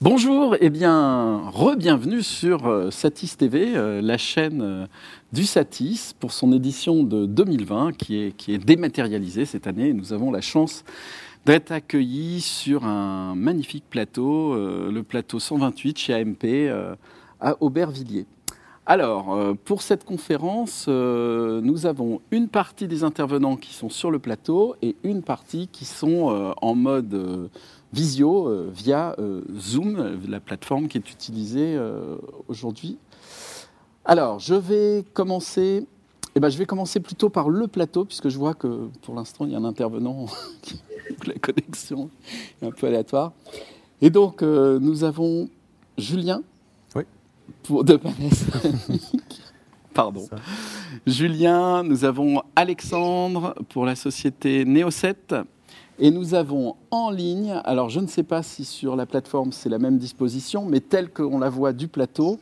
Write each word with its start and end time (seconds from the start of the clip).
Bonjour 0.00 0.56
et 0.60 0.70
bien 0.70 1.48
re-bienvenue 1.50 2.22
sur 2.22 2.66
euh, 2.66 2.90
Satis 2.90 3.36
TV, 3.36 3.76
euh, 3.76 4.00
la 4.00 4.18
chaîne 4.18 4.62
euh, 4.62 4.86
du 5.32 5.44
Satis 5.44 6.14
pour 6.18 6.32
son 6.32 6.52
édition 6.52 7.04
de 7.04 7.26
2020 7.26 7.96
qui 7.96 8.20
est, 8.20 8.36
qui 8.36 8.54
est 8.54 8.58
dématérialisée 8.58 9.44
cette 9.44 9.66
année. 9.66 9.92
Nous 9.92 10.12
avons 10.12 10.32
la 10.32 10.40
chance 10.40 10.84
d'être 11.46 11.70
accueillis 11.72 12.40
sur 12.40 12.84
un 12.84 13.34
magnifique 13.34 13.84
plateau, 13.90 14.54
le 14.54 15.02
plateau 15.02 15.40
128 15.40 15.98
chez 15.98 16.14
AMP 16.14 16.44
à 17.40 17.56
Aubervilliers. 17.60 18.26
Alors, 18.86 19.36
pour 19.64 19.82
cette 19.82 20.04
conférence, 20.04 20.86
nous 20.86 21.86
avons 21.86 22.20
une 22.30 22.46
partie 22.46 22.86
des 22.86 23.02
intervenants 23.02 23.56
qui 23.56 23.74
sont 23.74 23.88
sur 23.88 24.12
le 24.12 24.20
plateau 24.20 24.76
et 24.82 24.94
une 25.02 25.22
partie 25.22 25.66
qui 25.66 25.84
sont 25.84 26.54
en 26.62 26.74
mode 26.76 27.50
visio 27.92 28.48
euh, 28.48 28.70
via 28.74 29.14
euh, 29.18 29.42
Zoom, 29.58 30.20
la 30.28 30.40
plateforme 30.40 30.88
qui 30.88 30.98
est 30.98 31.10
utilisée 31.10 31.74
euh, 31.76 32.16
aujourd'hui. 32.48 32.98
Alors, 34.04 34.38
je 34.38 34.54
vais 34.54 35.04
commencer. 35.12 35.86
Eh 36.34 36.40
ben, 36.40 36.48
je 36.48 36.56
vais 36.56 36.64
commencer 36.64 36.98
plutôt 37.00 37.28
par 37.28 37.50
le 37.50 37.68
plateau, 37.68 38.04
puisque 38.04 38.30
je 38.30 38.38
vois 38.38 38.54
que 38.54 38.88
pour 39.02 39.14
l'instant, 39.14 39.44
il 39.44 39.52
y 39.52 39.54
a 39.54 39.58
un 39.58 39.64
intervenant 39.64 40.26
qui 40.62 40.80
la 41.26 41.34
connexion 41.34 42.08
est 42.60 42.66
un 42.66 42.70
peu 42.70 42.86
aléatoire. 42.86 43.32
Et 44.00 44.08
donc, 44.08 44.42
nous 44.42 45.04
avons 45.04 45.48
Julien. 45.98 46.42
Oui. 46.96 47.02
Pour 47.62 47.84
de 47.84 48.00
Pardon. 49.94 50.26
Julien, 51.06 51.82
nous 51.82 52.04
avons 52.04 52.42
Alexandre 52.56 53.54
pour 53.68 53.84
la 53.84 53.94
société 53.94 54.64
Néo7. 54.64 55.44
Et 56.04 56.10
nous 56.10 56.34
avons 56.34 56.74
en 56.90 57.12
ligne, 57.12 57.60
alors 57.62 57.88
je 57.88 58.00
ne 58.00 58.08
sais 58.08 58.24
pas 58.24 58.42
si 58.42 58.64
sur 58.64 58.96
la 58.96 59.06
plateforme 59.06 59.52
c'est 59.52 59.68
la 59.68 59.78
même 59.78 59.98
disposition, 59.98 60.64
mais 60.64 60.80
telle 60.80 61.12
qu'on 61.12 61.38
la 61.38 61.48
voit 61.48 61.72
du 61.72 61.86
plateau, 61.86 62.40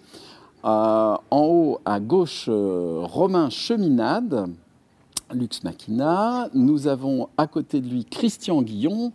euh, 0.64 1.14
en 1.30 1.42
haut 1.42 1.78
à 1.84 2.00
gauche, 2.00 2.46
euh, 2.48 3.00
Romain 3.02 3.50
Cheminade, 3.50 4.46
Lux 5.34 5.62
Machina. 5.62 6.48
Nous 6.54 6.86
avons 6.86 7.28
à 7.36 7.46
côté 7.46 7.82
de 7.82 7.88
lui 7.90 8.06
Christian 8.06 8.62
Guillon, 8.62 9.12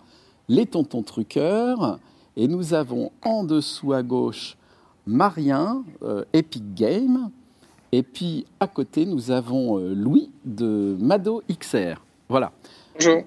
les 0.48 0.68
tontons 0.68 1.02
truqueurs. 1.02 1.98
Et 2.38 2.48
nous 2.48 2.76
avons 2.76 3.12
en 3.24 3.46
dessous 3.46 3.94
à 3.94 4.04
gauche 4.04 4.58
Marien, 5.08 5.84
euh, 6.04 6.24
Epic 6.34 6.76
Game. 6.76 7.32
Et 7.92 8.04
puis 8.04 8.46
à 8.60 8.68
côté, 8.68 9.08
nous 9.08 9.32
avons 9.32 9.80
Louis 9.80 10.30
de 10.46 10.96
Mado 11.00 11.42
XR. 11.50 12.00
Voilà. 12.30 12.52
Bonjour. 12.94 13.24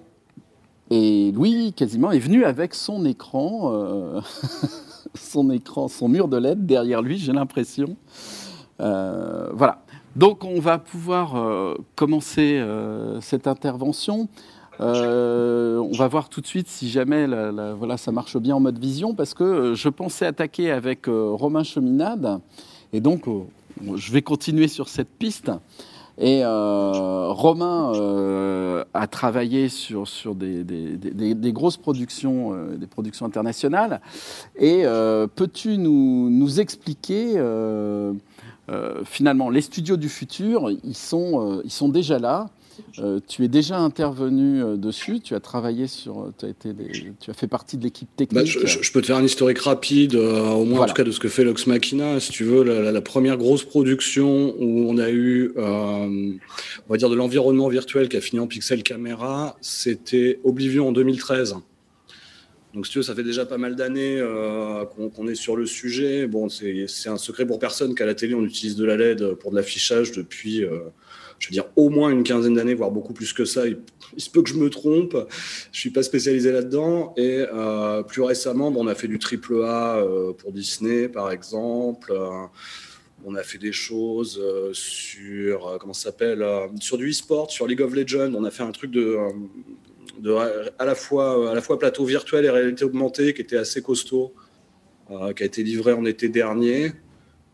Et 0.91 1.33
Louis, 1.33 1.75
quasiment, 1.75 2.12
est 2.12 2.19
venu 2.19 2.44
avec 2.44 2.75
son 2.75 3.05
écran, 3.05 3.72
euh, 3.72 4.20
son 5.14 5.50
écran, 5.50 5.89
son 5.89 6.08
mur 6.08 6.28
de 6.28 6.39
LED 6.39 6.64
derrière 6.64 7.03
lui, 7.03 7.19
j'ai 7.19 7.33
l'impression. 7.33 7.97
Euh, 8.80 9.50
voilà. 9.53 9.83
Donc, 10.17 10.45
on 10.45 10.61
va 10.61 10.78
pouvoir 10.78 11.36
euh, 11.36 11.75
commencer 11.95 12.64
cette 13.20 13.47
intervention. 13.47 14.28
on 14.80 15.92
va 15.92 16.08
voir 16.08 16.30
tout 16.30 16.41
de 16.41 16.47
suite 16.47 16.69
si 16.69 16.89
jamais 16.89 17.27
voilà, 17.75 17.98
ça 17.98 18.11
marche 18.11 18.39
bien 18.39 18.56
en 18.56 18.61
mode 18.61 18.78
vision, 18.78 19.14
parce 19.14 19.34
que 19.34 19.75
je 19.75 19.89
pensais 19.91 20.25
attaquer 20.25 20.70
avec 20.70 21.05
Romain 21.06 21.64
Cheminade, 21.64 22.41
et 22.95 23.00
donc 23.00 23.25
je 23.95 24.12
vais 24.12 24.23
continuer 24.23 24.69
sur 24.69 24.89
cette 24.89 25.11
piste. 25.11 25.52
Et 26.20 26.41
euh, 26.42 27.28
Romain 27.28 27.92
euh, 27.94 28.84
a 28.92 29.06
travaillé 29.06 29.69
sur, 29.69 30.05
des, 30.34 31.52
grosses 31.52 31.77
productions, 31.77 32.55
euh, 32.55 32.77
des 32.77 32.88
productions 32.88 33.24
internationales. 33.24 34.00
Et 34.56 34.83
peux-tu 35.36 35.78
nous, 35.78 36.61
expliquer 36.61 37.41
finalement 39.05 39.50
les 39.50 39.61
studios 39.61 39.96
du 39.96 40.08
futur 40.08 40.70
Ils 40.70 40.80
ils 40.84 41.70
sont 41.70 41.89
déjà 41.89 42.19
là. 42.19 42.48
Euh, 42.98 43.20
tu 43.27 43.44
es 43.44 43.48
déjà 43.48 43.78
intervenu 43.78 44.62
euh, 44.62 44.77
dessus, 44.77 45.20
tu 45.20 45.34
as 45.34 45.40
travaillé 45.40 45.86
sur, 45.86 46.20
euh, 46.20 46.34
tu 46.36 46.46
as, 46.46 46.48
été 46.48 46.70
tu 47.20 47.30
as 47.30 47.34
fait 47.34 47.46
partie 47.46 47.77
de 47.77 47.84
l'équipe 47.84 48.08
technique. 48.16 48.34
Bah, 48.34 48.44
je, 48.44 48.92
peux 48.92 49.00
te 49.00 49.06
faire 49.06 49.16
un 49.16 49.24
historique 49.24 49.58
rapide, 49.58 50.14
au 50.14 50.64
moins 50.64 50.80
en 50.80 50.86
tout 50.86 50.94
cas 50.94 51.05
de 51.05 51.11
ce 51.11 51.20
que 51.20 51.28
fait 51.28 51.44
Lux 51.44 51.67
Machina. 51.67 52.20
Si 52.20 52.30
tu 52.33 52.44
veux, 52.44 52.62
la, 52.62 53.00
première 53.00 53.36
grosse 53.36 53.64
production 53.64 54.55
où 54.58 54.90
on 54.90 54.98
a 54.98 55.11
eu, 55.11 55.52
on 55.56 56.38
va 56.88 56.96
dire, 56.96 57.11
de 57.11 57.14
l'environnement 57.14 57.68
virtuel 57.68 58.08
qui 58.08 58.17
a 58.17 58.20
fini 58.20 58.40
en 58.40 58.46
pixel 58.46 58.83
caméra, 58.83 59.56
c'était 59.61 60.40
Oblivion 60.44 60.88
en 60.88 60.92
2013. 60.92 61.56
Donc, 62.74 62.86
si 62.86 62.92
tu 62.92 62.98
veux, 62.98 63.02
ça 63.02 63.14
fait 63.14 63.22
déjà 63.22 63.46
pas 63.46 63.58
mal 63.58 63.77
d'années 63.77 64.22
qu'on 65.14 65.28
est 65.28 65.34
sur 65.34 65.56
le 65.56 65.67
sujet. 65.67 66.27
Bon, 66.27 66.48
c'est 66.48 67.08
un 67.08 67.17
secret 67.17 67.46
pour 67.46 67.58
personne 67.58 67.94
qu'à 67.94 68.06
la 68.06 68.14
télé, 68.14 68.34
on 68.34 68.44
utilise 68.44 68.77
de 68.77 68.84
la 68.84 68.96
LED 68.96 69.34
pour 69.34 69.50
de 69.50 69.56
l'affichage 69.56 70.12
depuis 70.12 70.64
je 71.38 71.48
veux 71.48 71.52
dire, 71.52 71.66
au 71.76 71.88
moins 71.88 72.10
une 72.10 72.24
quinzaine 72.24 72.54
d'années, 72.54 72.74
voire 72.74 72.90
beaucoup 72.90 73.12
plus 73.12 73.32
que 73.32 73.44
ça. 73.44 73.66
Il, 73.66 73.78
se 74.16 74.30
peut 74.30 74.42
que 74.42 74.50
je 74.50 74.56
me 74.56 74.70
trompe. 74.70 75.16
Je 75.72 75.78
suis 75.78 75.90
pas 75.90 76.02
spécialisé 76.02 76.50
là-dedans. 76.50 77.14
Et 77.16 77.44
euh, 77.52 78.02
plus 78.02 78.22
récemment, 78.22 78.72
on 78.74 78.86
a 78.86 78.94
fait 78.94 79.08
du 79.08 79.18
triple 79.18 79.62
A 79.62 79.98
euh, 79.98 80.32
pour 80.32 80.52
Disney, 80.52 81.08
par 81.08 81.30
exemple. 81.30 82.12
Euh, 82.12 82.46
on 83.24 83.34
a 83.34 83.42
fait 83.42 83.58
des 83.58 83.72
choses 83.72 84.40
sur 84.72 85.76
comment 85.80 85.92
s'appelle 85.92 86.44
sur 86.78 86.96
du 86.96 87.10
e-sport, 87.10 87.50
sur 87.50 87.66
League 87.66 87.80
of 87.80 87.92
Legends. 87.92 88.32
On 88.34 88.44
a 88.44 88.50
fait 88.52 88.62
un 88.62 88.70
truc 88.70 88.92
de 88.92 89.18
à 90.78 90.84
la 90.84 90.94
fois 90.94 91.50
à 91.50 91.55
la 91.55 91.60
fois 91.60 91.80
plateau 91.80 92.05
virtuel 92.05 92.44
et 92.44 92.50
réalité 92.50 92.84
augmentée 92.84 93.34
qui 93.34 93.40
était 93.40 93.56
assez 93.56 93.82
costaud, 93.82 94.34
qui 95.08 95.42
a 95.42 95.46
été 95.46 95.64
livré 95.64 95.92
en 95.92 96.05
été 96.05 96.28
dernier. 96.28 96.92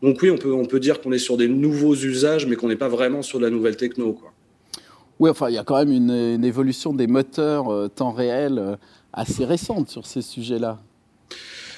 Donc 0.01 0.19
oui, 0.21 0.29
on 0.29 0.37
peut, 0.37 0.53
on 0.53 0.65
peut 0.65 0.79
dire 0.79 1.01
qu'on 1.01 1.11
est 1.11 1.19
sur 1.19 1.37
des 1.37 1.47
nouveaux 1.47 1.95
usages, 1.95 2.45
mais 2.45 2.55
qu'on 2.55 2.67
n'est 2.67 2.75
pas 2.75 2.89
vraiment 2.89 3.21
sur 3.21 3.39
de 3.39 3.45
la 3.45 3.49
nouvelle 3.49 3.77
techno. 3.77 4.13
Quoi. 4.13 4.33
Oui, 5.19 5.29
enfin, 5.29 5.49
il 5.49 5.55
y 5.55 5.57
a 5.57 5.63
quand 5.63 5.77
même 5.77 5.91
une, 5.91 6.43
évolution 6.43 6.93
des 6.93 7.07
moteurs 7.07 7.71
euh, 7.71 7.87
temps 7.87 8.11
réel 8.11 8.59
euh, 8.59 8.75
assez 9.13 9.45
récente 9.45 9.89
sur 9.89 10.05
ces 10.05 10.21
sujets-là. 10.21 10.81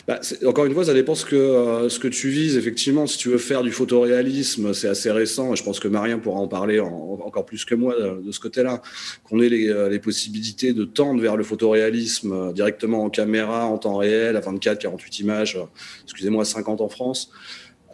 Bah, 0.08 0.20
encore 0.46 0.66
une 0.66 0.74
fois, 0.74 0.86
ça 0.86 0.94
dépend 0.94 1.14
ce 1.14 1.26
que, 1.26 1.36
euh, 1.36 1.90
ce 1.90 2.00
que 2.00 2.08
tu 2.08 2.30
vises. 2.30 2.58
Effectivement, 2.58 3.06
si 3.06 3.18
tu 3.18 3.30
veux 3.30 3.38
faire 3.38 3.62
du 3.62 3.72
photoréalisme, 3.72 4.74
c'est 4.74 4.88
assez 4.88 5.12
récent, 5.12 5.54
et 5.54 5.56
je 5.56 5.64
pense 5.64 5.80
que 5.80 5.88
Marien 5.88 6.18
pourra 6.18 6.40
en 6.40 6.48
parler 6.48 6.80
encore 6.80 7.46
plus 7.46 7.66
que 7.66 7.76
moi 7.76 7.94
de, 8.00 8.32
ce 8.32 8.40
côté-là, 8.40 8.82
qu'on 9.26 9.40
ait 9.42 9.50
les, 9.50 9.90
les, 9.90 10.00
possibilités 10.00 10.74
de 10.74 10.86
tendre 10.86 11.22
vers 11.22 11.36
le 11.36 11.44
photoréalisme 11.44 12.54
directement 12.54 13.04
en 13.04 13.10
caméra, 13.10 13.66
en 13.66 13.78
temps 13.78 13.98
réel, 13.98 14.38
à 14.38 14.40
24, 14.40 14.80
48 14.80 15.20
images, 15.20 15.60
excusez-moi, 16.06 16.46
50 16.46 16.80
en 16.80 16.88
France. 16.88 17.30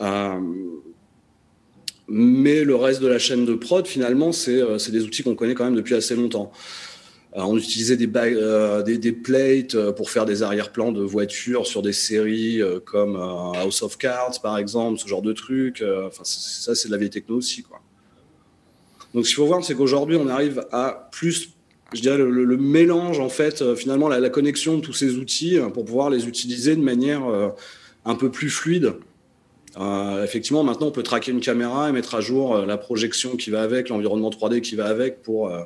Euh, 0.01 0.39
mais 2.07 2.63
le 2.63 2.75
reste 2.75 3.01
de 3.01 3.07
la 3.07 3.19
chaîne 3.19 3.45
de 3.45 3.55
prod, 3.55 3.87
finalement, 3.87 4.31
c'est 4.31 4.61
euh, 4.61 4.77
des 4.89 5.03
outils 5.03 5.23
qu'on 5.23 5.35
connaît 5.35 5.53
quand 5.53 5.65
même 5.65 5.75
depuis 5.75 5.95
assez 5.95 6.15
longtemps. 6.15 6.51
Euh, 7.35 7.41
on 7.41 7.57
utilisait 7.57 7.97
des, 7.97 8.07
plates 8.07 9.91
pour 9.91 10.09
faire 10.09 10.25
des 10.25 10.43
arrière-plans 10.43 10.91
de 10.91 11.01
voitures 11.01 11.65
sur 11.65 11.81
des 11.81 11.93
séries 11.93 12.61
comme 12.85 13.15
House 13.15 13.81
of 13.81 13.97
Cards, 13.97 14.39
par 14.41 14.57
exemple, 14.57 14.99
ce 14.99 15.07
genre 15.07 15.21
de 15.21 15.33
trucs. 15.33 15.83
Enfin, 16.05 16.23
ça, 16.23 16.75
c'est 16.75 16.89
de 16.89 16.91
la 16.91 16.99
vieille 16.99 17.09
techno 17.09 17.37
aussi. 17.37 17.63
Quoi. 17.63 17.81
Donc, 19.13 19.25
ce 19.25 19.29
qu'il 19.29 19.37
faut 19.37 19.47
voir, 19.47 19.63
c'est 19.63 19.75
qu'aujourd'hui, 19.75 20.17
on 20.17 20.27
arrive 20.27 20.63
à 20.71 21.09
plus, 21.11 21.49
je 21.93 22.01
dirais, 22.01 22.17
le, 22.17 22.57
mélange, 22.57 23.19
en 23.19 23.29
fait, 23.29 23.73
finalement, 23.73 24.09
la, 24.09 24.29
connexion 24.29 24.77
de 24.77 24.81
tous 24.81 24.93
ces 24.93 25.15
outils 25.15 25.57
pour 25.73 25.85
pouvoir 25.85 26.11
les 26.11 26.27
utiliser 26.27 26.75
de 26.75 26.81
manière 26.81 27.23
un 28.05 28.15
peu 28.15 28.29
plus 28.29 28.51
fluide. 28.51 28.93
Euh, 29.77 30.23
effectivement, 30.23 30.63
maintenant, 30.63 30.87
on 30.87 30.91
peut 30.91 31.03
traquer 31.03 31.31
une 31.31 31.39
caméra 31.39 31.89
et 31.89 31.91
mettre 31.91 32.15
à 32.15 32.21
jour 32.21 32.55
euh, 32.55 32.65
la 32.65 32.77
projection 32.77 33.35
qui 33.35 33.49
va 33.49 33.63
avec, 33.63 33.89
l'environnement 33.89 34.29
3D 34.29 34.61
qui 34.61 34.75
va 34.75 34.85
avec 34.85 35.21
pour, 35.23 35.49
euh, 35.49 35.63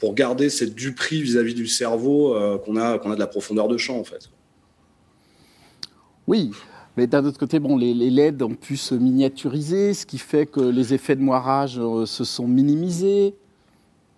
pour 0.00 0.14
garder 0.14 0.50
cette 0.50 0.74
duperie 0.74 1.22
vis-à-vis 1.22 1.54
du 1.54 1.66
cerveau 1.66 2.34
qu'on 2.64 2.76
a, 2.76 2.98
de 2.98 3.18
la 3.18 3.26
profondeur 3.26 3.68
de 3.68 3.76
champ, 3.76 3.98
en 3.98 4.04
fait. 4.04 4.30
Oui, 6.26 6.50
mais 6.96 7.06
d'un 7.06 7.24
autre 7.24 7.38
côté, 7.38 7.58
les, 7.58 7.94
les, 7.94 8.10
LED 8.10 8.42
ont 8.42 8.54
pu 8.54 8.76
se 8.76 8.94
miniaturiser, 8.94 9.94
ce 9.94 10.04
qui 10.04 10.18
fait 10.18 10.46
que 10.46 10.60
les 10.60 10.92
effets 10.92 11.16
de 11.16 11.22
moirage 11.22 11.80
se 12.04 12.24
sont 12.24 12.46
minimisés. 12.46 13.34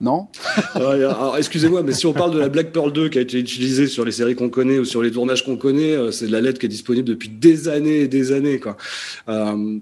Non 0.01 0.29
Excusez-moi, 1.37 1.83
mais 1.83 1.93
si 1.93 2.07
on 2.07 2.15
parle 2.15 2.33
de 2.33 2.39
la 2.39 2.49
Black 2.49 2.73
Pearl 2.73 2.91
2 2.91 3.11
qui 3.11 3.19
a 3.19 3.21
été 3.21 3.39
utilisée 3.39 3.87
sur 3.87 4.05
les 4.05 4.13
séries 4.13 4.35
qu'on 4.35 4.49
connaît 4.49 4.79
ou 4.79 4.85
sur 4.87 5.03
les 5.03 5.11
tournages 5.11 5.45
qu'on 5.45 5.59
connaît, 5.59 5.93
euh, 5.93 6.11
c'est 6.11 6.27
de 6.27 6.33
la 6.33 6.41
LED 6.41 6.59
qui 6.59 6.67
est 6.67 6.71
disponible 6.71 7.07
depuis 7.07 7.29
des 7.29 7.69
années 7.69 8.01
et 8.01 8.09
des 8.09 8.33
années. 8.33 8.59
Euh, 9.29 9.79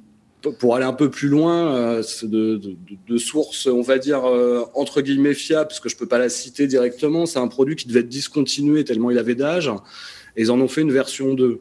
pour 0.58 0.74
aller 0.74 0.84
un 0.84 0.92
peu 0.92 1.08
plus 1.08 1.28
loin, 1.28 1.72
euh, 1.72 2.02
de, 2.22 3.18
sources, 3.18 3.66
on 3.66 3.82
va 3.82 3.98
dire, 3.98 4.24
entre 4.74 5.02
guillemets 5.02 5.34
fiables, 5.34 5.68
parce 5.68 5.80
que 5.80 5.88
je 5.88 5.96
peux 5.96 6.06
pas 6.06 6.18
la 6.18 6.28
citer 6.28 6.66
directement, 6.66 7.26
c'est 7.26 7.38
un 7.38 7.48
produit 7.48 7.76
qui 7.76 7.86
devait 7.86 8.00
être 8.00 8.08
discontinué 8.08 8.84
tellement 8.84 9.10
il 9.10 9.18
avait 9.18 9.34
d'âge, 9.34 9.70
et 10.36 10.42
ils 10.42 10.50
en 10.50 10.60
ont 10.60 10.68
fait 10.68 10.82
une 10.82 10.92
version 10.92 11.34
2. 11.34 11.60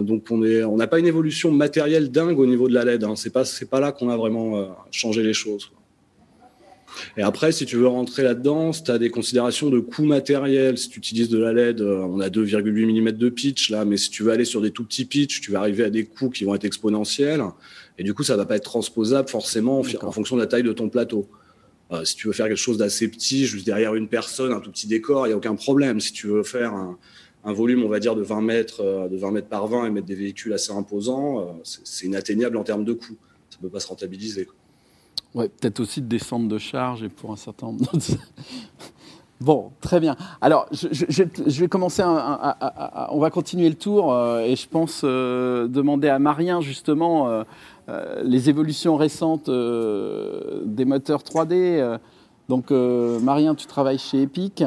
donc 0.00 0.24
on 0.30 0.38
n'a 0.38 0.68
on 0.68 0.78
pas 0.78 0.98
une 0.98 1.06
évolution 1.06 1.52
matérielle 1.52 2.10
dingue 2.10 2.38
au 2.38 2.46
niveau 2.46 2.68
de 2.68 2.74
la 2.74 2.84
LED. 2.84 3.04
Hein. 3.04 3.14
C'est 3.16 3.32
pas, 3.32 3.44
pas 3.70 3.80
là 3.80 3.92
qu'on 3.92 4.08
a 4.10 4.16
vraiment 4.16 4.76
changé 4.90 5.22
les 5.22 5.34
choses. 5.34 5.70
Et 7.16 7.22
après, 7.22 7.52
si 7.52 7.66
tu 7.66 7.76
veux 7.76 7.86
rentrer 7.86 8.22
là-dedans, 8.22 8.70
tu 8.72 8.90
as 8.90 8.98
des 8.98 9.10
considérations 9.10 9.70
de 9.70 9.80
coûts 9.80 10.04
matériels. 10.04 10.78
Si 10.78 10.88
tu 10.88 10.98
utilises 10.98 11.28
de 11.28 11.38
la 11.38 11.52
LED, 11.52 11.80
euh, 11.80 12.00
on 12.00 12.20
a 12.20 12.28
2,8 12.28 13.00
mm 13.00 13.12
de 13.12 13.28
pitch 13.28 13.70
là, 13.70 13.84
mais 13.84 13.96
si 13.96 14.10
tu 14.10 14.22
veux 14.22 14.32
aller 14.32 14.44
sur 14.44 14.60
des 14.60 14.70
tout 14.70 14.84
petits 14.84 15.04
pitch, 15.04 15.40
tu 15.40 15.52
vas 15.52 15.60
arriver 15.60 15.84
à 15.84 15.90
des 15.90 16.04
coûts 16.04 16.30
qui 16.30 16.44
vont 16.44 16.54
être 16.54 16.64
exponentiels. 16.64 17.42
Et 17.98 18.02
du 18.02 18.14
coup, 18.14 18.22
ça 18.22 18.36
va 18.36 18.46
pas 18.46 18.56
être 18.56 18.64
transposable 18.64 19.28
forcément 19.28 19.82
en 20.02 20.12
fonction 20.12 20.36
de 20.36 20.40
la 20.40 20.46
taille 20.46 20.62
de 20.62 20.72
ton 20.72 20.88
plateau. 20.88 21.28
Euh, 21.92 22.04
si 22.04 22.14
tu 22.14 22.28
veux 22.28 22.32
faire 22.32 22.46
quelque 22.46 22.56
chose 22.56 22.78
d'assez 22.78 23.08
petit, 23.08 23.46
juste 23.46 23.66
derrière 23.66 23.94
une 23.94 24.08
personne, 24.08 24.52
un 24.52 24.60
tout 24.60 24.70
petit 24.70 24.86
décor, 24.86 25.26
il 25.26 25.30
n'y 25.30 25.34
a 25.34 25.36
aucun 25.36 25.56
problème. 25.56 26.00
Si 26.00 26.12
tu 26.12 26.28
veux 26.28 26.44
faire 26.44 26.72
un, 26.72 27.52
volume, 27.52 27.82
on 27.82 27.88
va 27.88 27.98
dire, 27.98 28.14
de 28.14 28.22
20 28.22 28.40
mètres, 28.42 28.80
euh, 28.80 29.08
de 29.08 29.16
20 29.16 29.30
mètres 29.32 29.48
par 29.48 29.66
20 29.66 29.86
et 29.86 29.90
mettre 29.90 30.06
des 30.06 30.14
véhicules 30.14 30.52
assez 30.52 30.72
imposants, 30.72 31.60
c'est 31.64 32.06
inatteignable 32.06 32.56
en 32.56 32.64
termes 32.64 32.84
de 32.84 32.92
coûts. 32.92 33.16
Ça 33.48 33.58
ne 33.58 33.62
peut 33.62 33.72
pas 33.72 33.80
se 33.80 33.88
rentabiliser. 33.88 34.46
Ouais, 35.34 35.48
peut-être 35.48 35.80
aussi 35.80 36.02
de 36.02 36.06
descendre 36.06 36.48
de 36.48 36.58
charge 36.58 37.02
et 37.02 37.08
pour 37.08 37.30
un 37.30 37.36
certain 37.36 37.66
nombre 37.66 37.80
d'autres. 37.80 38.16
bon, 39.40 39.70
très 39.80 40.00
bien. 40.00 40.16
Alors, 40.40 40.66
je, 40.72 41.60
vais 41.60 41.68
commencer, 41.68 42.02
on 42.04 43.18
va 43.18 43.30
continuer 43.30 43.68
le 43.68 43.76
tour 43.76 44.12
euh, 44.12 44.40
et 44.40 44.56
je 44.56 44.68
pense 44.68 45.02
euh, 45.04 45.68
demander 45.68 46.08
à 46.08 46.18
Marien 46.18 46.60
justement 46.60 47.28
euh, 47.28 47.44
les 48.24 48.48
évolutions 48.48 48.96
récentes 48.96 49.48
des 49.48 50.84
moteurs 50.84 51.22
3D. 51.22 51.98
donc, 52.48 52.70
Marien, 52.70 53.54
tu 53.54 53.66
travailles 53.66 53.98
chez 53.98 54.22
Epic. 54.22 54.64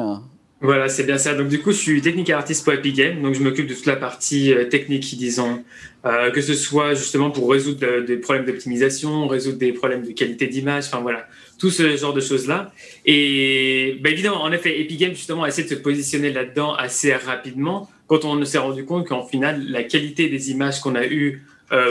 Voilà, 0.64 0.88
c'est 0.88 1.04
bien 1.04 1.18
ça. 1.18 1.34
Donc 1.34 1.48
du 1.48 1.60
coup, 1.60 1.72
je 1.72 1.76
suis 1.76 2.00
technical 2.00 2.38
artiste 2.38 2.64
pour 2.64 2.72
Epic 2.72 2.96
Games, 2.96 3.20
donc 3.20 3.34
je 3.34 3.42
m'occupe 3.42 3.66
de 3.66 3.74
toute 3.74 3.84
la 3.84 3.96
partie 3.96 4.50
euh, 4.50 4.64
technique, 4.64 5.14
disons, 5.18 5.62
euh, 6.06 6.30
que 6.30 6.40
ce 6.40 6.54
soit 6.54 6.94
justement 6.94 7.30
pour 7.30 7.50
résoudre 7.50 7.86
euh, 7.86 8.02
des 8.02 8.16
problèmes 8.16 8.46
d'optimisation, 8.46 9.26
résoudre 9.26 9.58
des 9.58 9.74
problèmes 9.74 10.06
de 10.06 10.12
qualité 10.12 10.46
d'image, 10.46 10.84
enfin 10.86 11.00
voilà, 11.00 11.28
tout 11.58 11.68
ce 11.68 11.94
genre 11.98 12.14
de 12.14 12.22
choses-là. 12.22 12.72
Et 13.04 13.98
bah, 14.02 14.08
évidemment, 14.08 14.42
en 14.42 14.52
effet, 14.52 14.80
Epic 14.80 14.98
Games 14.98 15.14
justement 15.14 15.42
a 15.42 15.48
essayé 15.48 15.68
de 15.68 15.74
se 15.74 15.78
positionner 15.78 16.32
là-dedans 16.32 16.72
assez 16.72 17.12
rapidement 17.12 17.90
quand 18.06 18.24
on 18.24 18.42
s'est 18.46 18.56
rendu 18.56 18.86
compte 18.86 19.06
qu'en 19.06 19.26
final, 19.26 19.66
la 19.68 19.82
qualité 19.82 20.30
des 20.30 20.50
images 20.50 20.80
qu'on 20.80 20.94
a 20.94 21.04
eues 21.04 21.44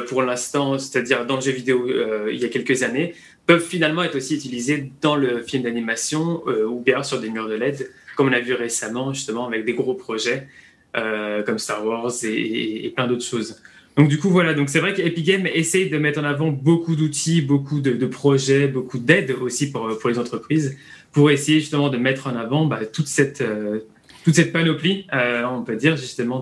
pour 0.08 0.24
l'instant, 0.24 0.80
c'est-à-dire 0.80 1.26
dans 1.26 1.36
le 1.36 1.42
jeu 1.42 1.52
vidéo 1.52 1.90
il 2.32 2.40
y 2.40 2.46
a 2.46 2.48
quelques 2.48 2.84
années, 2.84 3.16
peuvent 3.48 3.66
finalement 3.66 4.04
être 4.04 4.16
aussi 4.16 4.36
utilisées 4.36 4.92
dans 5.02 5.16
le 5.16 5.42
film 5.42 5.64
d'animation 5.64 6.44
ou 6.46 6.80
bien 6.80 7.04
sur 7.04 7.20
des 7.20 7.30
murs 7.30 7.50
de 7.50 7.56
LED 7.56 7.90
comme 8.16 8.30
on 8.30 8.34
a 8.34 8.40
vu 8.40 8.54
récemment, 8.54 9.14
justement, 9.14 9.48
avec 9.48 9.66
des 9.66 9.74
gros 9.74 9.94
projets 9.94 10.48
euh, 10.96 11.42
comme 11.44 11.58
Star 11.58 11.86
Wars 11.86 12.12
et, 12.24 12.92
plein 12.96 13.08
d'autres 13.08 13.26
choses. 13.26 13.62
Donc 13.98 14.10
du 14.10 14.20
coup, 14.20 14.30
voilà, 14.30 14.54
donc 14.54 14.70
c'est 14.70 14.80
vrai 14.80 14.94
qu'Epic 14.94 15.26
Games 15.26 15.48
essaye 15.48 15.90
de 15.90 15.98
mettre 15.98 16.20
en 16.20 16.24
avant 16.24 16.50
beaucoup 16.50 16.96
d'outils, 16.96 17.42
beaucoup 17.42 17.80
de, 17.80 18.06
projets, 18.06 18.68
beaucoup 18.68 19.00
d'aides 19.00 19.36
aussi 19.42 19.72
pour, 19.72 19.98
pour 20.00 20.10
les 20.10 20.20
entreprises, 20.20 20.78
pour 21.12 21.32
essayer 21.32 21.60
justement 21.60 21.90
de 21.90 21.98
mettre 21.98 22.28
en 22.28 22.36
avant 22.36 22.66
bah, 22.66 22.86
toute 22.86 23.08
cette... 23.08 23.42
Euh, 23.42 23.80
toute 24.24 24.36
cette 24.36 24.54
panoplie, 24.54 25.06
euh, 25.14 25.44
on 25.44 25.64
peut 25.64 25.76
dire 25.76 25.98
justement, 25.98 26.42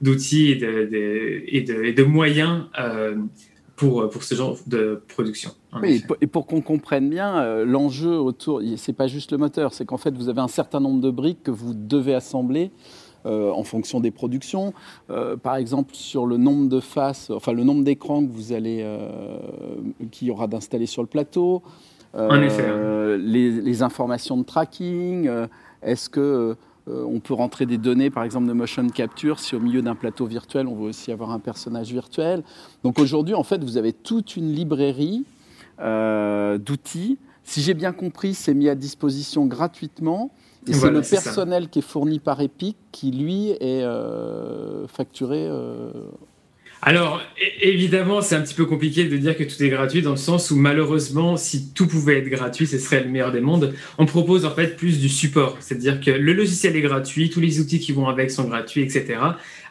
d'outils 0.00 0.50
et, 0.50 0.64
et, 0.64 1.58
et, 1.58 1.92
de, 1.92 2.02
moyens 2.02 2.64
pour, 3.76 4.10
pour 4.10 4.24
ce 4.24 4.34
genre 4.34 4.58
de 4.66 5.00
production. 5.06 5.52
Oui, 5.74 6.02
et 6.20 6.26
pour, 6.26 6.46
qu'on 6.46 6.60
comprenne 6.60 7.10
bien, 7.10 7.38
euh, 7.38 7.64
l'enjeu 7.64 8.18
autour, 8.18 8.62
c'est 8.76 8.94
pas 8.94 9.06
juste 9.06 9.32
le 9.32 9.38
moteur, 9.38 9.74
c'est 9.74 9.84
qu'en 9.84 9.98
fait, 9.98 10.16
vous 10.16 10.28
avez 10.28 10.40
un 10.40 10.48
certain 10.48 10.80
nombre 10.80 11.00
de 11.00 11.10
briques 11.10 11.42
que 11.42 11.50
vous 11.50 11.74
devez 11.74 12.14
assembler. 12.14 12.70
Euh, 13.26 13.50
en 13.50 13.64
fonction 13.64 13.98
des 13.98 14.12
productions, 14.12 14.72
euh, 15.10 15.36
par 15.36 15.56
exemple 15.56 15.92
sur 15.92 16.24
le 16.24 16.36
nombre 16.36 16.68
de 16.68 16.78
faces, 16.78 17.30
enfin 17.30 17.52
le 17.52 17.64
nombre 17.64 17.82
d'écrans 17.82 18.24
que 18.24 18.30
vous 18.30 18.52
allez, 18.52 18.86
qu'il 20.12 20.28
y 20.28 20.30
aura 20.30 20.46
d'installer 20.46 20.86
sur 20.86 21.02
le 21.02 21.08
plateau, 21.08 21.62
en 22.14 22.40
effet, 22.40 23.18
les, 23.18 23.50
les, 23.50 23.82
informations 23.82 24.36
de 24.36 24.44
tracking, 24.44 25.28
est-ce 25.82 26.08
que 26.08 26.56
on 26.86 27.18
peut 27.18 27.34
rentrer 27.34 27.66
des 27.66 27.76
données, 27.76 28.08
par 28.08 28.22
exemple, 28.22 28.46
de 28.46 28.52
motion 28.52 28.86
capture, 28.88 29.40
si 29.40 29.56
au 29.56 29.60
milieu 29.60 29.82
d'un 29.82 29.96
plateau 29.96 30.26
virtuel, 30.26 30.68
on 30.68 30.76
veut 30.76 30.88
aussi 30.88 31.10
avoir 31.10 31.32
un 31.32 31.40
personnage 31.40 31.90
virtuel. 31.90 32.44
Donc 32.84 33.00
aujourd'hui, 33.00 33.34
en 33.34 33.42
fait, 33.42 33.62
vous 33.64 33.76
avez 33.76 33.92
toute 33.92 34.36
une 34.36 34.52
librairie 34.52 35.24
d'outils. 35.78 37.18
Si 37.44 37.62
j'ai 37.62 37.74
bien 37.74 37.92
compris, 37.92 38.34
c'est 38.34 38.54
mis 38.54 38.68
à 38.68 38.74
disposition 38.74 39.46
gratuitement. 39.46 40.30
Et 40.66 40.74
c'est 40.74 40.90
le 40.90 41.00
personnel 41.00 41.68
qui 41.68 41.78
est 41.78 41.82
fourni 41.82 42.18
par 42.18 42.40
Epic 42.40 42.76
qui, 42.92 43.10
lui, 43.10 43.50
est 43.50 43.82
euh, 43.84 44.86
facturé 44.86 45.48
alors, 46.80 47.20
évidemment, 47.60 48.22
c'est 48.22 48.36
un 48.36 48.40
petit 48.40 48.54
peu 48.54 48.64
compliqué 48.64 49.04
de 49.04 49.16
dire 49.16 49.36
que 49.36 49.42
tout 49.42 49.60
est 49.62 49.68
gratuit 49.68 50.00
dans 50.00 50.12
le 50.12 50.16
sens 50.16 50.52
où 50.52 50.56
malheureusement, 50.56 51.36
si 51.36 51.72
tout 51.72 51.88
pouvait 51.88 52.18
être 52.18 52.28
gratuit, 52.28 52.68
ce 52.68 52.78
serait 52.78 53.02
le 53.02 53.10
meilleur 53.10 53.32
des 53.32 53.40
mondes. 53.40 53.74
On 53.98 54.06
propose 54.06 54.44
en 54.44 54.54
fait 54.54 54.76
plus 54.76 55.00
du 55.00 55.08
support, 55.08 55.56
c'est-à-dire 55.60 56.00
que 56.00 56.12
le 56.12 56.32
logiciel 56.32 56.76
est 56.76 56.80
gratuit, 56.80 57.30
tous 57.30 57.40
les 57.40 57.58
outils 57.58 57.80
qui 57.80 57.90
vont 57.90 58.06
avec 58.06 58.30
sont 58.30 58.44
gratuits, 58.44 58.82
etc. 58.82 59.18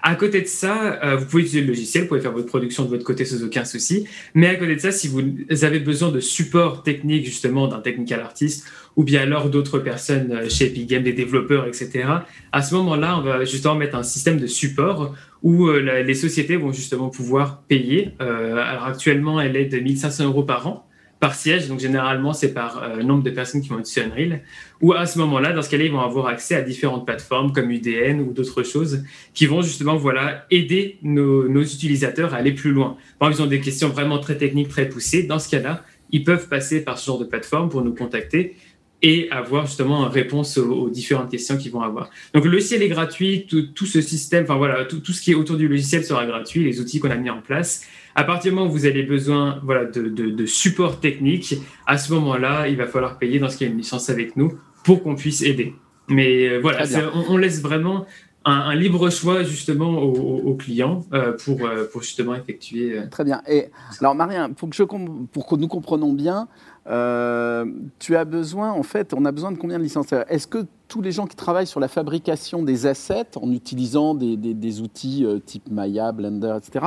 À 0.03 0.15
côté 0.15 0.41
de 0.41 0.47
ça, 0.47 0.99
euh, 1.03 1.15
vous 1.15 1.25
pouvez 1.25 1.43
utiliser 1.43 1.61
le 1.61 1.67
logiciel, 1.67 2.03
vous 2.03 2.09
pouvez 2.09 2.21
faire 2.21 2.33
votre 2.33 2.47
production 2.47 2.83
de 2.83 2.89
votre 2.89 3.05
côté 3.05 3.23
sans 3.23 3.41
aucun 3.41 3.63
souci. 3.63 4.05
Mais 4.33 4.47
à 4.47 4.55
côté 4.55 4.75
de 4.75 4.81
ça, 4.81 4.91
si 4.91 5.07
vous 5.07 5.23
avez 5.63 5.79
besoin 5.79 6.11
de 6.11 6.19
support 6.19 6.83
technique 6.83 7.25
justement 7.25 7.67
d'un 7.67 7.79
technical 7.79 8.19
artist 8.19 8.65
ou 8.97 9.03
bien 9.03 9.21
alors 9.21 9.49
d'autres 9.49 9.79
personnes 9.79 10.31
euh, 10.31 10.49
chez 10.49 10.65
Epic 10.65 10.89
Games, 10.89 11.03
des 11.03 11.13
développeurs, 11.13 11.67
etc. 11.67 12.03
À 12.51 12.61
ce 12.61 12.75
moment-là, 12.75 13.17
on 13.19 13.21
va 13.21 13.45
justement 13.45 13.75
mettre 13.75 13.95
un 13.95 14.03
système 14.03 14.39
de 14.39 14.47
support 14.47 15.15
où 15.43 15.67
euh, 15.67 16.01
les 16.01 16.13
sociétés 16.15 16.57
vont 16.57 16.73
justement 16.73 17.09
pouvoir 17.09 17.61
payer. 17.67 18.09
Euh, 18.21 18.57
alors 18.57 18.85
actuellement, 18.85 19.39
elle 19.39 19.55
est 19.55 19.65
de 19.65 19.77
1500 19.79 20.25
euros 20.25 20.43
par 20.43 20.67
an 20.67 20.83
par 21.19 21.33
siège, 21.33 21.67
donc 21.67 21.79
généralement 21.79 22.31
c'est 22.31 22.53
par 22.53 22.99
nombre 23.03 23.23
de 23.23 23.31
personnes 23.31 23.61
qui 23.61 23.69
vont 23.69 23.79
être 23.79 23.87
sur 23.87 24.03
Unreal, 24.03 24.43
ou 24.81 24.93
à 24.93 25.07
ce 25.07 25.17
moment-là, 25.17 25.51
dans 25.51 25.63
ce 25.63 25.69
cas-là, 25.71 25.85
ils 25.85 25.91
vont 25.91 26.01
avoir 26.01 26.27
accès 26.27 26.53
à 26.53 26.61
différentes 26.61 27.07
plateformes 27.07 27.51
comme 27.53 27.71
UDN 27.71 28.21
ou 28.21 28.33
d'autres 28.33 28.61
choses 28.61 29.03
qui 29.33 29.47
vont 29.47 29.63
justement 29.63 29.95
voilà, 29.95 30.45
aider 30.51 30.99
nos, 31.01 31.49
nos, 31.49 31.63
utilisateurs 31.63 32.35
à 32.35 32.37
aller 32.37 32.51
plus 32.51 32.71
loin. 32.71 32.97
Par 33.17 33.29
exemple, 33.29 33.49
ils 33.49 33.55
ont 33.55 33.57
des 33.57 33.61
questions 33.61 33.89
vraiment 33.89 34.19
très 34.19 34.37
techniques, 34.37 34.69
très 34.69 34.87
poussées. 34.87 35.23
Dans 35.23 35.39
ce 35.39 35.49
cas-là, 35.49 35.83
ils 36.11 36.23
peuvent 36.23 36.47
passer 36.47 36.83
par 36.83 36.97
ce 36.97 37.07
genre 37.07 37.19
de 37.19 37.25
plateforme 37.25 37.69
pour 37.69 37.81
nous 37.81 37.93
contacter 37.93 38.55
et 39.01 39.29
avoir 39.29 39.67
justement 39.67 40.05
une 40.05 40.11
réponse 40.11 40.57
aux, 40.57 40.89
différentes 40.89 41.29
questions 41.29 41.57
qu'ils 41.57 41.71
vont 41.71 41.81
avoir. 41.81 42.09
Donc 42.33 42.45
le 42.45 42.51
logiciel 42.51 42.81
est 42.81 42.89
gratuit, 42.89 43.45
tout, 43.45 43.85
ce 43.85 44.01
système, 44.01 44.43
enfin 44.43 44.55
voilà, 44.55 44.85
tout, 44.85 44.99
tout, 44.99 45.13
ce 45.13 45.21
qui 45.21 45.31
est 45.31 45.35
autour 45.35 45.57
du 45.57 45.67
logiciel 45.67 46.03
sera 46.03 46.25
gratuit, 46.25 46.63
les 46.63 46.79
outils 46.79 46.99
qu'on 46.99 47.11
a 47.11 47.15
mis 47.15 47.29
en 47.29 47.41
place. 47.41 47.85
À 48.15 48.23
partir 48.23 48.51
du 48.51 48.55
moment 48.55 48.67
où 48.67 48.73
vous 48.73 48.85
avez 48.85 49.03
besoin 49.03 49.59
voilà, 49.63 49.85
de, 49.85 50.09
de, 50.09 50.45
support 50.47 50.99
technique, 50.99 51.55
à 51.85 51.99
ce 51.99 52.11
moment-là, 52.13 52.67
il 52.67 52.75
va 52.75 52.87
falloir 52.87 53.19
payer 53.19 53.37
dans 53.37 53.49
ce 53.49 53.57
qui 53.57 53.63
est 53.63 53.67
une 53.67 53.77
licence 53.77 54.09
avec 54.09 54.35
nous 54.35 54.57
pour 54.83 55.03
qu'on 55.03 55.15
puisse 55.15 55.43
aider. 55.43 55.75
Mais 56.07 56.47
euh, 56.47 56.59
voilà, 56.59 56.85
on, 57.29 57.37
laisse 57.37 57.61
vraiment 57.61 58.05
un, 58.45 58.73
libre 58.73 59.09
choix 59.11 59.43
justement 59.43 60.01
aux, 60.01 60.55
clients 60.55 61.03
euh, 61.13 61.33
pour, 61.33 61.63
euh, 61.65 61.85
pour 61.91 62.01
justement 62.01 62.33
effectuer. 62.33 62.97
Très 63.11 63.23
bien. 63.23 63.43
Et 63.47 63.65
alors 63.99 64.15
Marien, 64.15 64.49
pour 64.51 64.69
que, 64.69 64.75
je, 64.75 64.83
pour 64.83 65.45
que 65.45 65.55
nous 65.55 65.67
comprenons 65.67 66.13
bien, 66.13 66.47
euh, 66.89 67.65
tu 67.99 68.15
as 68.15 68.25
besoin, 68.25 68.71
en 68.71 68.83
fait, 68.83 69.13
on 69.13 69.25
a 69.25 69.31
besoin 69.31 69.51
de 69.51 69.57
combien 69.57 69.77
de 69.77 69.83
licences 69.83 70.13
Est-ce 70.29 70.47
que 70.47 70.65
tous 70.87 71.01
les 71.01 71.11
gens 71.11 71.27
qui 71.27 71.35
travaillent 71.35 71.67
sur 71.67 71.81
la 71.81 71.89
fabrication 71.89 72.63
des 72.63 72.85
assets 72.85 73.37
en 73.41 73.51
utilisant 73.51 74.15
des, 74.15 74.81
outils 74.81 75.25
euh, 75.25 75.39
type 75.39 75.69
Maya, 75.69 76.11
Blender, 76.13 76.55
etc., 76.57 76.85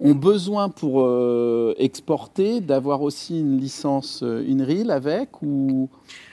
ont 0.00 0.14
besoin 0.14 0.68
pour 0.68 1.02
euh, 1.02 1.74
exporter 1.78 2.60
d'avoir 2.60 3.02
aussi 3.02 3.40
une 3.40 3.58
licence 3.58 4.22
Unreal 4.22 4.90
avec 4.90 5.42
ou? 5.42 5.88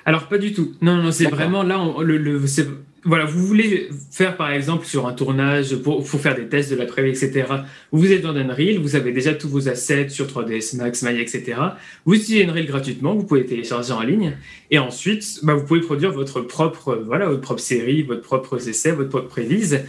Alors 0.06 0.28
pas 0.28 0.38
du 0.38 0.54
tout. 0.54 0.72
Non, 0.82 0.96
non, 0.98 1.12
c'est 1.12 1.30
vraiment 1.30 1.64
là, 1.64 1.80
le, 2.02 2.38
voilà, 3.06 3.26
vous 3.26 3.46
voulez 3.46 3.90
faire 4.12 4.38
par 4.38 4.52
exemple 4.52 4.86
sur 4.86 5.08
un 5.08 5.14
tournage 5.14 5.76
pour, 5.78 6.08
faire 6.08 6.36
des 6.36 6.48
tests 6.48 6.72
de 6.72 6.78
la 6.78 6.86
prévue, 6.86 7.10
etc. 7.10 7.46
Vous 7.92 8.12
êtes 8.12 8.22
dans 8.22 8.36
Unreal, 8.36 8.78
vous 8.78 8.96
avez 8.96 9.12
déjà 9.12 9.34
tous 9.34 9.50
vos 9.50 9.68
assets 9.68 10.10
sur 10.10 10.26
3ds 10.28 10.78
Max, 10.78 11.04
Maya, 11.04 11.20
etc. 11.20 11.58
Vous 12.06 12.16
utilisez 12.16 12.46
Unreal 12.46 12.66
gratuitement, 12.66 13.14
vous 13.14 13.26
pouvez 13.26 13.46
télécharger 13.46 13.92
en 13.92 14.04
ligne 14.04 14.38
et 14.72 14.80
ensuite 14.80 15.40
bah, 15.44 15.54
vous 15.54 15.66
pouvez 15.66 15.82
produire 15.82 16.14
votre 16.14 16.42
propre, 16.42 17.02
voilà, 17.06 17.28
votre 17.28 17.42
propre 17.42 17.62
série, 17.62 18.04
votre 18.04 18.22
propre 18.22 18.58
essai, 18.68 18.92
votre 18.92 19.10
propre 19.10 19.28
prévise. 19.28 19.82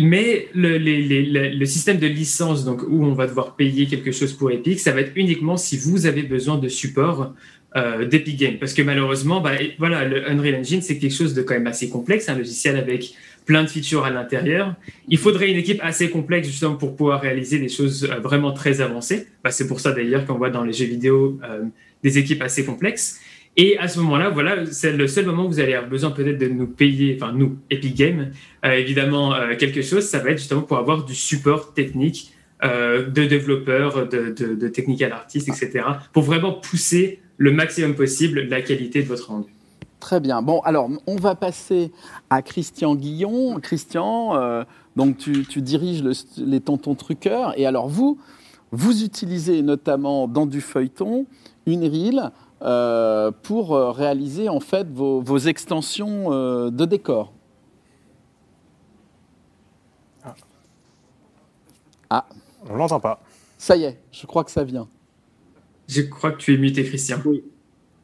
Mais 0.00 0.48
le, 0.54 0.78
le, 0.78 1.64
système 1.66 1.98
de 1.98 2.06
licence, 2.06 2.64
donc 2.64 2.82
où 2.88 3.04
on 3.04 3.12
va 3.12 3.26
devoir 3.26 3.56
payer 3.56 3.86
quelque 3.86 4.12
chose 4.12 4.32
pour 4.32 4.50
Epic, 4.52 4.78
ça 4.78 4.92
va 4.92 5.00
être 5.00 5.12
uniquement 5.16 5.56
si 5.56 5.76
vous 5.76 6.06
avez 6.06 6.22
besoin 6.22 6.58
de 6.58 6.68
support 6.68 7.32
euh, 7.76 8.04
d'Epic 8.04 8.36
Games. 8.36 8.56
Parce 8.58 8.74
que 8.74 8.82
malheureusement, 8.82 9.40
bah, 9.40 9.52
voilà, 9.78 10.04
le 10.04 10.28
Unreal 10.28 10.56
Engine, 10.56 10.82
c'est 10.82 10.98
quelque 10.98 11.14
chose 11.14 11.34
de 11.34 11.42
quand 11.42 11.54
même 11.54 11.68
assez 11.68 11.88
complexe, 11.88 12.28
un 12.28 12.34
logiciel 12.34 12.76
avec 12.76 13.14
plein 13.46 13.62
de 13.62 13.68
features 13.68 14.04
à 14.04 14.10
l'intérieur. 14.10 14.74
Il 15.06 15.18
faudrait 15.18 15.52
une 15.52 15.56
équipe 15.56 15.78
assez 15.80 16.10
complexe 16.10 16.48
justement 16.48 16.74
pour 16.74 16.96
pouvoir 16.96 17.20
réaliser 17.20 17.60
des 17.60 17.68
choses 17.68 18.10
euh, 18.10 18.18
vraiment 18.18 18.50
très 18.50 18.80
avancées. 18.80 19.28
Bah, 19.44 19.52
c'est 19.52 19.68
pour 19.68 19.78
ça 19.78 19.92
d'ailleurs 19.92 20.26
qu'on 20.26 20.34
voit 20.34 20.50
dans 20.50 20.64
les 20.64 20.72
jeux 20.72 20.86
vidéo 20.86 21.38
euh, 21.44 21.62
des 22.02 22.18
équipes 22.18 22.42
assez 22.42 22.64
complexes. 22.64 23.20
Et 23.56 23.78
à 23.78 23.86
ce 23.86 24.00
moment-là, 24.00 24.30
voilà, 24.30 24.66
c'est 24.66 24.92
le 24.92 25.06
seul 25.06 25.26
moment 25.26 25.44
où 25.44 25.48
vous 25.48 25.60
allez 25.60 25.74
avoir 25.74 25.88
besoin 25.88 26.10
peut-être 26.10 26.38
de 26.38 26.48
nous 26.48 26.66
payer, 26.66 27.16
enfin 27.20 27.32
nous, 27.32 27.56
Epic 27.70 27.94
Games, 27.96 28.32
évidemment 28.64 29.34
quelque 29.58 29.82
chose, 29.82 30.04
ça 30.04 30.18
va 30.20 30.30
être 30.30 30.38
justement 30.38 30.62
pour 30.62 30.78
avoir 30.78 31.04
du 31.04 31.16
support 31.16 31.74
technique 31.74 32.32
de 32.62 33.24
développeurs, 33.24 34.08
de, 34.08 34.30
de, 34.30 34.54
de 34.54 34.68
technical 34.68 35.10
artistes, 35.10 35.48
etc., 35.48 35.84
pour 36.12 36.22
vraiment 36.22 36.52
pousser 36.52 37.18
le 37.40 37.52
maximum 37.52 37.94
possible 37.94 38.42
la 38.42 38.60
qualité 38.60 39.02
de 39.02 39.08
votre 39.08 39.30
rendu. 39.30 39.50
Très 39.98 40.20
bien. 40.20 40.42
Bon, 40.42 40.60
alors, 40.60 40.90
on 41.06 41.16
va 41.16 41.34
passer 41.34 41.90
à 42.28 42.42
Christian 42.42 42.94
Guillon. 42.94 43.58
Christian, 43.60 44.36
euh, 44.36 44.62
donc 44.94 45.16
tu, 45.16 45.62
diriges 45.62 46.04
les 46.36 46.60
tontons 46.60 46.94
truqueurs. 46.94 47.58
Et 47.58 47.64
alors, 47.64 47.88
vous, 47.88 48.18
vous 48.72 49.02
utilisez 49.04 49.62
notamment 49.62 50.28
dans 50.28 50.44
du 50.44 50.60
feuilleton 50.60 51.24
une 51.64 51.84
reel 51.84 52.30
euh, 52.60 53.30
pour 53.42 53.74
euh, 53.74 53.90
réaliser 53.90 54.50
en 54.50 54.60
fait 54.60 54.86
vos, 54.92 55.38
extensions 55.38 56.28
de 56.70 56.84
décor. 56.84 57.32
Ah. 60.22 60.34
ah. 62.10 62.26
On 62.68 62.76
l'entend 62.76 63.00
pas. 63.00 63.22
Ça 63.56 63.76
y 63.78 63.84
est, 63.84 63.98
je 64.12 64.26
crois 64.26 64.44
que 64.44 64.50
ça 64.50 64.62
vient. 64.62 64.88
Je 65.90 66.02
crois 66.02 66.30
que 66.30 66.40
tu 66.40 66.54
es 66.54 66.56
muté, 66.56 66.84
Christian. 66.84 67.20
Oui. 67.24 67.42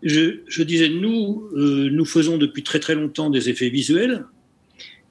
Je, 0.03 0.63
disais, 0.63 0.89
nous, 0.89 1.49
euh, 1.55 1.89
nous 1.91 2.05
faisons 2.05 2.37
depuis 2.37 2.63
très 2.63 2.81
très 2.81 2.95
longtemps 2.95 3.31
des 3.31 3.49
effets 3.49 3.71
visuels 3.71 4.25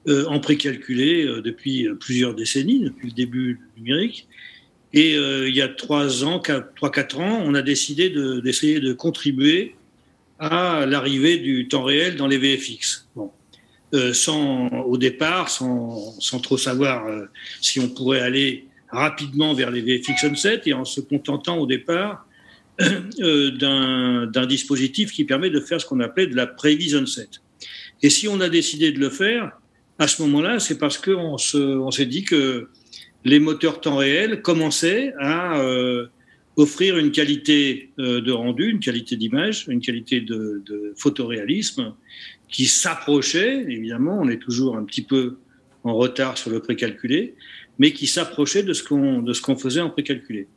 euh, 0.08 0.26
en 0.26 0.40
précalculé 0.40 1.24
euh, 1.24 1.40
depuis 1.40 1.88
plusieurs 1.98 2.34
décennies, 2.34 2.80
depuis 2.80 3.08
le 3.08 3.14
début 3.14 3.60
du 3.76 3.82
numérique. 3.82 4.28
Et 4.92 5.14
il 5.14 5.54
y 5.54 5.60
a 5.60 5.68
trois 5.68 6.24
ans, 6.24 6.40
trois 6.74 6.90
quatre 6.90 7.18
ans, 7.20 7.42
on 7.44 7.54
a 7.54 7.60
décidé 7.60 8.08
d'essayer 8.42 8.80
de, 8.80 8.94
contribuer 8.94 9.74
à 10.38 10.86
l'arrivée 10.86 11.36
du 11.36 11.68
temps 11.68 11.82
réel 11.82 12.16
dans 12.16 12.26
les 12.26 12.38
VFX. 12.38 13.06
Bon. 13.14 13.30
au 13.92 14.96
départ, 14.96 15.50
sans, 15.50 16.40
trop 16.42 16.56
savoir 16.56 17.04
si 17.60 17.78
on 17.78 17.90
pourrait 17.90 18.20
aller 18.20 18.64
rapidement 18.88 19.52
vers 19.52 19.70
les 19.70 19.82
VFX 19.82 20.18
Sunset 20.18 20.62
et 20.64 20.72
en 20.72 20.86
se 20.86 21.02
contentant 21.02 21.58
au 21.58 21.66
départ 21.66 22.26
euh, 22.26 22.35
d'un 23.18 24.46
dispositif 24.46 25.12
qui 25.12 25.24
permet 25.24 25.50
de 25.50 25.60
faire 25.60 25.80
ce 25.80 25.86
qu'on 25.86 26.00
appelait 26.00 26.26
de 26.26 26.36
la 26.36 26.46
prévision 26.46 27.06
set. 27.06 27.42
Et 28.02 28.10
si 28.10 28.28
on 28.28 28.40
a 28.40 28.48
décidé 28.48 28.92
de 28.92 28.98
le 28.98 29.10
faire, 29.10 29.52
à 29.98 30.08
ce 30.08 30.20
moment-là, 30.22 30.58
c'est 30.60 30.78
parce 30.78 30.98
qu'on 30.98 31.36
on 31.54 31.90
s'est 31.90 32.06
dit 32.06 32.24
que 32.24 32.68
les 33.24 33.40
moteurs 33.40 33.80
temps 33.80 33.96
réel 33.96 34.42
commençaient 34.42 35.14
à 35.18 35.58
euh, 35.58 36.06
offrir 36.56 36.98
une 36.98 37.10
qualité 37.10 37.90
euh, 37.98 38.20
de 38.20 38.30
rendu, 38.30 38.70
une 38.70 38.80
qualité 38.80 39.16
d'image, 39.16 39.66
une 39.68 39.80
qualité 39.80 40.20
de, 40.20 40.62
de 40.66 40.92
photoréalisme 40.96 41.94
qui 42.48 42.66
s'approchait, 42.66 43.64
évidemment, 43.68 44.18
on 44.20 44.28
est 44.28 44.38
toujours 44.38 44.76
un 44.76 44.84
petit 44.84 45.02
peu 45.02 45.38
en 45.82 45.94
retard 45.94 46.36
sur 46.36 46.50
le 46.50 46.60
précalculé, 46.60 47.34
mais 47.78 47.92
qui 47.92 48.06
s'approchait 48.06 48.62
de 48.62 48.72
ce 48.72 48.82
qu'on 48.82 49.56
faisait 49.56 49.80
en 49.80 49.90
précalculé. 49.90 50.48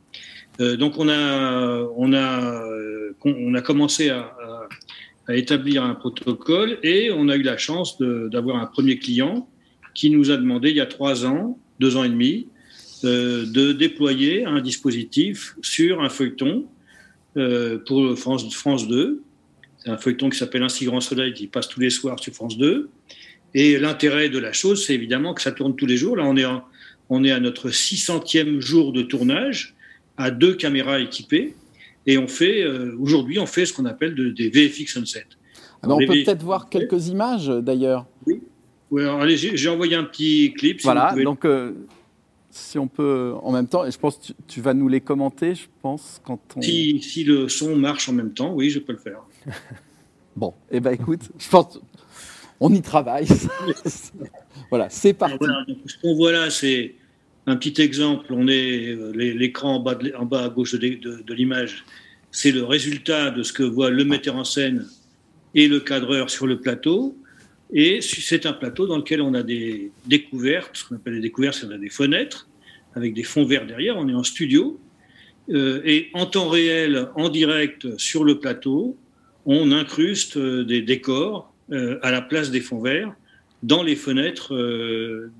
Euh, 0.59 0.75
donc 0.75 0.97
on 0.97 1.07
a, 1.09 1.87
on 1.95 2.13
a, 2.13 2.63
euh, 2.63 3.13
on 3.23 3.53
a 3.53 3.61
commencé 3.61 4.09
à, 4.09 4.35
établir 5.31 5.83
un 5.83 5.93
protocole 5.93 6.79
et 6.81 7.11
on 7.11 7.29
a 7.29 7.35
eu 7.35 7.43
la 7.43 7.55
chance 7.55 7.99
d'avoir 8.01 8.57
un 8.57 8.65
premier 8.65 8.97
client 8.97 9.47
qui 9.93 10.09
nous 10.09 10.31
a 10.31 10.37
demandé 10.37 10.71
il 10.71 10.77
y 10.77 10.81
a 10.81 10.87
trois 10.87 11.23
ans, 11.23 11.59
deux 11.79 11.97
ans 11.97 12.03
et 12.03 12.09
demi, 12.09 12.47
euh, 13.03 13.45
de 13.45 13.71
déployer 13.71 14.45
un 14.45 14.59
dispositif 14.59 15.55
sur 15.61 16.01
un 16.01 16.09
feuilleton 16.09 16.65
pour 17.85 18.17
France, 18.17 18.51
France 18.55 18.87
2. 18.87 19.21
C'est 19.77 19.91
un 19.91 19.97
feuilleton 19.97 20.31
qui 20.31 20.39
s'appelle 20.39 20.63
Ainsi 20.63 20.85
Grand 20.85 20.99
Soleil 20.99 21.33
qui 21.35 21.45
passe 21.45 21.69
tous 21.69 21.79
les 21.79 21.91
soirs 21.91 22.19
sur 22.19 22.33
France 22.33 22.57
2. 22.57 22.89
Et 23.53 23.77
l'intérêt 23.77 24.29
de 24.29 24.39
la 24.39 24.51
chose, 24.51 24.83
c'est 24.83 24.95
évidemment 24.95 25.35
que 25.35 25.43
ça 25.43 25.51
tourne 25.51 25.75
tous 25.75 25.85
les 25.85 25.95
jours. 25.95 26.17
Là, 26.17 26.25
on 26.25 26.37
est, 26.37 26.45
on 27.09 27.23
est 27.23 27.31
à 27.31 27.39
notre 27.39 27.69
600e 27.69 28.59
jour 28.59 28.93
de 28.93 29.03
tournage 29.03 29.75
à 30.19 30.29
deux 30.29 30.53
caméras 30.53 30.99
équipées. 30.99 31.55
Et 32.05 32.17
on 32.17 32.27
fait, 32.27 32.61
euh, 32.61 32.95
aujourd'hui, 32.99 33.39
on 33.39 33.45
fait 33.45 33.65
ce 33.65 33.73
qu'on 33.73 33.85
appelle 33.85 34.13
des 34.33 34.49
VFX 34.49 34.93
Sunset. 34.93 35.25
Alors, 35.81 35.97
on 35.97 35.99
peut 36.05 36.23
peut-être 36.23 36.43
voir 36.43 36.69
quelques 36.69 37.07
images 37.07 37.47
d'ailleurs. 37.47 38.05
Oui. 38.27 38.41
allez, 39.07 39.37
j'ai 39.37 39.69
envoyé 39.69 39.95
un 39.95 40.03
petit 40.03 40.53
clip. 40.57 40.81
voilà, 40.83 41.15
donc 41.23 41.45
euh, 41.45 41.73
si 42.49 42.77
on 42.77 42.87
peut 42.87 43.33
en 43.41 43.51
même 43.51 43.67
temps, 43.67 43.85
et 43.85 43.91
je 43.91 43.97
pense 43.97 44.17
que 44.17 44.33
tu, 44.47 44.59
vas 44.59 44.73
nous 44.73 44.89
les 44.89 45.01
commenter, 45.01 45.55
je 45.55 45.67
pense, 45.81 46.19
quand 46.25 46.39
on... 46.55 46.61
Si, 46.61 47.01
si, 47.01 47.23
le 47.23 47.47
son 47.47 47.75
marche 47.75 48.09
en 48.09 48.13
même 48.13 48.33
temps, 48.33 48.53
oui, 48.53 48.69
je 48.69 48.79
peux 48.79 48.93
le 48.93 48.99
faire. 48.99 49.21
bon, 50.35 50.53
et 50.71 50.77
eh 50.77 50.79
ben 50.81 50.91
écoute, 50.91 51.29
je 51.37 51.47
pense, 51.47 51.79
on 52.59 52.73
y 52.73 52.81
travaille. 52.81 53.27
voilà, 54.69 54.89
c'est 54.89 55.13
parti. 55.13 55.37
ce 55.85 56.01
qu'on 56.01 56.15
voit 56.15 56.31
là, 56.31 56.49
c'est 56.49 56.95
un 57.49 57.57
petit 57.57 57.81
exemple, 57.81 58.33
on 58.33 58.47
est 58.47 58.87
euh, 58.89 59.11
l'écran 59.11 59.75
en 59.75 60.25
bas, 60.25 60.43
à 60.43 60.49
gauche 60.49 60.75
de, 60.75 61.33
l'image, 61.33 61.83
c'est 62.31 62.51
le 62.51 62.63
résultat 62.63 63.31
de 63.31 63.43
ce 63.43 63.53
que 63.53 63.63
voit 63.63 63.89
le 63.89 64.05
metteur 64.05 64.35
en 64.35 64.43
scène 64.43 64.87
et 65.55 65.67
le 65.67 65.79
cadreur 65.79 66.29
sur 66.29 66.47
le 66.47 66.59
plateau. 66.59 67.17
Et 67.71 68.01
c'est 68.01 68.45
un 68.45 68.53
plateau 68.53 68.87
dans 68.87 68.97
lequel 68.97 69.21
on 69.21 69.33
a 69.33 69.43
des 69.43 69.91
découvertes, 70.05 70.77
ce 70.77 70.85
qu'on 70.85 70.95
appelle 70.95 71.15
des 71.15 71.21
découvertes, 71.21 71.55
c'est 71.55 71.71
a 71.71 71.77
des 71.77 71.89
fenêtres 71.89 72.47
avec 72.95 73.13
des 73.13 73.23
fonds 73.23 73.45
verts 73.45 73.65
derrière. 73.65 73.97
On 73.97 74.07
est 74.09 74.13
en 74.13 74.23
studio 74.23 74.79
euh, 75.49 75.81
et 75.85 76.09
en 76.13 76.25
temps 76.25 76.49
réel, 76.49 77.09
en 77.15 77.29
direct 77.29 77.97
sur 77.97 78.23
le 78.23 78.39
plateau, 78.39 78.97
on 79.45 79.71
incruste 79.71 80.37
euh, 80.37 80.63
des 80.63 80.81
décors 80.81 81.53
à 82.01 82.09
la 82.09 82.23
place 82.23 82.49
des 82.49 82.61
fonds 82.61 82.81
verts 82.81 83.13
dans 83.61 83.83
les 83.83 83.95
fenêtres 83.95 84.55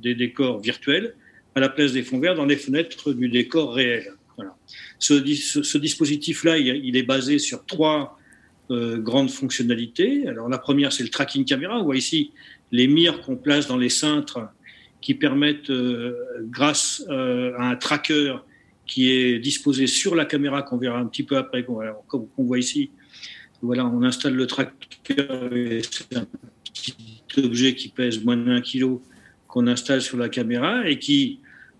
des 0.03 0.13
décors 0.13 0.59
virtuels 0.59 1.15
à 1.55 1.59
la 1.59 1.69
place 1.69 1.93
des 1.93 2.03
fonds 2.03 2.19
verts 2.19 2.35
dans 2.35 2.45
les 2.45 2.55
fenêtres 2.55 3.13
du 3.13 3.29
décor 3.29 3.73
réel. 3.73 4.13
Ce, 4.99 5.77
dispositif-là, 5.77 6.57
il, 6.57 6.95
est 6.95 7.03
basé 7.03 7.39
sur 7.39 7.65
trois 7.65 8.19
euh, 8.71 8.97
grandes 8.97 9.31
fonctionnalités. 9.31 10.27
Alors 10.27 10.49
la 10.49 10.57
première, 10.57 10.91
c'est 10.91 11.03
le 11.03 11.09
tracking 11.09 11.45
caméra. 11.45 11.79
On 11.79 11.83
voit 11.83 11.95
ici 11.95 12.31
les 12.71 12.87
mires 12.87 13.21
qu'on 13.21 13.35
place 13.35 13.67
dans 13.67 13.77
les 13.77 13.89
cintres 13.89 14.41
qui 15.01 15.13
permettent, 15.13 15.69
euh, 15.69 16.13
grâce 16.43 17.03
euh, 17.09 17.53
à 17.57 17.69
un 17.69 17.75
tracker 17.75 18.35
qui 18.85 19.11
est 19.11 19.39
disposé 19.39 19.87
sur 19.87 20.15
la 20.15 20.25
caméra, 20.25 20.61
qu'on 20.63 20.77
verra 20.77 20.99
un 20.99 21.05
petit 21.05 21.23
peu 21.23 21.37
après, 21.37 21.65
comme 22.07 22.27
on 22.37 22.43
voit 22.43 22.59
ici. 22.59 22.91
Voilà, 23.61 23.85
on 23.85 24.03
installe 24.03 24.33
le 24.33 24.47
tracker, 24.47 24.71
c'est 25.91 26.15
un 26.15 26.25
petit 26.73 26.95
objet 27.37 27.75
qui 27.75 27.89
pèse 27.89 28.23
moins 28.23 28.37
d'un 28.37 28.61
kilo 28.61 29.01
qu'on 29.49 29.67
installe 29.67 30.01
sur 30.01 30.17
la 30.17 30.29
caméra 30.29 30.87
et 30.87 30.97
qui 30.97 31.39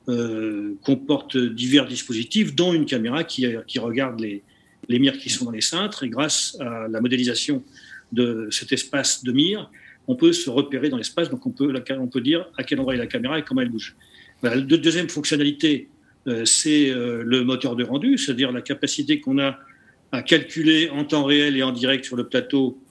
euh, 0.10 0.74
comporte 0.84 1.38
divers 1.38 1.86
dispositifs, 1.88 2.54
dont 2.56 2.74
une 2.74 2.86
caméra 2.86 3.24
qui, 3.24 3.46
qui 3.68 3.80
regarde 3.80 4.20
les, 4.20 4.44
les 4.90 5.00
mires 5.00 5.18
qui 5.18 5.30
sont 5.30 5.46
dans 5.46 5.52
les 5.52 5.62
cintres. 5.62 6.04
Et 6.04 6.10
grâce 6.10 6.58
à 6.60 6.88
la 6.90 7.00
modélisation 7.00 7.64
de 8.12 8.50
cet 8.52 8.74
espace 8.74 9.24
de 9.24 9.32
mire, 9.32 9.70
on 10.08 10.16
peut 10.16 10.34
se 10.34 10.50
repérer 10.50 10.90
dans 10.90 10.98
l'espace. 10.98 11.30
Donc 11.30 11.46
on 11.46 11.52
peut, 11.52 11.72
on 11.92 12.08
peut 12.08 12.22
dire 12.22 12.50
à 12.58 12.64
quel 12.64 12.80
endroit 12.80 12.96
est 12.96 12.98
la 12.98 13.08
caméra 13.08 13.38
et 13.38 13.44
comment 13.44 13.62
elle 13.62 13.70
bouge. 13.70 13.96
La 14.42 14.60
deuxième 14.60 15.10
fonctionnalité, 15.10 15.90
euh, 16.28 16.46
c'est 16.46 16.90
euh, 16.90 17.24
le 17.24 17.44
moteur 17.44 17.76
de 17.76 17.84
rendu, 17.84 18.18
c'est-à-dire 18.18 18.52
la 18.52 18.62
capacité 18.62 19.22
qu'on 19.22 19.38
a 19.38 19.60
à 20.12 20.24
calculer 20.24 20.90
en 20.90 21.06
temps 21.06 21.24
réel 21.24 21.56
et 21.56 21.62
en 21.62 21.72
direct 21.72 22.04
sur 22.04 22.16
le 22.16 22.28
plateau 22.28 22.82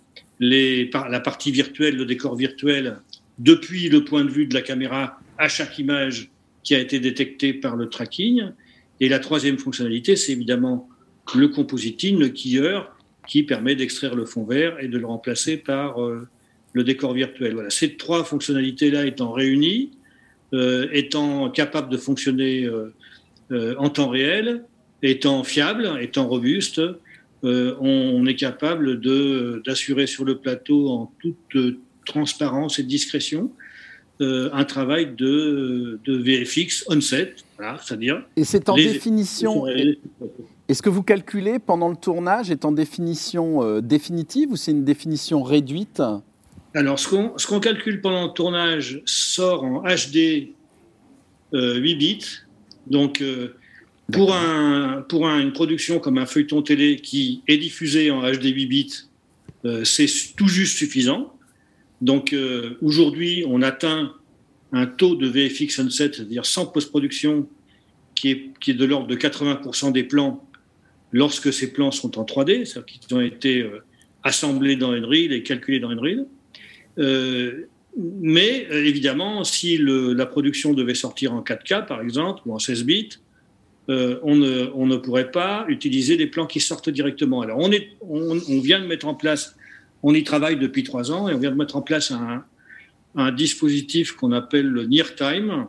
la 0.40 1.20
partie 1.20 1.50
virtuelle, 1.50 1.97
le 1.97 2.04
décor 2.04 2.37
virtuel 2.37 2.99
depuis 3.38 3.88
le 3.88 4.04
point 4.04 4.25
de 4.25 4.30
vue 4.30 4.47
de 4.47 4.54
la 4.54 4.62
caméra 4.62 5.21
à 5.38 5.49
chaque 5.49 5.78
image 5.78 6.30
qui 6.62 6.75
a 6.75 6.78
été 6.78 7.00
détecté 7.00 7.54
par 7.54 7.76
le 7.76 7.88
tracking. 7.88 8.50
Et 9.00 9.09
la 9.09 9.21
troisième 9.21 9.59
fonctionnalité, 9.59 10.16
c'est 10.16 10.33
évidemment 10.33 10.88
le 11.35 11.49
compositing, 11.49 12.18
le 12.18 12.28
keyer, 12.28 12.80
qui 13.28 13.42
permet 13.42 13.76
d'extraire 13.76 14.14
le 14.14 14.25
fond 14.25 14.45
vert 14.45 14.78
et 14.80 14.88
de 14.88 14.99
le 14.99 15.07
remplacer 15.07 15.59
par 15.59 16.02
euh, 16.02 16.26
le 16.73 16.83
décor 16.83 17.12
virtuel. 17.12 17.54
Voilà. 17.54 17.71
Ces 17.71 17.97
trois 17.97 18.25
fonctionnalités-là 18.25 19.07
étant 19.07 19.33
réunies, 19.33 19.90
euh, 20.54 20.88
étant 20.92 21.50
capables 21.50 21.90
de 21.90 21.99
fonctionner 21.99 22.64
euh, 22.64 23.75
en 23.78 23.90
temps 23.90 24.09
réel, 24.09 24.64
étant 25.02 25.45
fiables, 25.45 25.99
étant 26.00 26.26
robustes, 26.26 26.80
on, 27.45 28.26
est 28.26 28.35
capable 28.35 29.00
d'assurer 29.64 30.09
sur 30.09 30.25
le 30.25 30.38
plateau 30.38 30.88
en 30.88 31.12
toute 31.21 31.78
transparence 32.08 32.78
et 32.80 32.82
discrétion 32.82 33.52
euh, 34.20 34.50
un 34.52 34.64
travail 34.64 35.14
de, 35.14 36.00
de 36.04 36.16
VFX 36.16 36.84
on-set, 36.88 37.44
voilà, 37.56 37.78
c'est-à-dire... 37.80 38.24
Et 38.36 38.42
c'est 38.42 38.68
en 38.68 38.74
définition... 38.74 39.64
Est-ce 40.68 40.82
que 40.82 40.90
vous 40.90 41.04
calculez 41.04 41.60
pendant 41.60 41.88
le 41.88 41.94
tournage 41.94 42.50
est 42.50 42.64
en 42.64 42.72
définition 42.72 43.62
euh, 43.62 43.80
définitive 43.80 44.50
ou 44.50 44.56
c'est 44.56 44.72
une 44.72 44.84
définition 44.84 45.44
réduite? 45.44 46.02
Alors, 46.74 46.98
ce 46.98 47.08
qu'on 47.08 47.38
ce 47.38 47.58
calcule 47.60 48.00
pendant 48.00 48.26
le 48.26 48.32
tournage 48.32 49.00
sort 49.06 49.62
en 49.62 49.82
HD 49.82 50.16
8 50.16 50.54
euh, 51.54 51.80
bits. 51.80 52.26
Donc, 52.88 53.22
pour, 54.12 54.34
un, 54.34 55.04
pour 55.08 55.28
une 55.28 55.52
production 55.52 56.00
comme 56.00 56.18
un 56.18 56.26
feuilleton 56.26 56.62
télé 56.62 56.96
qui 56.96 57.42
est 57.46 57.58
diffusé 57.58 58.10
en 58.10 58.22
HD 58.22 58.46
8 58.46 58.66
bits, 58.66 58.94
c'est 59.84 60.06
tout 60.36 60.48
juste 60.48 60.76
suffisant. 60.76 61.32
Donc 62.00 62.33
euh, 62.33 62.76
aujourd'hui, 62.81 63.45
on 63.47 63.62
atteint 63.62 64.14
un 64.73 64.87
taux 64.87 65.14
de 65.14 65.26
VFX 65.26 65.76
Sunset, 65.76 66.12
c'est-à-dire 66.14 66.47
sans 66.47 66.67
post-production, 66.67 67.49
qui 68.14 68.31
est, 68.31 68.73
de 68.73 68.85
l'ordre 68.85 69.07
de 69.07 69.17
80% 69.17 69.93
des 69.93 70.02
plans 70.02 70.45
lorsque 71.12 71.52
ces 71.52 71.73
plans 71.73 71.90
sont 71.90 72.19
en 72.19 72.25
3D, 72.25 72.64
c'est-à-dire 72.64 72.85
qu'ils 72.87 73.17
ont 73.17 73.21
été 73.21 73.62
euh, 73.62 73.83
assemblés 74.25 74.76
dans 74.76 74.93
Unreal 74.93 75.33
et 75.33 75.43
calculés 75.43 75.81
dans 75.81 75.90
Unreal. 75.90 76.26
Euh, 76.99 77.69
mais 77.97 78.67
euh, 78.71 78.85
évidemment, 78.85 79.45
si 79.45 79.78
la 79.78 80.26
production 80.26 80.75
devait 80.75 80.95
sortir 80.95 81.33
en 81.33 81.43
4K, 81.43 81.87
par 81.87 82.02
exemple, 82.02 82.43
ou 82.47 82.55
en 82.55 82.59
16 82.59 82.85
bits, 82.85 83.19
on, 83.88 84.37
ne, 84.37 84.97
pourrait 84.97 85.31
pas 85.31 85.64
utiliser 85.69 86.19
des 86.19 86.26
plans 86.26 86.47
qui 86.47 86.61
sortent 86.61 86.90
directement. 86.90 87.40
Alors, 87.40 87.59
on, 87.59 88.61
vient 88.61 88.81
de 88.81 88.87
mettre 88.87 89.07
en 89.07 89.14
place, 89.14 89.57
on 90.02 90.14
y 90.14 90.25
travaille 90.25 90.57
depuis 90.57 90.85
trois 90.85 91.11
ans, 91.11 91.28
et 91.28 91.35
on 91.35 91.38
vient 91.38 91.50
de 91.50 91.57
mettre 91.57 91.76
en 91.76 91.83
place 91.83 92.12
un, 92.12 92.45
dispositif 93.33 94.12
qu'on 94.12 94.31
appelle 94.31 94.67
le 94.67 94.85
Near 94.85 95.14
Time, 95.17 95.67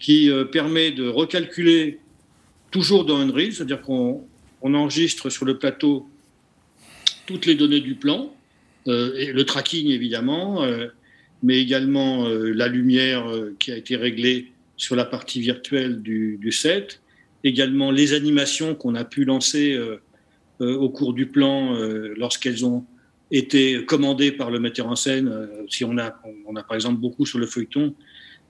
qui 0.00 0.30
permet 0.50 0.90
de 0.90 1.06
recalculer 1.06 2.00
toujours 2.72 3.04
dans 3.04 3.18
Unreal, 3.18 3.52
c'est-à-dire 3.52 3.82
qu'on 3.82 4.26
on 4.62 4.74
enregistre 4.74 5.30
sur 5.30 5.44
le 5.44 5.58
plateau 5.58 6.08
toutes 7.26 7.46
les 7.46 7.54
données 7.54 7.80
du 7.80 7.94
plan, 7.94 8.34
euh, 8.88 9.14
et 9.16 9.32
le 9.32 9.44
tracking 9.44 9.88
évidemment, 9.88 10.62
euh, 10.62 10.86
mais 11.42 11.60
également 11.60 12.26
euh, 12.26 12.52
la 12.52 12.68
lumière 12.68 13.26
qui 13.58 13.72
a 13.72 13.76
été 13.76 13.96
réglée 13.96 14.52
sur 14.76 14.96
la 14.96 15.04
partie 15.04 15.40
virtuelle 15.40 16.02
du, 16.02 16.52
set, 16.52 17.00
également 17.44 17.90
les 17.90 18.12
animations 18.12 18.74
qu'on 18.74 18.94
a 18.94 19.04
pu 19.04 19.24
lancer 19.24 19.78
au 20.60 20.90
cours 20.90 21.14
du 21.14 21.26
plan 21.26 21.74
lorsqu'elles 22.16 22.66
ont 22.66 22.84
été 23.30 23.84
commandées 23.84 24.32
par 24.32 24.50
le 24.50 24.60
metteur 24.60 24.86
en 24.86 24.96
scène. 24.96 25.48
si 25.68 25.84
on 25.84 25.98
a, 25.98 26.14
on 26.46 26.54
a 26.56 26.62
par 26.62 26.76
exemple 26.76 27.00
beaucoup 27.00 27.26
sur 27.26 27.38
le 27.38 27.46
feuilleton 27.46 27.94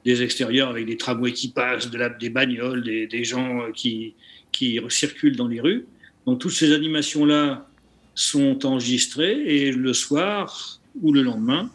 des 0.05 0.23
extérieurs 0.23 0.69
avec 0.69 0.87
des 0.87 0.97
tramways 0.97 1.33
qui 1.33 1.49
passent, 1.49 1.91
de 1.91 1.99
la, 1.99 2.09
des 2.09 2.31
bagnoles, 2.31 2.83
des, 2.83 3.25
gens 3.25 3.73
qui, 3.73 4.15
qui 4.53 4.79
circulent 4.89 5.37
dans 5.37 5.49
les 5.49 5.61
rues. 5.61 5.87
Donc 6.27 6.41
toutes 6.41 6.53
ces 6.53 6.73
animations-là 6.73 7.69
sont 8.15 8.65
enregistrées 8.65 9.43
et 9.47 9.73
le 9.73 9.93
soir 9.93 10.81
ou 11.03 11.13
le 11.13 11.23
lendemain, 11.23 11.71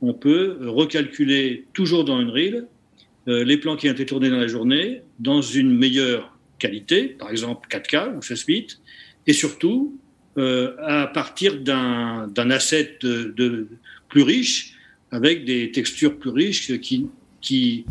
on 0.00 0.14
peut 0.14 0.58
recalculer 0.62 1.66
toujours 1.72 2.04
dans 2.04 2.18
Unreal 2.18 2.66
euh, 3.28 3.44
les 3.44 3.58
plans 3.58 3.76
qui 3.76 3.88
ont 3.88 3.92
été 3.92 4.06
tournés 4.06 4.30
dans 4.30 4.38
la 4.38 4.46
journée 4.46 5.02
dans 5.18 5.42
une 5.42 5.76
meilleure 5.76 6.36
qualité, 6.58 7.08
par 7.08 7.30
exemple 7.30 7.68
4K 7.68 8.16
ou 8.16 8.22
16 8.22 8.46
bits, 8.46 8.66
et 9.26 9.32
surtout 9.32 9.98
euh, 10.38 10.76
à 10.84 11.06
partir 11.06 11.60
d'un 11.60 12.50
asset 12.50 12.98
de, 13.02 13.68
plus 14.08 14.22
riche, 14.22 14.74
avec 15.10 15.44
des 15.44 15.70
textures 15.72 16.18
plus 16.18 16.30
riches 16.30 16.80
qui, 16.80 17.08
qui 17.40 17.84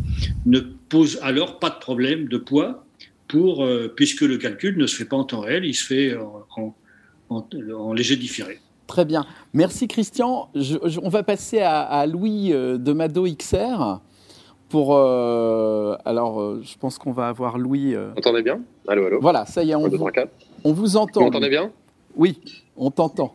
ne 0.46 0.60
posent 0.60 1.18
alors 1.22 1.58
pas 1.58 1.70
de 1.70 1.78
problème 1.78 2.28
de 2.28 2.38
poids 2.38 2.84
pour, 3.28 3.64
euh, 3.64 3.92
puisque 3.94 4.22
le 4.22 4.38
calcul 4.38 4.76
ne 4.78 4.86
se 4.86 4.96
fait 4.96 5.04
pas 5.04 5.16
en 5.16 5.24
temps 5.24 5.40
réel, 5.40 5.64
il 5.64 5.74
se 5.74 5.86
fait 5.86 6.16
en, 7.28 7.92
léger 7.92 8.16
différé. 8.16 8.58
Très 8.86 9.04
bien. 9.04 9.26
Merci 9.52 9.86
Christian. 9.86 10.48
on 11.02 11.08
va 11.10 11.22
passer 11.22 11.60
à, 11.60 12.06
Louis 12.06 12.52
euh, 12.52 12.78
de 12.78 12.92
Mado 12.92 13.26
XR. 13.26 14.00
Pour, 14.70 14.96
euh, 14.96 15.96
alors, 16.04 16.62
je 16.62 16.76
pense 16.78 16.98
qu'on 16.98 17.12
va 17.12 17.28
avoir 17.28 17.58
Louis. 17.58 17.94
Vous 17.94 18.18
entendez 18.18 18.42
bien? 18.42 18.60
Allô, 18.86 19.06
allô? 19.06 19.18
Voilà, 19.20 19.46
ça 19.46 19.62
y 19.62 19.70
est, 19.70 19.74
on, 19.74 19.88
vous, 19.88 20.06
on 20.64 20.72
vous 20.72 20.96
entend. 20.96 21.20
Vous 21.20 21.26
m'entendez 21.26 21.48
bien? 21.48 21.70
Oui, 22.18 22.38
on 22.76 22.90
t'entend 22.90 23.34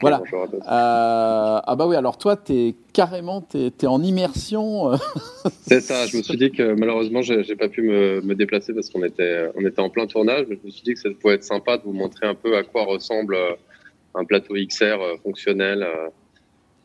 voilà. 0.00 0.22
Euh, 0.32 0.60
ah 0.66 1.74
bah 1.76 1.86
oui, 1.86 1.96
alors 1.96 2.18
toi, 2.18 2.36
tu 2.36 2.52
es 2.52 2.74
carrément 2.92 3.46
es, 3.54 3.86
en 3.86 4.02
immersion. 4.02 4.92
Euh. 4.92 4.96
C'est 5.62 5.80
ça, 5.80 6.06
je 6.06 6.16
me 6.16 6.22
suis 6.22 6.36
dit 6.36 6.50
que 6.50 6.74
malheureusement, 6.74 7.22
j'ai 7.22 7.56
pas 7.56 7.68
pu 7.68 7.82
me, 7.82 8.20
me 8.22 8.34
déplacer 8.34 8.74
parce 8.74 8.90
qu'on 8.90 9.04
était, 9.04 9.48
on 9.54 9.64
était 9.64 9.80
en 9.80 9.90
plein 9.90 10.06
tournage, 10.06 10.46
mais 10.48 10.58
je 10.60 10.66
me 10.66 10.70
suis 10.70 10.82
dit 10.82 10.94
que 10.94 11.00
ça 11.00 11.08
pouvait 11.20 11.34
être 11.34 11.44
sympa 11.44 11.78
de 11.78 11.82
vous 11.84 11.92
montrer 11.92 12.26
un 12.26 12.34
peu 12.34 12.56
à 12.56 12.62
quoi 12.62 12.84
ressemble 12.84 13.34
euh, 13.34 13.52
un 14.14 14.24
plateau 14.24 14.54
XR 14.54 14.98
fonctionnel 15.22 15.86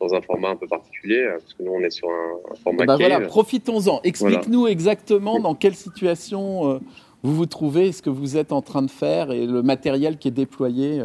dans 0.00 0.14
un 0.14 0.20
format 0.20 0.50
un 0.50 0.56
peu 0.56 0.66
particulier, 0.66 1.26
parce 1.38 1.54
que 1.54 1.62
nous, 1.62 1.72
on 1.72 1.80
est 1.80 1.90
sur 1.90 2.08
un, 2.10 2.54
format 2.62 2.84
bah 2.84 2.96
voilà, 2.96 3.20
profitons-en. 3.20 4.00
Explique-nous 4.04 4.66
exactement 4.66 5.40
dans 5.40 5.54
quelle 5.54 5.74
situation 5.74 6.80
vous 7.22 7.34
vous 7.34 7.46
trouvez, 7.46 7.92
ce 7.92 8.02
que 8.02 8.10
vous 8.10 8.36
êtes 8.36 8.52
en 8.52 8.62
train 8.62 8.82
de 8.82 8.90
faire 8.90 9.30
et 9.30 9.46
le 9.46 9.62
matériel 9.62 10.18
qui 10.18 10.28
est 10.28 10.32
déployé 10.32 11.02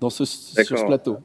dans 0.00 0.10
ce, 0.10 0.24
sur 0.24 0.78
ce 0.78 0.86
plateau. 0.86 1.18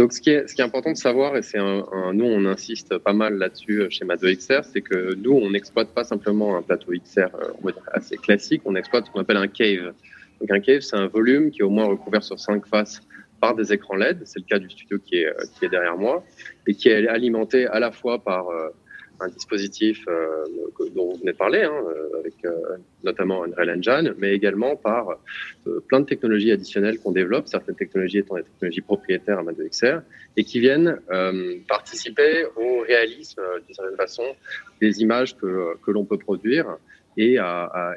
Donc, 0.00 0.14
ce 0.14 0.20
qui, 0.22 0.30
est, 0.30 0.48
ce 0.48 0.54
qui 0.54 0.62
est 0.62 0.64
important 0.64 0.92
de 0.92 0.96
savoir, 0.96 1.36
et 1.36 1.42
c'est 1.42 1.58
un, 1.58 1.84
nous, 2.14 2.24
on 2.24 2.46
insiste 2.46 2.96
pas 2.96 3.12
mal 3.12 3.34
là-dessus 3.34 3.84
chez 3.90 4.06
Mado 4.06 4.28
XR, 4.28 4.64
c'est 4.64 4.80
que 4.80 5.14
nous, 5.14 5.32
on 5.32 5.50
n'exploite 5.50 5.90
pas 5.90 6.04
simplement 6.04 6.56
un 6.56 6.62
plateau 6.62 6.92
XR 6.92 7.18
euh, 7.34 7.52
on 7.60 7.66
va 7.66 7.72
dire 7.72 7.82
assez 7.92 8.16
classique, 8.16 8.62
on 8.64 8.76
exploite 8.76 9.04
ce 9.04 9.10
qu'on 9.10 9.20
appelle 9.20 9.36
un 9.36 9.46
cave. 9.46 9.92
Donc, 10.40 10.50
un 10.50 10.60
cave, 10.60 10.80
c'est 10.80 10.96
un 10.96 11.08
volume 11.08 11.50
qui 11.50 11.60
est 11.60 11.64
au 11.64 11.68
moins 11.68 11.84
recouvert 11.84 12.22
sur 12.22 12.40
cinq 12.40 12.66
faces 12.66 13.02
par 13.42 13.54
des 13.54 13.74
écrans 13.74 13.96
LED. 13.96 14.22
C'est 14.24 14.38
le 14.38 14.46
cas 14.46 14.58
du 14.58 14.70
studio 14.70 14.98
qui 15.04 15.16
est, 15.16 15.26
euh, 15.26 15.34
qui 15.58 15.66
est 15.66 15.68
derrière 15.68 15.98
moi 15.98 16.24
et 16.66 16.72
qui 16.72 16.88
est 16.88 17.06
alimenté 17.06 17.66
à 17.66 17.78
la 17.78 17.92
fois 17.92 18.24
par 18.24 18.48
euh, 18.48 18.70
un 19.20 19.28
dispositif 19.28 20.04
euh, 20.08 20.44
dont 20.94 21.12
vous 21.12 21.18
venez 21.18 21.32
de 21.32 21.36
parler, 21.36 21.62
hein, 21.62 21.72
euh, 21.72 22.20
avec 22.20 22.34
euh, 22.44 22.76
notamment 23.04 23.44
Unreal 23.44 23.70
Engine, 23.70 24.14
mais 24.18 24.34
également 24.34 24.76
par 24.76 25.18
plein 25.88 26.00
de 26.00 26.06
technologies 26.06 26.52
additionnelles 26.52 26.98
qu'on 26.98 27.12
développe, 27.12 27.48
certaines 27.48 27.74
technologies 27.74 28.18
étant 28.18 28.36
des 28.36 28.42
technologies 28.42 28.80
propriétaires 28.80 29.38
à 29.38 29.42
Mado 29.42 29.62
XR, 29.68 30.00
et 30.36 30.44
qui 30.44 30.60
viennent 30.60 30.98
participer 31.68 32.44
au 32.56 32.80
réalisme, 32.80 33.42
d'une 33.66 33.74
certaine 33.74 33.96
façon, 33.96 34.24
des 34.80 35.00
images 35.00 35.36
que, 35.36 35.76
que 35.84 35.90
l'on 35.90 36.04
peut 36.04 36.18
produire 36.18 36.76
et 37.16 37.38
à 37.38 37.96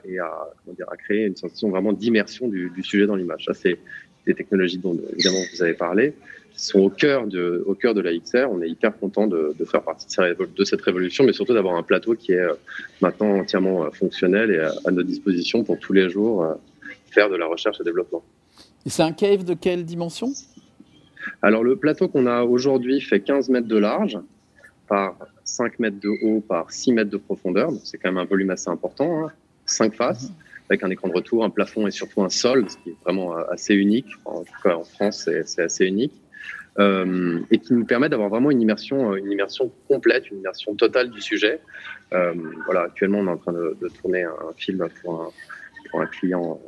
créer 0.97 1.25
une 1.25 1.35
sensation 1.35 1.69
vraiment 1.69 1.93
d'immersion 1.93 2.47
du, 2.47 2.69
du 2.69 2.83
sujet 2.83 3.05
dans 3.05 3.15
l'image. 3.15 3.45
Ça, 3.45 3.53
c'est 3.53 3.77
des 4.25 4.33
technologies 4.33 4.77
dont 4.77 4.97
évidemment 5.13 5.43
vous 5.53 5.63
avez 5.63 5.73
parlé 5.73 6.13
qui 6.53 6.63
sont 6.65 6.79
au 6.79 6.89
cœur 6.89 7.27
de, 7.27 7.63
au 7.65 7.73
cœur 7.73 7.93
de 7.93 8.01
la 8.01 8.15
XR. 8.17 8.47
On 8.49 8.61
est 8.61 8.69
hyper 8.69 8.97
content 8.97 9.27
de, 9.27 9.55
de, 9.57 9.65
faire 9.65 9.81
partie 9.81 10.07
de 10.07 10.63
cette 10.63 10.81
révolution, 10.81 11.23
mais 11.23 11.33
surtout 11.33 11.53
d'avoir 11.53 11.75
un 11.75 11.83
plateau 11.83 12.13
qui 12.13 12.33
est 12.33 12.39
euh, 12.39 12.53
maintenant 13.01 13.39
entièrement 13.39 13.85
euh, 13.85 13.89
fonctionnel 13.89 14.51
et 14.51 14.59
à, 14.59 14.91
notre 14.91 15.07
disposition 15.07 15.63
pour 15.63 15.79
tous 15.79 15.93
les 15.93 16.09
jours 16.09 16.43
euh, 16.43 16.53
faire 17.11 17.29
de 17.29 17.35
la 17.35 17.47
recherche 17.47 17.81
et 17.81 17.83
développement. 17.83 18.23
Et 18.85 18.89
c'est 18.89 19.01
un 19.01 19.13
cave 19.13 19.43
de 19.43 19.53
quelle 19.53 19.83
dimension? 19.83 20.31
Alors 21.41 21.63
le 21.63 21.75
plateau 21.75 22.07
qu'on 22.07 22.27
a 22.27 22.43
aujourd'hui 22.43 23.01
fait 23.01 23.21
15 23.21 23.49
mètres 23.49 23.67
de 23.67 23.77
large 23.77 24.19
par 24.87 25.17
5 25.45 25.79
mètres 25.79 25.99
de 25.99 26.09
haut 26.23 26.41
par 26.41 26.71
6 26.71 26.91
mètres 26.91 27.09
de 27.09 27.17
profondeur. 27.17 27.71
C'est 27.83 27.97
quand 27.97 28.09
même 28.09 28.19
un 28.19 28.25
volume 28.25 28.51
assez 28.51 28.69
important. 28.69 29.25
Hein. 29.25 29.31
5 29.65 29.95
faces. 29.95 30.31
Avec 30.69 30.83
un 30.83 30.89
écran 30.89 31.09
de 31.09 31.13
retour, 31.13 31.43
un 31.43 31.49
plafond 31.49 31.87
et 31.87 31.91
surtout 31.91 32.23
un 32.23 32.29
sol, 32.29 32.69
ce 32.69 32.77
qui 32.77 32.91
est 32.91 32.95
vraiment 33.03 33.35
assez 33.35 33.75
unique. 33.75 34.07
En 34.23 34.43
tout 34.43 34.53
cas, 34.63 34.75
en 34.75 34.85
France, 34.85 35.29
c'est 35.45 35.61
assez 35.61 35.85
unique. 35.85 36.13
Euh, 36.79 37.39
et 37.51 37.59
qui 37.59 37.73
nous 37.73 37.85
permet 37.85 38.09
d'avoir 38.09 38.29
vraiment 38.29 38.49
une 38.49 38.61
immersion, 38.61 39.13
euh, 39.13 39.17
une 39.17 39.31
immersion 39.31 39.71
complète, 39.87 40.31
une 40.31 40.39
immersion 40.39 40.73
totale 40.73 41.11
du 41.11 41.21
sujet. 41.21 41.59
Euh, 42.13 42.33
voilà, 42.65 42.81
actuellement, 42.81 43.19
on 43.19 43.27
est 43.27 43.31
en 43.31 43.37
train 43.37 43.53
de, 43.53 43.77
tourner 44.01 44.23
un 44.23 44.53
film 44.57 44.87
pour 45.03 45.31
un, 45.93 46.05
client. 46.07 46.59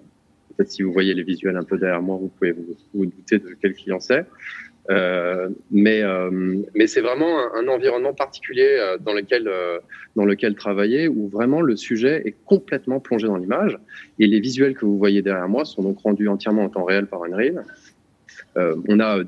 Peut-être 0.55 0.69
si 0.69 0.83
vous 0.83 0.93
voyez 0.93 1.15
les 1.15 1.23
visuels 1.23 1.57
un 1.57 1.63
peu 1.63 1.79
derrière 1.79 2.03
moi, 2.03 2.17
vous 2.17 2.27
pouvez 2.27 2.51
vous, 2.51 3.05
douter 3.05 3.39
de 3.39 3.57
quel 3.59 3.73
client 3.73 3.99
c'est. 3.99 4.25
Mais 5.71 6.03
mais 6.75 6.85
c'est 6.85 7.01
vraiment 7.01 7.55
un, 7.55 7.67
environnement 7.67 8.13
particulier 8.13 8.95
dans 8.99 9.13
lequel 9.13 9.49
dans 10.15 10.25
lequel 10.25 10.53
travailler 10.53 11.07
où 11.07 11.27
vraiment 11.27 11.61
le 11.61 11.75
sujet 11.75 12.21
est 12.25 12.35
complètement 12.45 12.99
plongé 12.99 13.25
dans 13.25 13.37
l'image 13.37 13.79
et 14.19 14.27
les 14.27 14.39
visuels 14.39 14.75
que 14.75 14.85
vous 14.85 14.99
voyez 14.99 15.23
derrière 15.23 15.49
moi 15.49 15.65
sont 15.65 15.81
donc 15.81 15.99
rendus 16.01 16.29
entièrement 16.29 16.65
en 16.65 16.69
temps 16.69 16.85
réel 16.85 17.07
par 17.07 17.23
Unreal 17.23 17.65
on 18.55 18.99
a 18.99 19.23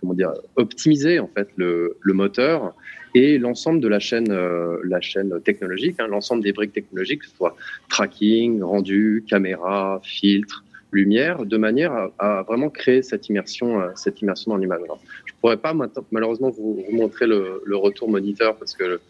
comment 0.00 0.14
dire 0.14 0.32
optimisé 0.56 1.18
en 1.18 1.28
fait 1.28 1.48
le, 1.56 1.96
moteur 2.04 2.74
et 3.14 3.38
l'ensemble 3.38 3.80
de 3.80 3.88
la 3.88 3.98
chaîne, 3.98 4.30
euh, 4.30 4.78
la 4.84 5.00
chaîne 5.00 5.40
technologique, 5.42 5.96
hein, 5.98 6.06
l'ensemble 6.06 6.42
des 6.42 6.52
briques 6.52 6.72
technologiques, 6.72 7.20
que 7.20 7.26
ce 7.26 7.36
soit 7.36 7.56
tracking, 7.88 8.62
rendu, 8.62 9.24
caméra, 9.28 10.00
filtre, 10.02 10.64
lumière, 10.92 11.44
de 11.44 11.56
manière 11.56 12.10
à, 12.18 12.42
vraiment 12.42 12.70
créer 12.70 13.02
cette 13.02 13.28
immersion, 13.28 13.80
cette 13.94 14.20
immersion 14.22 14.52
dans 14.52 14.58
l'image. 14.58 14.80
Je 15.24 15.32
pourrais 15.40 15.56
pas 15.56 15.74
malheureusement 16.10 16.50
vous, 16.50 16.84
montrer 16.92 17.26
le, 17.26 17.76
retour 17.76 18.10
moniteur 18.10 18.56
parce 18.56 18.74
que 18.74 18.84
le, 18.84 19.00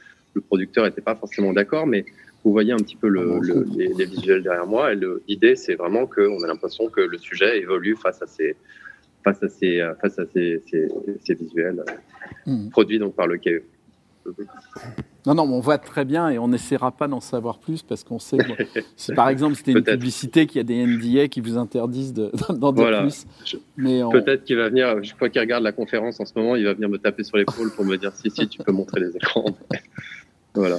producteur 0.48 0.84
n'était 0.84 1.00
pas 1.00 1.14
forcément 1.14 1.52
d'accord, 1.52 1.86
mais 1.86 2.04
vous 2.44 2.52
voyez 2.52 2.72
un 2.72 2.76
petit 2.76 2.96
peu 2.96 3.08
les, 3.08 4.04
visuels 4.04 4.42
derrière 4.42 4.66
moi. 4.66 4.92
L'idée, 5.26 5.56
c'est 5.56 5.74
vraiment 5.74 6.06
qu'on 6.06 6.42
a 6.42 6.46
l'impression 6.46 6.88
que 6.88 7.00
le 7.00 7.18
sujet 7.18 7.58
évolue 7.58 7.96
face 7.96 8.22
à 8.22 8.26
ces, 8.26 8.56
face 9.26 9.42
à 9.42 9.48
ces, 9.48 9.80
euh, 9.80 9.92
face 10.00 10.18
à 10.20 10.24
ces, 10.32 10.62
ces, 10.68 11.34
visuels 11.34 11.82
euh, 11.88 12.50
hmm. 12.50 12.70
produits 12.70 13.00
donc 13.00 13.14
par 13.16 13.26
le 13.26 13.38
KE. 13.38 13.62
Non, 15.24 15.34
non, 15.34 15.42
on 15.42 15.60
voit 15.60 15.78
très 15.78 16.04
bien 16.04 16.28
et 16.30 16.38
on 16.38 16.48
n'essaiera 16.48 16.90
pas 16.90 17.06
d'en 17.06 17.20
savoir 17.20 17.58
plus 17.58 17.82
parce 17.82 18.02
qu'on 18.02 18.18
sait 18.18 18.38
si 18.96 19.12
par 19.14 19.28
exemple 19.28 19.54
c'était 19.54 19.72
une 19.72 19.84
publicité 19.84 20.46
qu'il 20.46 20.56
y 20.56 20.60
a 20.60 20.64
des 20.64 20.84
NDA 20.84 21.28
qui 21.28 21.40
vous 21.40 21.56
interdisent 21.58 22.12
d'en 22.12 22.72
dire 22.72 23.00
plus. 23.02 23.26
Mais 23.76 24.00
Peut-être 24.12 24.44
qu'il 24.44 24.56
va 24.56 24.68
venir, 24.68 25.02
je 25.02 25.14
crois 25.14 25.28
qu'il 25.28 25.40
regarde 25.40 25.62
la 25.62 25.72
conférence 25.72 26.18
en 26.20 26.24
ce 26.24 26.32
moment, 26.36 26.56
il 26.56 26.64
va 26.64 26.74
venir 26.74 26.88
me 26.88 26.98
taper 26.98 27.22
sur 27.22 27.36
l'épaule 27.36 27.72
pour 27.72 27.84
me 27.84 27.96
dire 27.96 28.12
si, 28.14 28.30
si, 28.30 28.48
tu 28.48 28.58
peux 28.62 28.72
montrer 28.72 29.00
les 29.00 29.16
écrans. 29.16 29.44
voilà. 30.54 30.78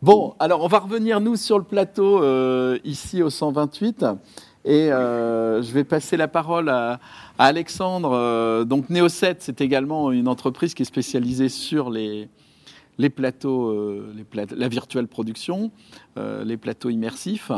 Bon, 0.00 0.34
alors 0.38 0.62
on 0.62 0.68
va 0.68 0.78
revenir 0.78 1.20
nous 1.20 1.36
sur 1.36 1.58
le 1.58 1.64
plateau 1.64 2.22
euh, 2.22 2.78
ici 2.84 3.22
au 3.22 3.30
128. 3.30 4.04
Et 4.64 4.88
je 4.88 5.72
vais 5.72 5.84
passer 5.84 6.16
la 6.16 6.28
parole 6.28 6.68
à, 6.68 7.00
Alexandre. 7.38 8.64
donc 8.64 8.90
Neoset, 8.90 9.36
c'est 9.40 9.60
également 9.60 10.12
une 10.12 10.28
entreprise 10.28 10.74
qui 10.74 10.82
est 10.82 10.86
spécialisée 10.86 11.48
sur 11.48 11.90
les, 11.90 12.28
plateaux, 13.14 14.02
les 14.14 14.24
la 14.56 14.68
virtuelle 14.68 15.08
production, 15.08 15.70
les 16.16 16.56
plateaux 16.56 16.90
immersifs. 16.90 17.50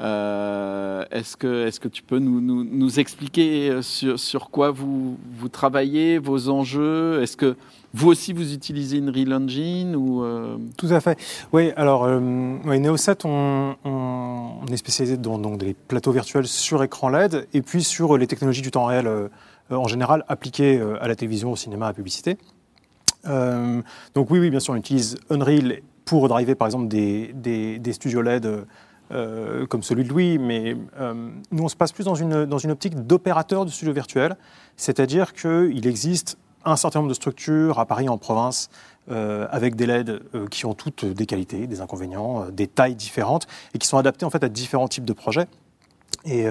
Euh, 0.00 1.04
est-ce 1.12 1.36
que, 1.36 1.66
est 1.66 1.78
que 1.78 1.86
tu 1.86 2.02
peux 2.02 2.18
nous, 2.18 2.40
nous, 2.40 2.98
expliquer 2.98 3.70
euh, 3.70 3.82
sur, 3.82 4.18
sur, 4.18 4.50
quoi 4.50 4.72
vous, 4.72 5.16
vous 5.38 5.48
travaillez, 5.48 6.18
vos 6.18 6.48
enjeux? 6.48 7.22
Est-ce 7.22 7.36
que 7.36 7.56
vous 7.92 8.08
aussi 8.08 8.32
vous 8.32 8.52
utilisez 8.52 8.98
une 8.98 9.08
Real 9.08 9.32
Engine 9.32 9.94
ou 9.94 10.24
euh? 10.24 10.56
Tout 10.76 10.88
à 10.90 11.00
fait. 11.00 11.16
Oui, 11.52 11.70
alors 11.76 12.08
Neoset, 12.08 13.24
on, 13.24 13.76
on, 13.84 14.66
est 14.66 14.76
spécialisé 14.76 15.16
dans 15.16 15.38
donc, 15.38 15.58
des 15.58 15.74
plateaux 15.74 16.10
virtuels 16.10 16.48
sur 16.48 16.82
écran 16.82 17.08
LED 17.08 17.46
et 17.52 17.62
puis 17.62 17.84
sur 17.84 18.18
les 18.18 18.26
technologies 18.26 18.62
du 18.62 18.72
temps 18.72 18.86
réel 18.86 19.08
en 19.70 19.86
général 19.86 20.24
appliquées 20.26 20.82
à 21.00 21.06
la 21.06 21.14
télévision, 21.14 21.52
au 21.52 21.56
cinéma, 21.56 21.86
à 21.86 21.90
la 21.90 21.94
publicité. 21.94 22.36
donc 23.24 24.30
oui, 24.30 24.40
oui, 24.40 24.50
bien 24.50 24.60
sûr, 24.60 24.74
on 24.74 24.76
utilise 24.76 25.16
Unreal 25.30 25.82
pour 26.04 26.26
driver 26.28 26.56
par 26.56 26.66
exemple 26.66 26.88
des, 26.88 27.32
des 27.32 27.92
studios 27.92 28.22
LED 28.22 28.66
euh, 29.14 29.66
comme 29.66 29.82
celui 29.82 30.02
de 30.02 30.08
Louis, 30.08 30.38
mais 30.38 30.76
euh, 30.98 31.30
nous, 31.52 31.62
on 31.62 31.68
se 31.68 31.76
passe 31.76 31.92
plus 31.92 32.04
dans 32.04 32.16
une, 32.16 32.46
dans 32.46 32.58
une 32.58 32.72
optique 32.72 33.06
d'opérateur 33.06 33.64
de 33.64 33.70
studio 33.70 33.92
virtuel, 33.92 34.36
c'est-à-dire 34.76 35.34
qu'il 35.34 35.86
existe 35.86 36.36
un 36.64 36.76
certain 36.76 36.98
nombre 36.98 37.10
de 37.10 37.14
structures 37.14 37.78
à 37.78 37.86
Paris, 37.86 38.08
en 38.08 38.18
province, 38.18 38.70
euh, 39.10 39.46
avec 39.50 39.76
des 39.76 39.86
LED 39.86 40.22
qui 40.50 40.66
ont 40.66 40.74
toutes 40.74 41.04
des 41.04 41.26
qualités, 41.26 41.66
des 41.66 41.80
inconvénients, 41.80 42.46
des 42.50 42.66
tailles 42.66 42.96
différentes, 42.96 43.46
et 43.74 43.78
qui 43.78 43.86
sont 43.86 43.98
adaptés 43.98 44.24
en 44.24 44.30
fait 44.30 44.42
à 44.42 44.48
différents 44.48 44.88
types 44.88 45.04
de 45.04 45.12
projets. 45.12 45.46
Et 46.24 46.46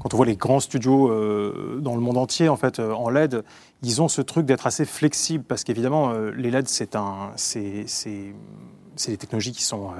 quand 0.00 0.14
on 0.14 0.16
voit 0.16 0.26
les 0.26 0.36
grands 0.36 0.58
studios 0.58 1.08
dans 1.80 1.94
le 1.94 2.00
monde 2.00 2.16
entier, 2.16 2.48
en 2.48 2.56
fait, 2.56 2.80
en 2.80 3.08
LED, 3.08 3.44
ils 3.82 4.02
ont 4.02 4.08
ce 4.08 4.20
truc 4.20 4.46
d'être 4.46 4.66
assez 4.66 4.84
flexibles, 4.84 5.44
parce 5.44 5.62
qu'évidemment, 5.62 6.12
les 6.12 6.50
LED, 6.50 6.66
c'est 6.66 6.96
un, 6.96 7.30
c'est, 7.36 7.84
des 8.96 9.16
technologies 9.16 9.52
qui 9.52 9.62
sont 9.62 9.90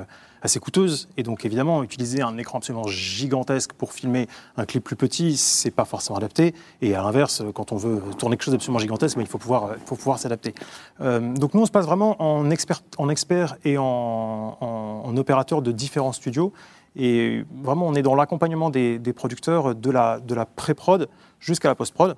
assez 0.47 0.61
coûteuse. 0.61 1.09
Et 1.17 1.23
donc, 1.23 1.45
évidemment, 1.45 1.83
utiliser 1.83 2.23
un 2.23 2.39
écran 2.39 2.59
absolument 2.59 2.87
gigantesque 2.87 3.73
pour 3.75 3.93
filmer 3.93 4.29
un 4.57 4.65
clip 4.65 4.83
plus 4.83 4.97
petit, 4.97 5.37
c'est 5.37 5.71
pas 5.71 5.85
forcément 5.85 6.17
adapté. 6.17 6.55
Et 6.81 6.95
à 6.95 7.03
l'inverse, 7.03 7.43
quand 7.55 7.73
on 7.73 7.77
veut 7.77 8.01
tourner 8.19 8.37
quelque 8.37 8.45
chose 8.45 8.53
d'absolument 8.53 8.79
gigantesque, 8.79 9.17
ben, 9.17 9.23
il 9.23 9.29
faut 9.29 9.39
pouvoir, 9.39 9.73
il 9.77 9.87
faut 9.87 9.97
pouvoir 9.97 10.19
s'adapter. 10.19 10.55
Euh, 11.01 11.35
donc, 11.35 11.55
nous, 11.55 11.63
on 11.63 11.67
se 11.67 11.71
passe 11.71 11.87
vraiment 11.87 12.21
en 12.23 12.51
expert, 12.51 12.83
en 12.97 13.09
expert 13.09 13.57
et 13.65 13.77
en, 13.79 14.57
en, 14.61 15.17
opérateur 15.17 15.63
de 15.63 15.73
différents 15.73 16.13
studios. 16.13 16.53
Et 16.95 17.45
vraiment, 17.63 17.87
on 17.87 17.95
est 17.95 18.03
dans 18.03 18.15
l'accompagnement 18.15 18.71
des, 18.71 19.13
producteurs 19.15 19.75
de 19.75 19.91
la, 19.91 20.19
de 20.21 20.35
la 20.35 20.47
pré-prod 20.47 21.09
jusqu'à 21.41 21.69
la 21.69 21.75
post-prod 21.75 22.17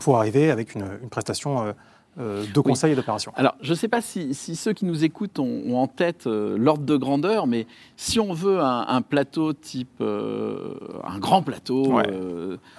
pour 0.00 0.18
arriver 0.18 0.50
avec 0.50 0.74
une 0.74 1.08
prestation 1.10 1.74
euh, 2.18 2.44
de 2.52 2.60
conseils 2.60 2.92
et 2.92 2.96
d'opérations. 2.96 3.32
Alors, 3.36 3.54
je 3.60 3.70
ne 3.70 3.74
sais 3.76 3.86
pas 3.86 4.00
si, 4.00 4.34
ceux 4.34 4.72
qui 4.72 4.84
nous 4.84 5.04
écoutent 5.04 5.38
ont, 5.38 5.76
en 5.76 5.86
tête 5.86 6.26
euh, 6.26 6.56
l'ordre 6.58 6.84
de 6.84 6.96
grandeur, 6.96 7.46
mais 7.46 7.66
si 7.96 8.18
on 8.18 8.32
veut 8.32 8.58
un, 8.60 9.02
plateau 9.02 9.52
type, 9.52 10.00
euh, 10.00 10.74
un 11.04 11.18
grand 11.18 11.42
plateau, 11.42 11.98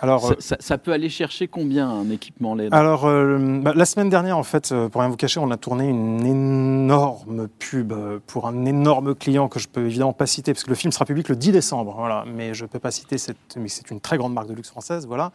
alors, 0.02 0.34
ça, 0.40 0.78
peut 0.78 0.92
aller 0.92 1.10
chercher 1.10 1.48
combien 1.48 1.90
un 1.90 2.10
équipement 2.10 2.54
LED 2.54 2.74
Alors, 2.74 3.04
bah, 3.04 3.74
la 3.76 3.86
semaine 3.86 4.10
dernière, 4.10 4.38
en 4.38 4.44
fait, 4.44 4.74
pour 4.92 5.02
rien 5.02 5.10
vous 5.10 5.18
cacher, 5.18 5.40
on 5.40 5.52
a 5.52 5.58
tourné 5.58 5.88
une 5.88 6.26
énorme 6.26 7.48
pub 7.60 7.94
pour 8.28 8.48
un 8.48 8.66
énorme 8.66 9.16
client 9.16 9.48
que 9.48 9.60
je 9.60 9.70
peux 9.70 9.86
évidemment 9.86 10.14
pas 10.14 10.28
citer, 10.28 10.54
parce 10.54 10.66
que 10.66 10.70
le 10.70 10.76
film 10.76 10.92
sera 10.92 11.06
public 11.06 11.30
le 11.30 11.36
10 11.36 11.54
décembre, 11.54 11.96
voilà, 11.98 12.26
mais 12.28 12.54
je 12.54 12.64
ne 12.64 12.68
peux 12.68 12.80
pas 12.80 12.92
citer 12.92 13.18
cette, 13.18 13.38
mais 13.56 13.70
c'est 13.70 13.90
une 13.90 14.02
très 14.02 14.18
grande 14.18 14.34
marque 14.34 14.48
de 14.48 14.54
luxe 14.54 14.70
française, 14.70 15.08
voilà 15.08 15.32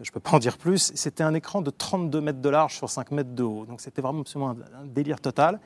je 0.00 0.10
ne 0.10 0.12
peux 0.12 0.20
pas 0.20 0.32
en 0.32 0.38
dire 0.38 0.58
plus, 0.58 0.92
c'était 0.94 1.22
un 1.22 1.34
écran 1.34 1.62
de 1.62 1.70
32 1.70 2.20
mètres 2.20 2.40
de 2.40 2.48
large 2.48 2.76
sur 2.76 2.90
5 2.90 3.12
mètres 3.12 3.34
de 3.34 3.42
haut. 3.42 3.64
Donc 3.64 3.80
c'était 3.80 4.02
vraiment 4.02 4.20
absolument 4.20 4.50
un, 4.50 4.86
délire 4.86 5.20
total. 5.20 5.60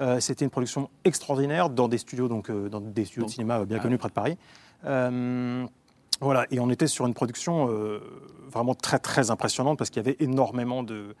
Euh, 0.00 0.20
c'était 0.20 0.44
une 0.44 0.50
production 0.50 0.88
extraordinaire 1.04 1.68
dans 1.68 1.88
des 1.88 1.98
studios, 1.98 2.28
donc, 2.28 2.48
euh, 2.48 2.68
dans 2.68 2.80
des 2.80 3.04
studios 3.04 3.26
de 3.26 3.30
cinéma 3.30 3.64
bien 3.64 3.78
connus 3.78 3.98
près 3.98 4.08
de 4.08 4.14
Paris. 4.14 4.38
Euh, 4.84 5.66
voilà, 6.20 6.46
et 6.50 6.60
on 6.60 6.70
était 6.70 6.86
sur 6.86 7.06
une 7.06 7.14
production 7.14 7.68
vraiment 8.48 8.74
très 8.74 9.00
très 9.00 9.30
impressionnante 9.30 9.78
parce 9.78 9.90
qu'il 9.90 10.00
y 10.00 10.06
avait 10.06 10.16
énormément 10.20 10.84
de, 10.84 10.94
euh, 10.94 11.14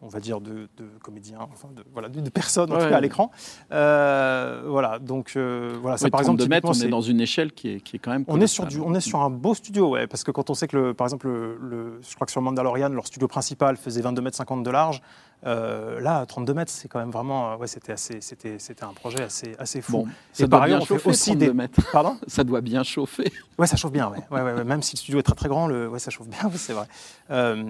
on 0.00 0.08
va 0.08 0.20
dire, 0.20 0.40
de, 0.40 0.68
comédiens, 1.02 1.38
enfin 1.52 1.68
de, 1.74 1.84
voilà, 1.92 2.08
de, 2.08 2.30
personnes 2.30 2.72
en 2.72 2.78
tout 2.78 2.88
cas 2.88 2.96
à 2.96 3.00
l'écran. 3.00 3.30
Euh, 3.70 4.64
voilà, 4.66 4.98
donc 4.98 5.32
euh, 5.36 5.76
voilà, 5.80 5.96
ça 5.96 6.10
par 6.10 6.20
exemple. 6.20 6.46
mètres, 6.48 6.68
on 6.68 6.72
est 6.72 6.88
dans 6.88 7.00
une 7.00 7.20
échelle 7.20 7.52
qui 7.52 7.68
est, 7.68 7.80
qui 7.80 7.96
est 7.96 7.98
quand 7.98 8.10
même. 8.10 8.24
On 8.28 8.40
est 8.40 8.46
sur 8.46 8.66
du, 8.66 8.80
on 8.80 8.94
est 8.94 9.00
sur 9.00 9.20
un 9.20 9.30
beau 9.30 9.54
studio, 9.54 9.90
ouais, 9.90 10.06
parce 10.06 10.24
que 10.24 10.30
quand 10.30 10.50
on 10.50 10.54
sait 10.54 10.68
que 10.68 10.76
le, 10.76 10.94
par 10.94 11.06
exemple, 11.06 11.28
le, 11.28 12.00
je 12.08 12.14
crois 12.14 12.26
que 12.26 12.32
sur 12.32 12.42
Mandalorian, 12.42 12.88
leur 12.88 13.06
studio 13.06 13.28
principal 13.28 13.76
faisait 13.76 14.00
22 14.00 14.22
mètres 14.22 14.36
50 14.36 14.62
de 14.62 14.70
large. 14.70 15.02
Là, 15.44 16.24
32 16.26 16.54
mètres, 16.54 16.70
c'est 16.70 16.88
quand 16.88 16.98
même 16.98 17.10
vraiment, 17.10 17.56
ouais, 17.56 17.66
c'était 17.66 17.92
assez, 17.92 18.20
c'était, 18.20 18.58
c'était 18.58 18.84
un 18.84 18.92
projet 18.92 19.22
assez, 19.22 19.54
assez 19.58 19.80
fou. 19.80 20.06
ça 20.32 20.46
doit 20.46 20.66
bien 20.66 20.80
chauffer, 20.80 21.08
aussi 21.10 21.36
des 21.36 21.52
mètres. 21.52 21.80
Pardon? 21.92 22.16
Ça 22.26 22.44
doit 22.44 22.60
bien 22.60 22.82
chauffer. 22.82 23.32
Ouais, 23.58 23.66
ça 23.66 23.76
chauffe 23.76 23.92
bien, 23.92 24.08
ouais. 24.08 24.18
Ouais, 24.30 24.40
ouais, 24.40 24.64
même 24.64 24.82
si 24.82 24.96
le 24.96 24.98
studio 24.98 25.18
est 25.18 25.22
très 25.22 25.34
très 25.34 25.48
grand, 25.48 25.66
le, 25.66 25.88
ouais, 25.88 25.98
ça 25.98 26.10
chauffe 26.10 26.28
bien, 26.28 26.50
c'est 26.54 26.72
vrai. 26.72 26.86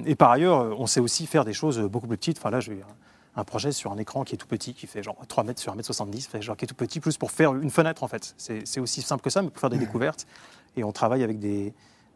et 0.06 0.14
par 0.14 0.30
ailleurs, 0.30 0.78
on 0.78 0.87
sait 0.87 1.00
aussi 1.00 1.26
faire 1.26 1.44
des 1.44 1.52
choses 1.52 1.78
beaucoup 1.80 2.06
plus 2.06 2.16
petites. 2.16 2.38
Enfin 2.38 2.50
là, 2.50 2.61
j'ai 2.61 2.82
un 3.37 3.44
projet 3.44 3.72
sur 3.72 3.92
un 3.92 3.98
écran 3.98 4.24
qui 4.24 4.35
est 4.35 4.38
tout 4.38 4.46
petit, 4.46 4.74
qui 4.74 4.87
fait 4.87 5.02
genre 5.02 5.16
3 5.26 5.44
mètres 5.44 5.61
sur 5.61 5.72
1 5.72 5.76
mètre 5.76 5.87
70, 5.87 6.26
fait 6.26 6.42
genre 6.42 6.56
qui 6.56 6.64
est 6.64 6.68
tout 6.68 6.74
petit, 6.74 7.00
plus 7.00 7.16
pour 7.16 7.30
faire 7.30 7.54
une 7.54 7.70
fenêtre 7.70 8.02
en 8.02 8.08
fait. 8.08 8.35
C'est 8.37 8.80
aussi 8.80 9.02
simple 9.02 9.22
que 9.22 9.30
ça, 9.30 9.42
mais 9.42 9.50
pour 9.50 9.61
faire 9.61 9.70
des 9.70 9.78
découvertes. 9.78 10.26
Et 10.76 10.85
on 10.85 10.92
travaille 10.92 11.22
avec 11.22 11.38
des, 11.38 11.74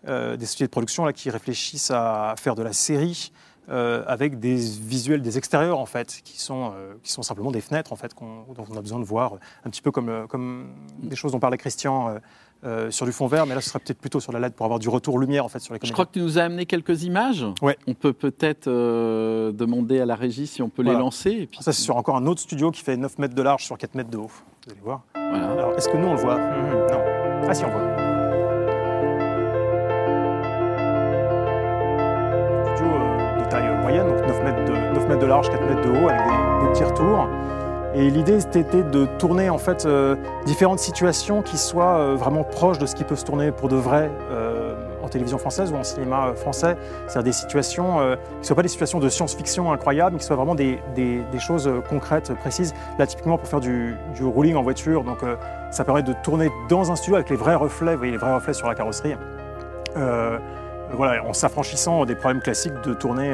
euh, 0.08 0.36
des 0.36 0.46
sociétés 0.46 0.66
de 0.66 0.70
production 0.70 1.04
là, 1.04 1.12
qui 1.12 1.30
réfléchissent 1.30 1.90
à 1.90 2.34
faire 2.38 2.54
de 2.54 2.62
la 2.62 2.72
série 2.72 3.32
euh, 3.68 4.04
avec 4.06 4.38
des 4.38 4.54
visuels 4.54 5.22
des 5.22 5.38
extérieurs 5.38 5.78
en 5.78 5.86
fait, 5.86 6.20
qui 6.24 6.40
sont, 6.40 6.72
euh, 6.76 6.94
qui 7.02 7.12
sont 7.12 7.22
simplement 7.22 7.50
des 7.50 7.60
fenêtres 7.60 7.92
en 7.92 7.96
fait, 7.96 8.12
dont 8.18 8.64
on 8.70 8.76
a 8.76 8.80
besoin 8.80 8.98
de 8.98 9.04
voir, 9.04 9.34
un 9.64 9.70
petit 9.70 9.82
peu 9.82 9.90
comme, 9.90 10.26
comme 10.28 10.68
des 11.02 11.16
choses 11.16 11.32
dont 11.32 11.40
parlait 11.40 11.58
Christian 11.58 12.18
euh, 12.64 12.90
sur 12.90 13.04
du 13.04 13.12
fond 13.12 13.26
vert, 13.26 13.44
mais 13.46 13.54
là 13.54 13.60
ce 13.60 13.68
serait 13.68 13.78
peut-être 13.80 13.98
plutôt 13.98 14.18
sur 14.18 14.32
la 14.32 14.40
LED 14.40 14.54
pour 14.54 14.64
avoir 14.64 14.78
du 14.78 14.88
retour 14.88 15.18
lumière 15.18 15.44
en 15.44 15.48
fait 15.48 15.58
sur 15.58 15.74
les 15.74 15.80
Je 15.82 15.92
crois 15.92 16.06
que 16.06 16.12
tu 16.12 16.20
nous 16.20 16.38
as 16.38 16.42
amené 16.42 16.64
quelques 16.64 17.04
images. 17.04 17.44
Ouais. 17.60 17.76
On 17.86 17.92
peut 17.92 18.14
peut-être 18.14 18.66
euh, 18.66 19.52
demander 19.52 20.00
à 20.00 20.06
la 20.06 20.14
régie 20.14 20.46
si 20.46 20.62
on 20.62 20.70
peut 20.70 20.82
les 20.82 20.92
lancer. 20.92 21.30
Et 21.32 21.46
puis... 21.46 21.62
Ça 21.62 21.72
c'est 21.72 21.82
sur 21.82 21.96
encore 21.96 22.16
un 22.16 22.26
autre 22.26 22.40
studio 22.40 22.70
qui 22.70 22.82
fait 22.82 22.96
9 22.96 23.18
mètres 23.18 23.34
de 23.34 23.42
large 23.42 23.64
sur 23.64 23.76
4 23.76 23.94
mètres 23.94 24.10
de 24.10 24.16
haut. 24.16 24.30
Vous 24.66 24.72
allez 24.72 24.80
voir. 24.80 25.02
Alors 25.14 25.74
est-ce 25.76 25.88
que 25.88 25.96
nous 25.96 26.08
on 26.08 26.14
le 26.14 26.20
voit? 26.20 26.38
Mmh, 26.38 26.86
Non. 26.90 27.00
Ah 27.48 27.54
si 27.54 27.64
on 27.64 27.70
voit. 27.70 27.95
Donc 33.94 34.26
9 34.26 34.44
mètres 34.44 34.64
de, 34.64 34.94
9 34.94 35.08
mètres 35.08 35.20
de 35.20 35.26
large, 35.26 35.50
4 35.50 35.64
mètres 35.64 35.82
de 35.82 35.90
haut 35.90 36.08
avec 36.08 36.20
des, 36.24 36.66
des 36.66 36.72
petits 36.72 36.84
retours. 36.84 37.28
Et 37.96 38.10
l'idée, 38.10 38.40
c'était 38.40 38.82
de 38.82 39.06
tourner 39.18 39.48
en 39.48 39.56
fait 39.56 39.86
euh, 39.86 40.16
différentes 40.44 40.80
situations 40.80 41.40
qui 41.40 41.56
soient 41.56 41.96
euh, 41.96 42.14
vraiment 42.14 42.44
proches 42.44 42.78
de 42.78 42.84
ce 42.84 42.94
qui 42.94 43.04
peut 43.04 43.16
se 43.16 43.24
tourner 43.24 43.52
pour 43.52 43.70
de 43.70 43.76
vrai 43.76 44.10
euh, 44.30 44.74
en 45.02 45.08
télévision 45.08 45.38
française 45.38 45.72
ou 45.72 45.76
en 45.76 45.82
cinéma 45.82 46.34
français. 46.34 46.76
C'est-à-dire 47.06 47.22
des 47.22 47.32
situations 47.32 48.00
qui 48.00 48.38
ne 48.40 48.44
soient 48.44 48.56
pas 48.56 48.62
des 48.62 48.68
situations 48.68 49.00
de 49.00 49.08
science-fiction 49.08 49.72
incroyables, 49.72 50.12
mais 50.12 50.18
qui 50.18 50.26
soient 50.26 50.36
vraiment 50.36 50.54
des, 50.54 50.78
des, 50.94 51.38
choses 51.38 51.70
concrètes, 51.88 52.34
précises. 52.34 52.74
Là, 52.98 53.06
typiquement, 53.06 53.38
pour 53.38 53.48
faire 53.48 53.60
du, 53.60 53.96
du 54.14 54.24
rolling 54.24 54.56
en 54.56 54.62
voiture, 54.62 55.04
donc 55.04 55.20
ça 55.70 55.84
permet 55.84 56.02
de 56.02 56.12
tourner 56.24 56.50
dans 56.68 56.90
un 56.90 56.96
studio 56.96 57.14
avec 57.14 57.30
les 57.30 57.36
vrais 57.36 57.54
reflets, 57.54 57.92
vous 57.92 57.98
voyez 57.98 58.12
les 58.12 58.18
vrais 58.18 58.34
reflets 58.34 58.54
sur 58.54 58.66
la 58.66 58.74
carrosserie. 58.74 59.14
voilà, 59.94 61.24
en 61.24 61.32
s'affranchissant 61.32 62.04
des 62.04 62.16
problèmes 62.16 62.42
classiques 62.42 62.78
de 62.84 62.92
tourner 62.92 63.32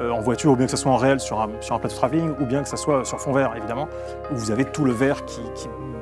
euh, 0.00 0.10
en 0.10 0.20
voiture, 0.20 0.52
ou 0.52 0.56
bien 0.56 0.66
que 0.66 0.70
ce 0.70 0.76
soit 0.76 0.90
en 0.90 0.96
réel 0.96 1.20
sur 1.20 1.40
un, 1.40 1.50
sur 1.60 1.74
un 1.74 1.78
plateau 1.78 1.96
travelling, 1.96 2.32
ou 2.40 2.46
bien 2.46 2.62
que 2.62 2.68
ce 2.68 2.76
soit 2.76 3.04
sur 3.04 3.20
fond 3.20 3.32
vert, 3.32 3.54
évidemment, 3.56 3.88
où 4.32 4.36
vous 4.36 4.50
avez 4.50 4.64
tout 4.64 4.84
le 4.84 4.92
verre 4.92 5.24
qui, 5.26 5.40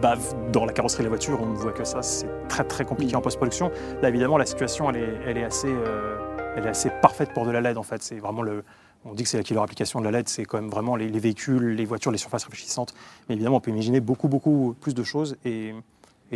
bave 0.01 0.35
dans 0.53 0.65
la 0.65 0.73
carrosserie 0.73 1.03
de 1.03 1.09
la 1.09 1.11
voiture, 1.11 1.41
on 1.43 1.47
ne 1.47 1.57
voit 1.57 1.73
que 1.73 1.85
ça, 1.85 2.03
c'est 2.03 2.29
très 2.49 2.65
très 2.65 2.85
compliqué 2.85 3.17
en 3.17 3.21
post-production. 3.21 3.71
Là, 4.01 4.09
évidemment, 4.09 4.39
la 4.39 4.47
situation, 4.47 4.89
elle 4.91 4.97
est, 4.97 5.19
elle 5.27 5.39
est, 5.39 5.45
assez, 5.45 5.69
euh, 5.69 6.17
elle 6.57 6.67
est 6.67 6.71
assez 6.71 6.91
parfaite 7.03 7.33
pour 7.33 7.45
de 7.47 7.51
la 7.51 7.61
LED, 7.61 7.77
en 7.77 7.83
fait. 7.83 8.03
C'est 8.03 8.19
vraiment 8.19 8.43
le, 8.43 8.63
on 9.05 9.15
dit 9.15 9.25
que 9.25 9.29
c'est 9.29 9.39
la 9.39 9.43
killer 9.43 9.61
application 9.61 9.99
de 9.99 10.05
la 10.05 10.13
LED, 10.13 10.29
c'est 10.29 10.45
quand 10.45 10.61
même 10.61 10.71
vraiment 10.71 10.95
les, 10.95 11.09
véhicules, 11.09 11.75
les 11.75 11.85
voitures, 11.85 12.13
les 12.13 12.19
surfaces 12.19 12.45
réfléchissantes. 12.45 12.95
Mais 13.29 13.35
évidemment, 13.35 13.57
on 13.57 13.61
peut 13.61 13.71
imaginer 13.71 14.01
beaucoup, 14.01 14.29
beaucoup 14.29 14.77
plus 14.81 14.95
de 14.95 15.03
choses. 15.03 15.37
Et, 15.45 15.75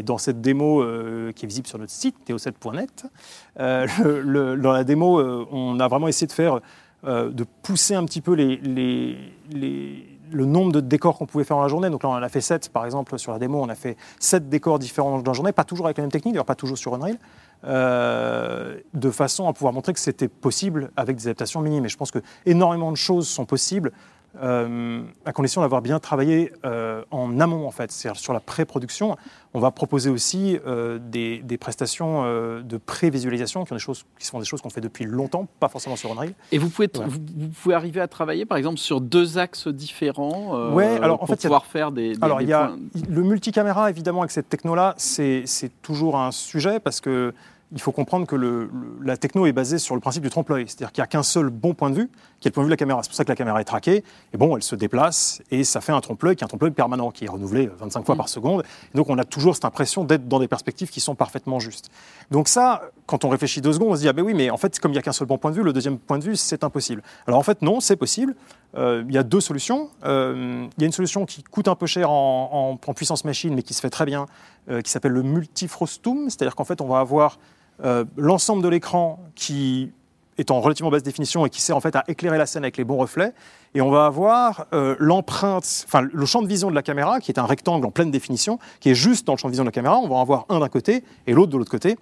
dans 0.05 0.17
cette 0.17 0.41
démo 0.41 0.83
euh, 0.83 1.33
qui 1.33 1.45
est 1.45 1.49
visible 1.49 1.67
sur 1.67 1.79
notre 1.79 1.93
site, 1.93 2.17
teo7.net, 2.27 3.05
dans 3.59 4.73
la 4.73 4.85
démo, 4.85 5.21
on 5.53 5.79
a 5.79 5.87
vraiment 5.87 6.09
essayé 6.09 6.27
de 6.27 6.33
faire 6.33 6.61
euh, 7.05 7.31
de 7.31 7.45
pousser 7.63 7.95
un 7.95 8.05
petit 8.05 8.21
peu 8.21 8.35
le 8.35 9.17
nombre 10.45 10.73
de 10.73 10.81
décors 10.81 11.19
qu'on 11.19 11.27
pouvait 11.27 11.45
faire 11.45 11.57
dans 11.57 11.65
la 11.65 11.69
journée. 11.69 11.91
Donc 11.91 12.05
là, 12.05 12.09
on 12.11 12.15
a 12.15 12.29
fait 12.29 12.41
7, 12.41 12.69
par 12.69 12.85
exemple, 12.85 13.19
sur 13.19 13.33
la 13.33 13.39
démo, 13.39 13.61
on 13.61 13.69
a 13.69 13.75
fait 13.75 13.97
7 14.21 14.49
décors 14.49 14.79
différents 14.79 15.19
dans 15.19 15.31
la 15.31 15.35
journée, 15.35 15.53
pas 15.53 15.65
toujours 15.65 15.87
avec 15.87 15.99
la 15.99 16.05
même 16.05 16.13
technique, 16.13 16.35
d'ailleurs 16.35 16.45
pas 16.45 16.55
toujours 16.55 16.79
sur 16.79 16.95
Unreal, 16.95 17.19
euh, 17.65 18.79
de 18.95 19.11
façon 19.11 19.49
à 19.49 19.53
pouvoir 19.53 19.73
montrer 19.73 19.93
que 19.93 20.01
c'était 20.01 20.29
possible 20.29 20.91
avec 20.97 21.17
des 21.17 21.27
adaptations 21.27 21.61
minimes. 21.61 21.87
Et 21.87 21.89
je 21.89 21.97
pense 21.97 22.11
que 22.11 22.21
énormément 22.47 22.93
de 22.93 22.97
choses 22.97 23.29
sont 23.29 23.47
possibles 23.47 23.93
à 24.41 25.33
condition 25.33 25.61
d'avoir 25.61 25.83
bien 25.83 25.99
travaillé 25.99 26.53
en 27.11 27.41
amont, 27.41 27.67
en 27.67 27.71
fait, 27.71 27.93
c'est-à-dire 27.93 28.21
sur 28.21 28.33
la 28.33 28.41
pré-production. 28.41 29.17
On 29.55 29.61
va 29.61 29.71
proposer 29.71 30.11
aussi 30.11 30.59
des, 31.01 31.59
prestations 31.61 32.25
de 32.25 32.77
pré-visualisation 32.79 33.65
qui, 33.65 33.75
qui 33.75 34.27
sont 34.27 34.39
des 34.39 34.45
choses 34.45 34.63
qu'on 34.63 34.71
fait 34.71 34.81
depuis 34.81 35.05
longtemps, 35.05 35.47
pas 35.61 35.69
forcément 35.69 35.97
sur 35.97 36.11
Unreal. 36.13 36.33
Et 36.51 36.59
vous 36.59 36.69
pouvez, 36.69 36.91
vous, 36.95 37.49
pouvez 37.63 37.75
arriver 37.75 38.01
à 38.01 38.09
travailler, 38.09 38.47
par 38.47 38.59
exemple, 38.59 38.79
sur 38.79 39.01
deux 39.01 39.39
axes 39.39 39.69
différents 39.69 40.73
ouais, 40.73 40.99
alors, 41.03 41.19
pour 41.19 41.25
en 41.25 41.27
fait, 41.27 41.43
pouvoir 41.43 41.67
faire 41.67 41.93
des, 41.93 42.15
Alors, 42.21 42.41
il 42.41 42.49
y 42.49 42.53
a 42.53 42.73
le 43.09 43.23
multicaméra, 43.23 43.91
évidemment, 43.91 44.21
avec 44.21 44.31
cette 44.31 44.49
techno-là, 44.49 44.95
c'est 44.97 45.45
toujours 45.83 46.19
un 46.19 46.33
sujet 46.33 46.81
parce 46.81 47.01
que 47.01 47.35
il 47.73 47.81
faut 47.81 47.93
comprendre 47.93 48.27
que 48.27 48.37
le, 48.37 48.71
la 49.03 49.17
techno 49.17 49.47
est 49.47 49.53
basée 49.53 49.79
sur 49.79 49.95
le 49.95 50.01
principe 50.01 50.23
du 50.23 50.31
trompe-l'œil. 50.31 50.65
C'est-à-dire 50.67 50.93
qu'il 50.93 51.01
n'y 51.01 51.05
a 51.05 51.09
qu'un 51.09 51.23
seul 51.23 51.49
bon 51.49 51.75
point 51.75 51.91
de 51.91 51.97
vue, 51.97 52.11
qui 52.41 52.49
est 52.49 52.51
le 52.51 52.53
point 52.53 52.63
de 52.63 52.67
vue 52.67 52.71
de 52.71 52.75
la 52.75 52.77
caméra. 52.77 53.03
C'est 53.03 53.09
pour 53.09 53.17
ça 53.17 53.25
que 53.25 53.31
la 53.31 53.37
caméra 53.37 53.61
est 53.61 53.65
traquée. 53.65 54.05
Et 54.33 54.37
bon, 54.37 54.57
elle 54.57 54.63
se 54.63 54.75
déplace 54.75 55.43
et 55.51 55.65
ça 55.65 55.81
fait 55.81 55.93
un 55.93 56.01
trompe-l'œil 56.01 56.37
qui 56.37 56.43
est 56.43 56.45
un 56.45 56.49
trompe-l'œil 56.49 56.73
permanent, 56.73 57.11
qui 57.11 57.25
est 57.25 57.29
renouvelé 57.29 57.71
25 57.79 58.05
fois 58.05 58.15
mm. 58.15 58.19
par 58.19 58.29
seconde. 58.29 58.63
donc 58.95 59.09
on 59.09 59.19
a 59.19 59.25
toujours 59.25 59.55
cette 59.55 59.65
impression 59.65 60.05
d'être 60.05 60.29
dans 60.29 60.39
des 60.39 60.49
perspectives 60.49 60.91
qui 60.91 61.01
sont 61.01 61.15
parfaitement 61.15 61.61
justes. 61.61 61.91
Donc 62.31 62.49
ça, 62.49 62.83
quand 63.07 63.25
on 63.25 63.29
réfléchit 63.29 63.61
deux 63.61 63.73
secondes, 63.73 63.93
on 63.93 63.97
se 63.97 64.01
dit, 64.01 64.09
ah 64.09 64.13
ben 64.13 64.23
oui, 64.23 64.35
mais 64.35 64.51
en 64.51 64.57
fait, 64.57 64.79
comme 64.79 64.91
il 64.91 64.95
n'y 64.95 64.99
a 64.99 65.03
qu'un 65.03 65.13
seul 65.13 65.27
bon 65.27 65.39
point 65.39 65.51
de 65.51 65.57
vue, 65.57 65.63
le 65.63 65.73
deuxième 65.73 65.99
point 65.99 66.19
de 66.19 66.25
vue, 66.25 66.37
c'est 66.37 66.65
impossible. 66.65 67.03
Alors 67.27 67.39
en 67.39 67.43
fait, 67.43 67.63
non, 67.63 67.81
c'est 67.81 67.97
possible. 67.97 68.35
Euh, 68.77 69.05
il 69.07 69.15
y 69.15 69.19
a 69.19 69.23
deux 69.23 69.41
solutions. 69.41 69.91
Euh, 70.05 70.67
il 70.77 70.81
y 70.81 70.85
a 70.85 70.87
une 70.87 70.93
solution 70.93 71.27
qui 71.27 71.43
coûte 71.43 71.69
un 71.69 71.75
peu 71.75 71.87
cher 71.87 72.11
en, 72.11 72.79
en, 72.87 72.95
puissance 72.95 73.25
machine, 73.25 73.55
mais 73.55 73.63
qui 73.63 73.75
se 73.75 73.81
fait 73.81 73.91
très 73.91 74.07
bien, 74.07 74.27
euh, 74.71 74.81
qui 74.81 74.91
s'appelle 74.91 75.13
le 75.13 75.23
multifrostum. 75.23 76.31
C'est-à-dire 76.31 76.55
qu'en 76.55 76.65
fait, 76.65 76.81
on 76.81 76.89
va 76.89 77.01
avoir 77.01 77.39
euh, 77.85 78.05
l'ensemble 78.17 78.63
de 78.63 78.69
l'écran 78.69 79.21
qui 79.35 79.93
est 80.39 80.51
en 80.51 80.61
relativement 80.61 80.91
basse 80.91 81.03
définition 81.03 81.45
et 81.47 81.51
qui 81.51 81.61
sert 81.61 81.77
en 81.77 81.81
fait 81.81 81.95
à 81.95 82.05
éclairer 82.09 82.39
la 82.39 82.47
scène 82.47 82.65
avec 82.65 82.77
les 82.77 82.85
bons 82.85 82.97
reflets. 82.97 83.33
Et 83.75 83.81
on 83.81 83.91
va 83.91 84.07
avoir 84.07 84.67
euh, 84.73 84.97
le 84.99 86.27
champ 86.27 86.43
de 86.43 86.47
vision 86.47 86.71
de 86.71 86.75
la 86.75 86.83
caméra, 86.83 87.21
qui 87.21 87.31
est 87.31 87.39
un 87.39 87.47
rectangle 87.47 87.87
en 87.87 87.91
pleine 87.91 88.11
définition, 88.11 88.59
qui 88.81 88.91
est 88.91 88.95
juste 88.95 89.27
dans 89.27 89.35
le 89.35 89.39
champ 89.39 89.49
de 89.49 89.53
vision 89.53 89.65
de 89.65 89.69
la 89.69 89.73
caméra. 89.73 89.99
On 89.99 90.09
va 90.09 90.17
en 90.17 90.23
avoir 90.23 90.47
un 90.49 90.61
d'un 90.61 90.69
côté 90.69 91.05
et 91.27 91.33
l'autre 91.33 91.53
de 91.53 91.59
l'autre 91.59 91.71
côté 91.71 91.97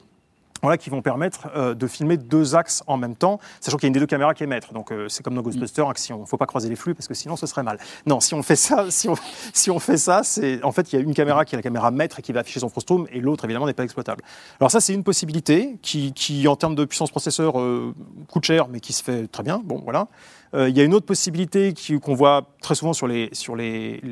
voilà, 0.62 0.78
qui 0.78 0.90
vont 0.90 1.02
permettre 1.02 1.48
euh, 1.56 1.74
de 1.74 1.86
filmer 1.86 2.16
deux 2.16 2.54
axes 2.54 2.82
en 2.86 2.96
même 2.96 3.16
temps, 3.16 3.38
sachant 3.60 3.76
qu'il 3.76 3.84
y 3.84 3.88
a 3.88 3.88
une 3.88 3.94
des 3.94 4.00
deux 4.00 4.06
caméras 4.06 4.34
qui 4.34 4.44
est 4.44 4.46
maître. 4.46 4.72
Donc 4.72 4.92
euh, 4.92 5.08
c'est 5.08 5.22
comme 5.22 5.34
dans 5.34 5.42
Ghostbusters, 5.42 5.88
hein, 5.88 5.94
on 6.10 6.26
faut 6.26 6.36
pas 6.36 6.46
croiser 6.46 6.68
les 6.68 6.76
flux 6.76 6.94
parce 6.94 7.08
que 7.08 7.14
sinon 7.14 7.36
ce 7.36 7.46
serait 7.46 7.62
mal. 7.62 7.78
Non, 8.06 8.20
si 8.20 8.34
on 8.34 8.42
fait 8.42 8.56
ça, 8.56 8.86
si 8.90 9.08
on, 9.08 9.14
si 9.52 9.70
on 9.70 9.78
fait 9.78 9.96
ça, 9.96 10.22
c'est 10.22 10.62
en 10.62 10.72
fait 10.72 10.92
il 10.92 10.96
y 10.96 10.98
a 10.98 11.02
une 11.02 11.14
caméra 11.14 11.44
qui 11.44 11.54
est 11.54 11.58
la 11.58 11.62
caméra 11.62 11.90
maître 11.90 12.18
et 12.18 12.22
qui 12.22 12.32
va 12.32 12.40
afficher 12.40 12.60
son 12.60 12.68
frustum 12.68 13.06
et 13.12 13.20
l'autre 13.20 13.44
évidemment 13.44 13.66
n'est 13.66 13.74
pas 13.74 13.84
exploitable. 13.84 14.22
Alors 14.60 14.70
ça 14.70 14.80
c'est 14.80 14.94
une 14.94 15.04
possibilité 15.04 15.78
qui, 15.82 16.12
qui 16.12 16.46
en 16.48 16.56
termes 16.56 16.74
de 16.74 16.84
puissance 16.84 17.10
processeur 17.10 17.60
euh, 17.60 17.94
coûte 18.28 18.44
cher 18.44 18.68
mais 18.68 18.80
qui 18.80 18.92
se 18.92 19.02
fait 19.02 19.26
très 19.26 19.42
bien. 19.42 19.60
Bon 19.64 19.80
voilà. 19.82 20.08
Euh, 20.54 20.68
il 20.68 20.76
y 20.76 20.80
a 20.80 20.84
une 20.84 20.94
autre 20.94 21.06
possibilité 21.06 21.72
qu'on 22.02 22.14
voit 22.14 22.48
très 22.60 22.74
souvent 22.74 22.92
sur 22.92 23.06
les, 23.06 23.30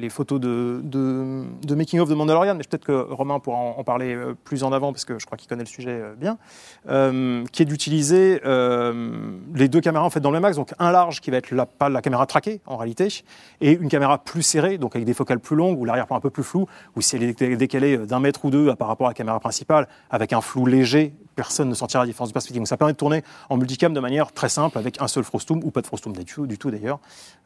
photos 0.08 0.40
de, 0.40 1.74
making-of 1.74 2.08
de 2.08 2.14
Mandalorian, 2.14 2.54
mais 2.54 2.62
peut-être 2.64 2.84
que 2.84 2.92
Romain 2.92 3.40
pourra 3.40 3.58
en, 3.58 3.84
parler 3.84 4.14
euh, 4.14 4.34
plus 4.44 4.62
en 4.62 4.72
avant, 4.72 4.92
parce 4.92 5.04
que 5.04 5.18
je 5.18 5.26
crois 5.26 5.36
qu'il 5.36 5.48
connaît 5.48 5.64
le 5.64 5.68
sujet 5.68 6.00
euh, 6.00 6.14
bien, 6.14 6.38
qui 7.52 7.62
est 7.62 7.66
d'utiliser 7.66 8.40
les 9.54 9.68
deux 9.68 9.80
caméras 9.80 10.04
en 10.04 10.10
fait, 10.10 10.20
dans 10.20 10.30
le 10.30 10.38
axe, 10.38 10.56
donc 10.56 10.72
un 10.78 10.92
large 10.92 11.20
qui 11.20 11.32
va 11.32 11.38
être 11.38 11.50
la, 11.50 11.66
pas 11.66 11.88
la 11.88 12.00
caméra 12.00 12.24
traquée 12.26 12.60
en 12.66 12.76
réalité, 12.76 13.08
et 13.60 13.72
une 13.72 13.88
caméra 13.88 14.18
plus 14.18 14.42
serrée, 14.42 14.78
donc 14.78 14.94
avec 14.94 15.04
des 15.04 15.14
focales 15.14 15.40
plus 15.40 15.56
longues, 15.56 15.78
ou 15.80 15.84
l'arrière-plan 15.84 16.16
un 16.16 16.20
peu 16.20 16.30
plus 16.30 16.44
flou, 16.44 16.66
ou 16.94 17.00
si 17.00 17.16
elle 17.16 17.24
est 17.24 17.56
décalée 17.56 17.98
d'un 17.98 18.20
mètre 18.20 18.44
ou 18.44 18.50
deux 18.50 18.74
par 18.76 18.86
rapport 18.86 19.08
à 19.08 19.10
la 19.10 19.14
caméra 19.14 19.40
principale, 19.40 19.88
avec 20.10 20.32
un 20.32 20.40
flou 20.40 20.66
léger 20.66 21.12
personne 21.38 21.68
ne 21.68 21.74
sentira 21.74 22.02
la 22.02 22.06
différence 22.08 22.30
de 22.30 22.32
perspective. 22.32 22.58
Donc 22.58 22.66
ça 22.66 22.76
permet 22.76 22.94
de 22.94 22.98
tourner 22.98 23.22
en 23.48 23.56
multicam 23.56 23.94
de 23.94 24.00
manière 24.00 24.32
très 24.32 24.48
simple 24.48 24.76
avec 24.76 25.00
un 25.00 25.06
seul 25.06 25.22
frostum 25.22 25.62
ou 25.62 25.70
pas 25.70 25.82
de 25.82 25.86
frostum 25.86 26.12
du 26.36 26.58
tout 26.58 26.70
d'ailleurs. 26.70 27.00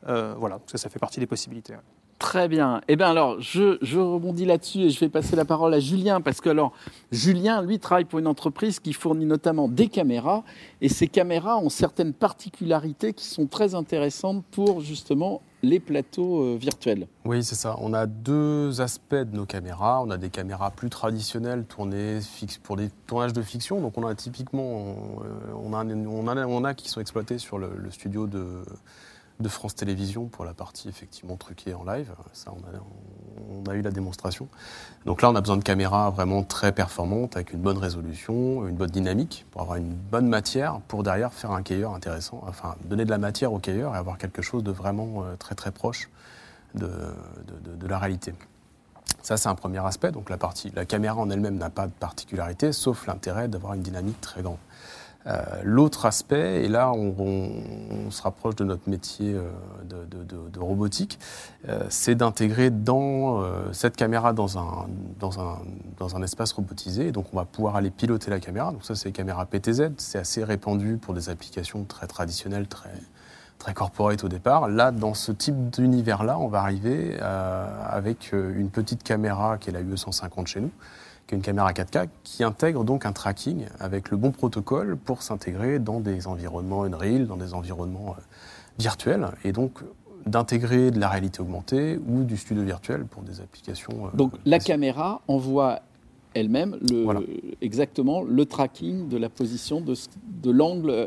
Euh, 0.08 0.34
voilà, 0.36 0.60
ça 0.66 0.88
fait 0.88 0.98
partie 0.98 1.20
des 1.20 1.26
possibilités. 1.26 1.74
Très 2.22 2.46
bien. 2.46 2.80
Eh 2.86 2.94
bien 2.94 3.10
alors, 3.10 3.40
je, 3.40 3.98
rebondis 3.98 4.44
là-dessus 4.44 4.82
et 4.82 4.90
je 4.90 5.00
vais 5.00 5.08
passer 5.08 5.34
la 5.34 5.44
parole 5.44 5.74
à 5.74 5.80
Julien 5.80 6.20
parce 6.20 6.40
que 6.40 6.50
alors, 6.50 6.72
Julien, 7.10 7.62
lui, 7.62 7.80
travaille 7.80 8.04
pour 8.04 8.20
une 8.20 8.28
entreprise 8.28 8.78
qui 8.78 8.92
fournit 8.92 9.26
notamment 9.26 9.66
des 9.66 9.88
caméras 9.88 10.44
et 10.80 10.88
ces 10.88 11.08
caméras 11.08 11.58
ont 11.58 11.68
certaines 11.68 12.12
particularités 12.12 13.12
qui 13.12 13.24
sont 13.24 13.46
très 13.46 13.74
intéressantes 13.74 14.44
pour 14.52 14.82
justement 14.82 15.42
les 15.64 15.80
plateaux 15.80 16.44
euh, 16.44 16.56
virtuels. 16.56 17.08
Oui, 17.24 17.42
c'est 17.42 17.56
ça. 17.56 17.76
On 17.80 17.92
a 17.92 18.06
deux 18.06 18.80
aspects 18.80 19.16
de 19.16 19.36
nos 19.36 19.44
caméras. 19.44 20.00
On 20.06 20.10
a 20.10 20.16
des 20.16 20.30
caméras 20.30 20.70
plus 20.70 20.90
traditionnelles 20.90 21.64
tournées 21.64 22.20
pour 22.62 22.76
des 22.76 22.88
tournages 23.08 23.32
de 23.32 23.42
fiction. 23.42 23.80
Donc 23.80 23.98
on 23.98 24.06
a 24.06 24.14
typiquement, 24.14 24.94
euh, 25.24 25.54
on 25.60 25.74
a, 25.74 25.84
on 25.84 26.28
a, 26.28 26.46
on 26.46 26.62
a 26.62 26.74
qui 26.74 26.88
sont 26.88 27.00
exploités 27.00 27.38
sur 27.38 27.58
le 27.58 27.90
studio 27.90 28.28
de 28.28 28.62
de 29.40 29.48
France 29.48 29.74
Télévisions 29.74 30.26
pour 30.26 30.44
la 30.44 30.54
partie 30.54 30.88
effectivement 30.88 31.36
truquée 31.36 31.74
en 31.74 31.84
live. 31.84 32.12
Ça, 32.32 32.52
on 32.52 33.70
a, 33.70 33.74
eu 33.74 33.82
la 33.82 33.90
démonstration. 33.90 34.48
Donc 35.06 35.22
là, 35.22 35.30
on 35.30 35.34
a 35.34 35.40
besoin 35.40 35.56
de 35.56 35.64
caméras 35.64 36.10
vraiment 36.10 36.42
très 36.42 36.72
performantes, 36.72 37.36
avec 37.36 37.52
une 37.52 37.60
bonne 37.60 37.78
résolution, 37.78 38.66
une 38.68 38.76
bonne 38.76 38.90
dynamique, 38.90 39.46
pour 39.50 39.62
avoir 39.62 39.76
une 39.76 39.94
bonne 39.94 40.28
matière, 40.28 40.80
pour 40.88 41.02
derrière 41.02 41.32
faire 41.32 41.52
un 41.52 41.62
cailleur 41.62 41.94
intéressant, 41.94 42.42
enfin 42.46 42.76
donner 42.84 43.04
de 43.04 43.10
la 43.10 43.18
matière 43.18 43.52
au 43.52 43.58
cailleur 43.58 43.94
et 43.94 43.98
avoir 43.98 44.18
quelque 44.18 44.42
chose 44.42 44.62
de 44.62 44.70
vraiment 44.70 45.24
euh, 45.24 45.36
très 45.36 45.54
très 45.54 45.72
proche 45.72 46.08
de, 46.74 46.88
de, 47.78 47.86
la 47.86 47.98
réalité. 47.98 48.32
Ça, 49.22 49.36
c'est 49.36 49.48
un 49.48 49.54
premier 49.54 49.84
aspect. 49.84 50.10
Donc 50.10 50.30
la, 50.30 50.38
partie, 50.38 50.72
la 50.74 50.84
caméra 50.84 51.16
en 51.16 51.28
elle-même 51.30 51.56
n'a 51.56 51.70
pas 51.70 51.86
de 51.86 51.92
particularité, 51.92 52.72
sauf 52.72 53.06
l'intérêt 53.06 53.48
d'avoir 53.48 53.74
une 53.74 53.82
dynamique 53.82 54.20
très 54.20 54.42
grande. 54.42 54.58
Euh, 55.26 55.40
l'autre 55.62 56.06
aspect, 56.06 56.64
et 56.64 56.68
là 56.68 56.92
on, 56.92 58.10
se 58.10 58.22
rapproche 58.22 58.56
de 58.56 58.64
notre 58.64 58.90
métier 58.90 59.34
euh, 59.34 59.42
de, 59.84 60.58
robotique, 60.58 61.18
euh, 61.68 61.84
c'est 61.88 62.14
d'intégrer 62.14 62.70
dans 62.70 63.42
cette 63.72 63.96
caméra 63.96 64.32
dans 64.32 64.58
un, 64.58 64.86
dans, 65.18 65.40
un, 65.40 65.58
dans 65.98 66.16
un 66.16 66.22
espace 66.22 66.52
robotisé. 66.52 67.12
Donc 67.12 67.26
on 67.32 67.36
va 67.36 67.44
pouvoir 67.44 67.76
aller 67.76 67.90
piloter 67.90 68.30
la 68.30 68.40
caméra. 68.40 68.72
Donc 68.72 68.84
ça 68.84 68.94
c'est 68.94 69.08
les 69.08 69.12
caméras 69.12 69.46
PTZ, 69.46 69.92
c'est 69.96 70.18
assez 70.18 70.44
répandu 70.44 70.96
pour 70.96 71.14
des 71.14 71.28
applications 71.28 71.84
très 71.84 72.06
traditionnelles, 72.06 72.66
très, 72.66 72.92
très 73.58 73.74
corporate 73.74 74.24
au 74.24 74.28
départ. 74.28 74.68
Là, 74.68 74.90
dans 74.90 75.14
ce 75.14 75.32
type 75.32 75.70
d'univers-là, 75.70 76.38
on 76.38 76.48
va 76.48 76.60
arriver 76.60 77.18
avec 77.20 78.32
une 78.32 78.70
petite 78.70 79.02
caméra 79.02 79.56
qui 79.58 79.70
est 79.70 79.72
la 79.72 79.80
UE 79.80 79.96
150 79.96 80.46
chez 80.48 80.60
nous, 80.60 80.70
qui 81.26 81.34
est 81.34 81.38
une 81.38 81.42
caméra 81.42 81.72
4K, 81.72 82.08
qui 82.22 82.44
intègre 82.44 82.84
donc 82.84 83.06
un 83.06 83.12
tracking 83.12 83.66
avec 83.80 84.10
le 84.10 84.16
bon 84.16 84.30
protocole 84.30 84.96
pour 84.96 85.22
s'intégrer 85.22 85.78
dans 85.78 86.00
des 86.00 86.26
environnements 86.26 86.84
Unreal, 86.84 87.26
dans 87.26 87.36
des 87.36 87.54
environnements 87.54 88.16
euh, 88.18 88.22
virtuels, 88.78 89.28
et 89.44 89.52
donc 89.52 89.80
d'intégrer 90.26 90.90
de 90.90 91.00
la 91.00 91.08
réalité 91.08 91.40
augmentée 91.40 91.98
ou 92.06 92.22
du 92.24 92.36
studio 92.36 92.62
virtuel 92.62 93.04
pour 93.04 93.22
des 93.22 93.40
applications. 93.40 94.06
Euh, 94.06 94.16
donc 94.16 94.32
la 94.44 94.58
caméra 94.58 95.20
envoie 95.28 95.80
elle-même 96.34 96.78
exactement 97.60 98.22
le 98.22 98.46
tracking 98.46 99.08
de 99.08 99.16
la 99.16 99.28
position 99.28 99.80
de, 99.80 99.94
de 100.42 100.50
l'angle 100.50 100.90
euh, 100.90 101.06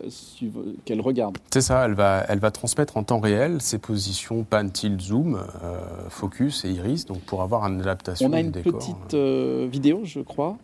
qu'elle 0.85 1.01
regarde. 1.01 1.37
C'est 1.51 1.61
ça, 1.61 1.85
elle 1.85 1.93
va, 1.93 2.25
elle 2.27 2.39
va 2.39 2.51
transmettre 2.51 2.97
en 2.97 3.03
temps 3.03 3.19
réel 3.19 3.61
ses 3.61 3.77
positions 3.77 4.43
pan, 4.43 4.67
tilt, 4.69 5.01
zoom, 5.01 5.35
euh, 5.35 5.79
focus 6.09 6.65
et 6.65 6.71
iris, 6.71 7.05
donc 7.05 7.19
pour 7.21 7.41
avoir 7.41 7.65
une 7.67 7.81
adaptation 7.81 8.27
On 8.29 8.33
a 8.33 8.39
une 8.39 8.51
petite 8.51 9.13
euh, 9.13 9.67
vidéo, 9.69 10.01
je 10.03 10.19
crois. 10.19 10.57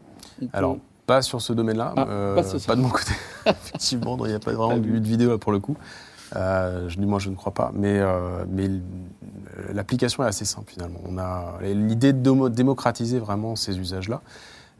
Alors, 0.53 0.77
pas 1.05 1.21
sur 1.21 1.41
ce 1.41 1.53
domaine-là, 1.53 1.93
ah, 1.97 2.05
pas, 2.67 2.75
de 2.75 2.81
mon 2.81 2.89
côté. 2.89 3.13
Effectivement, 3.45 4.17
il 4.25 4.29
n'y 4.29 4.35
a 4.35 4.39
pas 4.39 4.53
vraiment 4.53 4.77
de 4.77 4.99
vidéo 4.99 5.37
pour 5.37 5.51
le 5.51 5.59
coup. 5.59 5.75
je 6.33 6.95
dis 6.95 7.05
moi, 7.05 7.19
je 7.19 7.29
ne 7.29 7.35
crois 7.35 7.53
pas, 7.53 7.71
mais, 7.73 7.99
mais 8.49 8.69
l'application 9.73 10.23
est 10.23 10.27
assez 10.27 10.45
simple 10.45 10.71
finalement. 10.71 10.99
On 11.07 11.17
a 11.17 11.57
l'idée 11.61 12.13
de 12.13 12.49
démocratiser 12.49 13.19
vraiment 13.19 13.55
ces 13.55 13.77
usages-là. 13.77 14.21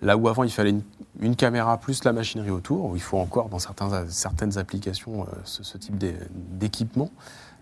Là 0.01 0.17
où 0.17 0.27
avant 0.27 0.43
il 0.43 0.51
fallait 0.51 0.73
une, 1.19 1.35
caméra 1.35 1.77
plus 1.77 2.03
la 2.03 2.13
machinerie 2.13 2.49
autour, 2.49 2.85
où 2.85 2.95
il 2.95 3.01
faut 3.01 3.17
encore 3.17 3.49
dans 3.49 3.59
certains, 3.59 4.07
certaines 4.07 4.57
applications 4.57 5.23
euh, 5.23 5.25
ce, 5.43 5.77
type 5.77 5.97
d'équipement. 5.97 7.11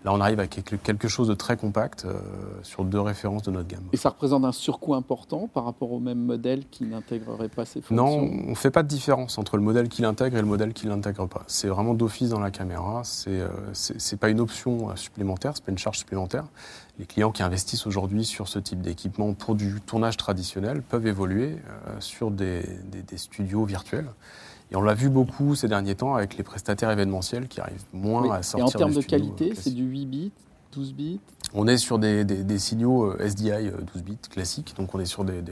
Là, 0.02 0.14
on 0.14 0.20
arrive 0.22 0.40
à 0.40 0.46
quelque 0.46 1.08
chose 1.08 1.28
de 1.28 1.34
très 1.34 1.58
compact 1.58 2.06
euh, 2.06 2.18
sur 2.62 2.84
deux 2.84 3.00
références 3.00 3.42
de 3.42 3.50
notre 3.50 3.68
gamme. 3.68 3.84
Et 3.92 3.98
ça 3.98 4.08
représente 4.08 4.46
un 4.46 4.52
surcoût 4.52 4.94
important 4.94 5.46
par 5.46 5.66
rapport 5.66 5.92
au 5.92 6.00
même 6.00 6.20
modèle 6.20 6.64
qui 6.70 6.84
n'intégrerait 6.84 7.50
pas 7.50 7.66
ces 7.66 7.82
fonctions? 7.82 7.96
Non, 7.96 8.30
on 8.46 8.50
ne 8.50 8.54
fait 8.54 8.70
pas 8.70 8.82
de 8.82 8.88
différence 8.88 9.36
entre 9.36 9.58
le 9.58 9.62
modèle 9.62 9.90
qui 9.90 10.00
l'intègre 10.00 10.38
et 10.38 10.40
le 10.40 10.46
modèle 10.46 10.72
qui 10.72 10.86
ne 10.86 10.92
l'intègre 10.92 11.26
pas. 11.26 11.42
C'est 11.48 11.68
vraiment 11.68 11.92
d'office 11.92 12.30
dans 12.30 12.40
la 12.40 12.50
caméra. 12.50 13.04
Ce 13.04 13.28
n'est 13.28 13.42
euh, 13.42 14.16
pas 14.18 14.30
une 14.30 14.40
option 14.40 14.96
supplémentaire, 14.96 15.54
ce 15.54 15.60
n'est 15.60 15.66
pas 15.66 15.72
une 15.72 15.78
charge 15.78 15.98
supplémentaire 15.98 16.44
les 17.00 17.06
clients 17.06 17.32
qui 17.32 17.42
investissent 17.42 17.86
aujourd'hui 17.86 18.26
sur 18.26 18.46
ce 18.46 18.58
type 18.58 18.82
d'équipement 18.82 19.32
pour 19.32 19.54
du 19.54 19.80
tournage 19.80 20.18
traditionnel 20.18 20.82
peuvent 20.82 21.06
évoluer 21.06 21.56
euh, 21.86 21.96
sur 21.98 22.30
des, 22.30 22.62
studios 23.16 23.64
virtuels. 23.64 24.08
Et 24.70 24.76
on 24.76 24.82
l'a 24.82 24.92
vu 24.92 25.08
beaucoup 25.08 25.54
ces 25.54 25.66
derniers 25.66 25.94
temps 25.94 26.14
avec 26.14 26.36
les 26.36 26.44
prestataires 26.44 26.90
événementiels 26.90 27.48
qui 27.48 27.60
arrivent 27.60 27.84
moins 27.94 28.30
à 28.30 28.42
sortir. 28.42 28.66
Et 28.66 28.76
en 28.76 28.78
termes 28.78 28.94
de 28.94 29.00
qualité, 29.00 29.54
c'est 29.54 29.70
du 29.70 29.84
8 29.84 30.06
bits 30.06 30.32
12 30.72 30.94
bits 30.94 31.20
On 31.54 31.66
est 31.66 31.78
sur 31.78 31.98
des, 31.98 32.58
signaux 32.58 33.06
euh, 33.06 33.26
SDI 33.26 33.50
12 33.50 33.72
euh, 33.72 34.00
bits 34.04 34.18
classiques, 34.30 34.74
donc 34.76 34.94
on 34.94 35.00
est 35.00 35.06
sur 35.06 35.24
des, 35.24 35.42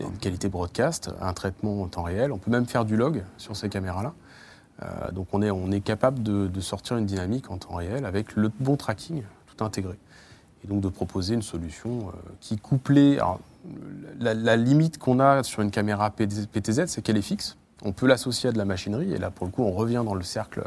une 0.00 0.18
qualité 0.18 0.48
broadcast, 0.48 1.10
un 1.20 1.32
traitement 1.32 1.80
en 1.80 1.86
temps 1.86 2.02
réel. 2.02 2.32
On 2.32 2.38
peut 2.38 2.50
même 2.50 2.66
faire 2.66 2.84
du 2.84 2.96
log 2.96 3.22
sur 3.38 3.56
ces 3.56 3.68
caméras-là. 3.68 4.12
donc 5.12 5.28
on 5.32 5.42
est, 5.42 5.50
on 5.52 5.70
est 5.70 5.80
capable 5.80 6.24
de, 6.24 6.48
de 6.48 6.60
sortir 6.60 6.96
une 6.96 7.06
dynamique 7.06 7.52
en 7.52 7.56
temps 7.56 7.76
réel 7.76 8.04
avec 8.04 8.34
le 8.34 8.50
bon 8.58 8.76
tracking 8.76 9.22
tout 9.46 9.64
intégré. 9.64 9.96
Et 10.64 10.68
donc 10.68 10.80
de 10.80 10.88
proposer 10.88 11.34
une 11.34 11.42
solution 11.42 12.12
qui 12.40 12.56
couplée. 12.56 13.18
la, 14.20 14.56
limite 14.56 14.98
qu'on 14.98 15.20
a 15.20 15.42
sur 15.42 15.62
une 15.62 15.70
caméra 15.70 16.10
PTZ, 16.10 16.86
c'est 16.86 17.02
qu'elle 17.02 17.16
est 17.16 17.22
fixe. 17.22 17.56
On 17.84 17.92
peut 17.92 18.06
l'associer 18.06 18.48
à 18.48 18.52
de 18.52 18.58
la 18.58 18.64
machinerie, 18.64 19.12
et 19.12 19.18
là, 19.18 19.30
pour 19.30 19.44
le 19.44 19.52
coup, 19.52 19.64
on 19.64 19.72
revient 19.72 20.02
dans 20.04 20.14
le 20.14 20.22
cercle 20.22 20.62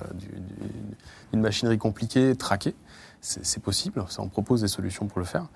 d'une 1.32 1.42
machinerie 1.42 1.78
compliquée, 1.78 2.36
traquée. 2.36 2.76
C'est 3.22 3.64
possible, 3.64 4.06
ça, 4.10 4.22
on 4.22 4.28
propose 4.28 4.62
des 4.62 4.68
solutions 4.68 5.08
pour 5.08 5.20
le 5.20 5.26
faire. 5.26 5.48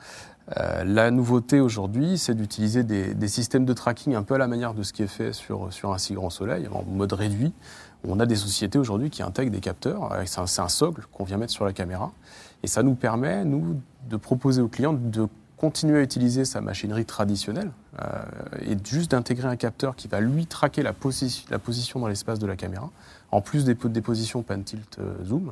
Euh, 0.58 0.84
la 0.84 1.12
nouveauté 1.12 1.60
aujourd'hui, 1.60 2.18
c'est 2.18 2.34
d'utiliser 2.34 2.84
des, 2.84 3.28
systèmes 3.28 3.66
de 3.66 3.74
tracking 3.74 4.16
un 4.16 4.24
peu 4.24 4.34
à 4.34 4.38
la 4.38 4.48
manière 4.48 4.74
de 4.74 4.82
ce 4.82 4.94
qui 4.94 5.04
est 5.04 5.08
fait 5.08 5.34
sur, 5.34 5.72
sur 5.72 5.94
un 5.94 6.00
si 6.00 6.14
grand 6.14 6.32
soleil, 6.32 6.68
en 6.72 6.84
mode 6.84 7.14
réduit. 7.14 7.54
On 8.08 8.20
a 8.20 8.26
des 8.26 8.38
sociétés 8.38 8.80
aujourd'hui 8.80 9.10
qui 9.10 9.22
intègrent 9.22 9.52
des 9.52 9.60
capteurs, 9.60 10.10
c'est 10.26 10.40
un, 10.40 10.64
un, 10.64 10.70
socle 10.70 11.06
qu'on 11.12 11.26
vient 11.26 11.38
mettre 11.38 11.54
sur 11.54 11.66
la 11.66 11.74
caméra, 11.74 12.12
et 12.64 12.68
ça 12.68 12.84
nous 12.84 12.96
permet, 12.96 13.46
nous, 13.46 13.82
de 14.10 14.18
proposer 14.18 14.62
aux 14.62 14.68
clients 14.68 14.94
de 14.94 15.28
continuer 15.58 16.00
à 16.00 16.02
utiliser 16.02 16.46
sa 16.46 16.62
machinerie 16.62 17.06
traditionnelle 17.06 17.72
euh, 18.02 18.06
et 18.66 18.78
juste 18.84 19.12
d'intégrer 19.12 19.48
un 19.48 19.58
capteur 19.58 19.96
qui 19.96 20.08
va 20.08 20.22
lui 20.22 20.46
traquer 20.46 20.84
la, 20.84 20.94
la 21.50 21.60
position 21.60 22.00
dans 22.00 22.08
l'espace 22.08 22.40
de 22.40 22.48
la 22.48 22.56
caméra, 22.56 22.90
en 23.32 23.42
plus 23.42 23.66
des, 23.66 23.76
des 23.76 24.02
positions 24.02 24.42
pan 24.42 24.62
tilt 24.62 25.00
euh, 25.00 25.16
zoom, 25.26 25.52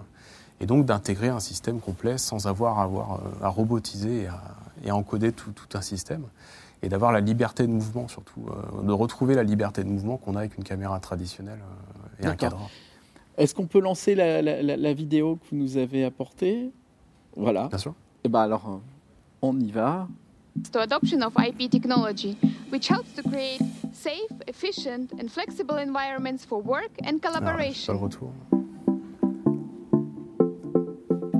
et 0.62 0.65
donc 0.65 0.86
d'intégrer 0.86 1.28
un 1.28 1.41
système 1.41 1.80
complet 1.80 2.17
sans 2.17 2.48
avoir 2.48 2.80
à, 2.80 2.84
avoir, 2.84 3.20
à 3.41 3.50
robotiser 3.50 4.24
et 4.24 4.28
à, 4.28 4.41
et 4.86 4.91
encoder 4.91 5.32
tout, 5.32 5.54
un 5.74 5.82
système 5.82 6.24
et 6.84 6.89
d'avoir 6.89 7.12
la 7.12 7.20
liberté 7.20 7.63
de 7.63 7.72
mouvement 7.72 8.08
surtout, 8.08 8.46
euh, 8.50 8.84
de 8.84 8.91
retrouver 8.91 9.36
la 9.36 9.43
liberté 9.43 9.84
de 9.84 9.89
mouvement 9.89 10.17
qu'on 10.17 10.36
a 10.36 10.39
avec 10.39 10.58
une 10.58 10.63
caméra 10.63 11.00
traditionnelle 11.00 11.60
euh, 11.60 12.24
et 12.24 12.28
un 12.28 12.36
cadre. 12.36 12.70
Est-ce 13.38 13.54
qu'on 13.54 13.67
peut 13.67 13.82
lancer 13.82 14.15
la, 14.15 14.93
vidéo 14.93 15.36
que 15.36 15.46
vous 15.52 15.58
nous 15.58 15.78
avez 15.78 16.04
apportée? 16.04 16.72
Voilà. 17.38 17.67
Bien 17.67 17.78
sûr. 17.78 17.91
Et 17.91 18.28
eh 18.28 18.30
ben 18.30 18.41
alors, 18.41 18.67
euh, 18.67 18.78
on 19.41 19.58
y 19.60 19.71
va. 19.71 20.08
To 20.73 20.80
adoption 20.80 21.21
of 21.21 21.34
IP 21.38 21.69
technology, 21.69 22.36
which 22.71 22.89
helps 22.89 23.13
to 23.13 23.21
create 23.21 23.62
safe, 23.93 24.34
efficient 24.47 25.13
and 25.19 25.30
flexible 25.30 25.78
environments 25.78 26.43
for 26.43 26.62
work 26.62 26.91
and 27.06 27.19
collaboration. 27.21 27.93
Alors, 27.93 28.04
retour. 28.04 28.32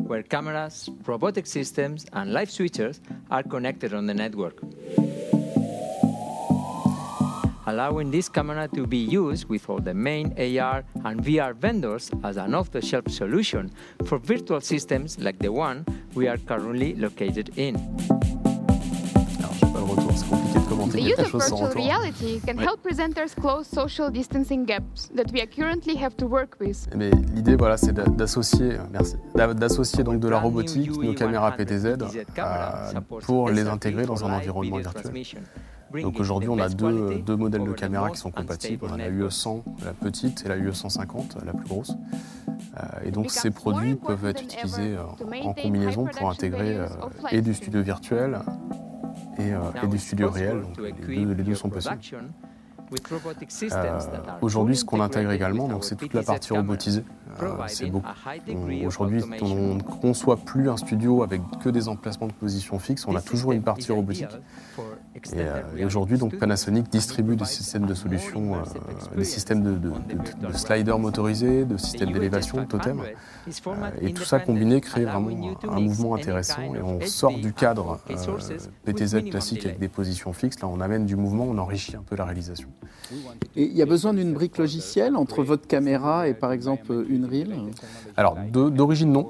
where 0.07 0.23
cameras, 0.23 0.89
robotic 1.05 1.45
systems, 1.45 2.05
and 2.13 2.31
live 2.31 2.49
switchers 2.49 2.99
are 3.29 3.43
connected 3.43 3.93
on 3.93 4.05
the 4.07 4.13
network. 4.13 4.62
Allowing 7.67 8.12
this 8.12 8.30
camera 8.30 8.69
to 8.69 8.88
be 8.88 8.97
used 8.97 9.49
with 9.49 9.69
all 9.69 9.80
the 9.80 9.93
main 9.93 10.32
AR 10.39 10.86
and 11.03 11.21
VR 11.21 11.53
vendors 11.53 12.10
as 12.23 12.38
an 12.38 12.56
off 12.56 12.71
the 12.71 12.82
shelf 12.82 13.10
solution 13.10 13.69
for 14.06 14.17
virtual 14.19 14.62
systems 14.62 15.19
like 15.19 15.38
the 15.39 15.51
one 15.51 15.86
we 16.15 16.30
are 16.30 16.38
currently 16.38 16.95
located 16.95 17.51
in. 17.58 17.75
The 20.91 21.01
use 21.01 21.19
of 21.19 21.32
virtual 21.32 21.69
reality 21.71 22.39
can 22.39 22.58
help 22.58 22.82
presenters 22.84 23.36
close 23.36 23.67
social 23.67 24.10
distancing 24.10 24.63
gaps 24.63 25.10
that 25.13 25.30
we 25.34 25.45
currently 25.45 25.95
have 25.95 26.15
to 26.17 26.25
work 26.25 26.56
with. 26.62 26.88
Eh 26.93 26.95
Mais 26.95 27.12
l'idée, 27.36 27.58
voilà, 27.58 27.75
c'est 27.75 27.93
d'associer, 27.93 28.77
merci, 28.91 29.17
d'associer 29.36 30.06
donc 30.06 30.21
de 30.21 30.30
la 30.30 30.39
robotique, 30.39 30.97
nos 30.97 31.13
caméras 31.13 31.51
PTZ, 31.51 31.97
euh, 32.39 33.01
pour 33.23 33.49
les 33.49 33.67
intégrer 33.67 34.06
dans 34.06 34.23
un 34.23 34.34
environnement 34.38 34.77
virtuel. 34.77 35.12
Donc 35.93 36.19
aujourd'hui, 36.19 36.50
on 36.50 36.60
a 36.60 36.69
deux, 36.69 37.19
deux, 37.19 37.36
modèles 37.36 37.63
de 37.63 37.71
caméras 37.73 38.12
qui 38.12 38.17
sont 38.17 38.32
compatibles. 38.32 38.86
On 38.89 38.93
a 38.93 38.97
la 38.97 39.10
UE100, 39.10 39.63
la 39.86 39.93
petite, 39.93 40.45
et 40.45 40.50
la 40.50 40.58
UE150, 40.58 41.45
la 41.45 41.54
plus 41.54 41.67
grosse. 41.67 41.93
Euh, 42.78 42.84
et 43.06 43.12
donc 43.12 43.32
ces 43.32 43.52
produits 43.52 43.95
peuvent 43.95 44.26
être 44.26 44.43
utilisés 44.43 44.95
euh, 44.95 45.43
en 45.43 45.54
combinaison 45.54 46.06
pour 46.06 46.30
intégrer 46.30 46.80
et 47.32 47.41
du 47.41 47.54
studio 47.54 47.82
virtuel 47.82 48.39
et, 49.38 49.54
euh, 49.54 49.60
et 49.84 49.88
du 49.88 49.97
studio 49.97 50.30
réel. 50.30 50.62
Donc 50.62 50.80
les 51.08 51.26
deux, 51.26 51.34
les 51.34 51.43
deux 51.43 51.56
sont 51.56 51.69
possibles. 51.69 52.00
Euh, 53.73 54.00
Aujourd'hui, 54.41 54.78
ce 54.78 54.86
qu'on 54.86 55.02
intègre 55.02 55.32
également, 55.32 55.82
c'est 55.82 55.95
toute 55.95 56.13
la 56.13 56.23
partie 56.23 56.54
robotisée. 56.54 57.04
Euh, 57.42 57.54
c'est 57.68 57.88
beaucoup. 57.88 58.08
Aujourd'hui, 58.86 59.24
on 59.42 59.76
ne 59.76 59.82
conçoit 59.82 60.38
plus 60.38 60.70
un 60.70 60.78
studio 60.78 61.24
avec 61.24 61.42
que 61.63 61.70
des 61.70 61.88
emplacements 61.88 62.28
de 62.28 62.34
position 62.34 62.80
fixe. 62.80 63.08
On 63.08 63.16
a 63.16 63.22
toujours 63.22 63.52
une 63.52 63.63
partie 63.63 63.92
robotique. 63.92 64.28
Euh, 65.36 65.62
et, 65.76 65.86
aujourd'hui, 65.86 66.18
donc 66.18 66.38
Panasonic 66.38 66.90
distribue 66.90 67.36
des 67.36 67.46
systèmes 67.46 67.86
de 67.86 67.94
solutions, 67.94 68.56
euh, 68.56 69.16
des 69.16 69.24
systèmes 69.24 69.63
de, 69.63 69.72
de, 69.72 69.90
de, 70.48 70.54
sliders 70.54 71.00
motorisés, 71.00 71.66
de 71.66 71.78
systèmes 71.78 72.12
d'élévation, 72.12 72.60
de 72.60 72.66
totem. 72.66 73.02
Euh, 73.02 73.90
et 74.02 74.13
tout 74.13 74.24
ça 74.24 74.40
combiné 74.40 74.80
crée 74.82 75.06
vraiment 75.06 75.58
un 75.70 75.80
mouvement 75.80 76.16
intéressant. 76.16 76.62
Et 76.76 76.82
on 76.82 77.02
sort 77.02 77.38
du 77.38 77.54
cadre 77.54 78.00
PTZ 78.86 79.30
classique 79.30 79.66
avec 79.66 79.80
des 79.80 79.88
positions 79.88 80.34
fixes. 80.34 80.60
Là, 80.62 80.68
on 80.68 80.82
amène 80.82 81.06
du 81.06 81.16
mouvement, 81.16 81.46
on 81.46 81.58
enrichit 81.58 81.96
un 81.96 82.04
peu 82.04 82.16
la 82.16 82.26
réalisation. 82.26 82.70
Et 83.56 83.63
il 83.63 83.76
y 83.76 83.82
a 83.82 83.86
besoin 83.86 84.13
d'une 84.13 84.34
brique 84.34 84.58
logicielle 84.58 85.16
entre 85.16 85.44
votre 85.44 85.68
caméra 85.68 86.28
et 86.28 86.34
par 86.34 86.52
exemple 86.52 87.06
une 87.10 87.16
reel 87.25 87.56
Alors, 88.15 88.38
d'origine, 88.51 89.12
non. 89.12 89.30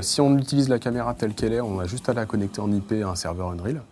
si 0.00 0.20
on 0.20 0.36
utilise 0.38 0.68
la 0.68 0.78
caméra 0.78 1.14
telle 1.14 1.34
qu'elle 1.34 1.52
est, 1.52 1.60
on 1.60 1.78
a 1.80 1.86
juste 1.86 2.08
à 2.08 2.14
la 2.14 2.26
connecter 2.26 2.60
en 2.60 2.70
IP 2.72 2.92
à 3.04 3.08
un 3.08 3.14
serveur 3.14 3.50
Unreal. 3.50 3.82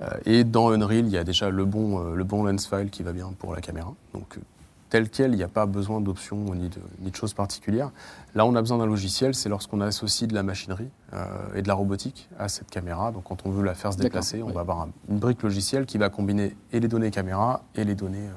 Euh, 0.00 0.08
et 0.26 0.44
dans 0.44 0.70
Unreal, 0.70 1.06
il 1.06 1.10
y 1.10 1.18
a 1.18 1.24
déjà 1.24 1.50
le 1.50 1.64
bon, 1.64 2.00
euh, 2.00 2.14
le 2.14 2.24
bon 2.24 2.44
lens 2.44 2.66
file 2.66 2.90
qui 2.90 3.02
va 3.02 3.12
bien 3.12 3.32
pour 3.38 3.54
la 3.54 3.60
caméra. 3.60 3.94
Donc, 4.12 4.36
euh, 4.36 4.40
tel 4.90 5.08
quel, 5.08 5.32
il 5.32 5.36
n'y 5.36 5.42
a 5.42 5.48
pas 5.48 5.66
besoin 5.66 6.00
d'options 6.00 6.54
ni 6.54 6.68
de, 6.68 6.80
ni 7.00 7.10
de, 7.10 7.16
choses 7.16 7.34
particulières. 7.34 7.90
Là, 8.34 8.44
on 8.44 8.54
a 8.54 8.60
besoin 8.60 8.78
d'un 8.78 8.86
logiciel, 8.86 9.34
c'est 9.34 9.48
lorsqu'on 9.48 9.80
associe 9.80 10.28
de 10.28 10.34
la 10.34 10.42
machinerie 10.42 10.88
et 11.54 11.62
de 11.62 11.68
la 11.68 11.74
robotique 11.74 12.28
à 12.38 12.48
cette 12.48 12.70
caméra. 12.70 13.12
Donc, 13.12 13.24
quand 13.24 13.46
on 13.46 13.50
veut 13.50 13.64
la 13.64 13.74
faire 13.74 13.92
se 13.92 13.98
déplacer, 13.98 14.42
on 14.42 14.50
va 14.50 14.60
avoir 14.60 14.88
une 15.08 15.18
brique 15.18 15.42
logicielle 15.42 15.86
qui 15.86 15.98
va 15.98 16.10
combiner 16.10 16.56
et 16.72 16.80
les 16.80 16.88
données 16.88 17.10
caméra 17.10 17.62
et 17.74 17.84
les 17.84 17.94
données 17.94 18.28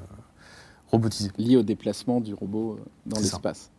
robotisées. 0.90 1.30
Liées 1.38 1.56
au 1.56 1.62
déplacement 1.62 2.20
du 2.20 2.34
robot 2.34 2.80
dans 3.06 3.20
l'espace. 3.20 3.70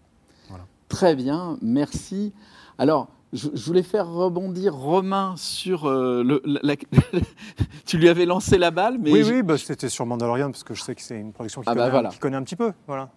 Très 0.90 1.16
bien, 1.16 1.58
merci. 1.62 2.34
Alors, 2.78 3.08
je, 3.32 3.48
voulais 3.64 3.84
faire 3.84 4.10
rebondir 4.10 4.74
Romain 4.76 5.36
sur 5.38 5.88
euh, 5.88 6.24
le. 6.24 6.42
tu 7.86 7.98
lui 7.98 8.10
avais 8.10 8.26
lancé 8.26 8.58
la 8.58 8.72
balle, 8.72 8.98
mais. 9.00 9.12
Oui, 9.12 9.24
oui, 9.24 9.44
bah, 9.44 9.58
c'était 9.58 9.90
sur 9.90 10.06
Mandalorian, 10.06 10.52
parce 10.52 10.64
que 10.64 10.74
je 10.74 10.82
sais 10.82 10.96
que 10.96 11.02
c'est 11.02 11.20
une 11.20 11.32
production 11.32 11.62
qui, 11.62 11.70
ah 11.70 11.76
bah 11.76 11.92
connaît, 11.92 12.10
connaît, 12.20 12.38
un 12.38 12.44
petit 12.44 12.56
peu. 12.56 12.74
Voilà. 12.88 13.12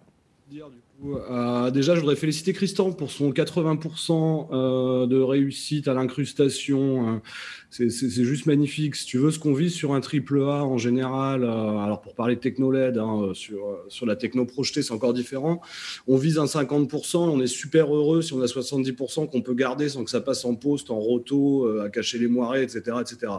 Euh, 1.05 1.69
déjà, 1.71 1.95
je 1.95 1.99
voudrais 1.99 2.15
féliciter 2.15 2.53
Christian 2.53 2.91
pour 2.91 3.11
son 3.11 3.31
80% 3.31 4.47
euh, 4.51 5.05
de 5.05 5.19
réussite 5.19 5.87
à 5.87 5.93
l'incrustation. 5.93 7.21
C'est 7.69 7.89
juste 7.89 8.45
magnifique. 8.45 8.95
Si 8.95 9.05
tu 9.05 9.17
veux, 9.17 9.31
ce 9.31 9.39
qu'on 9.39 9.53
vise 9.53 9.73
sur 9.73 9.93
un 9.93 9.99
triple 9.99 10.41
A 10.43 10.63
en 10.63 10.77
général, 10.77 11.43
euh, 11.43 11.77
alors 11.79 12.01
pour 12.01 12.13
parler 12.15 12.35
de 12.35 12.39
techno-LED, 12.39 12.97
hein, 12.99 13.31
sur, 13.33 14.05
la 14.05 14.15
techno 14.15 14.45
projetée, 14.45 14.81
c'est 14.81 14.93
encore 14.93 15.13
différent. 15.13 15.61
On 16.07 16.15
vise 16.15 16.37
un 16.37 16.45
50%, 16.45 17.17
on 17.17 17.41
est 17.41 17.47
super 17.47 17.93
heureux 17.93 18.21
si 18.21 18.33
on 18.33 18.41
a 18.41 18.45
70% 18.45 19.29
qu'on 19.29 19.41
peut 19.41 19.55
garder 19.55 19.89
sans 19.89 20.03
que 20.03 20.11
ça 20.11 20.21
passe 20.21 20.45
en 20.45 20.55
poste, 20.55 20.91
en 20.91 20.99
roto, 20.99 21.67
à 21.79 21.89
cacher 21.89 22.19
les 22.19 22.27
moirés, 22.27 22.63
etc. 22.63 22.97
etc. 23.01 23.33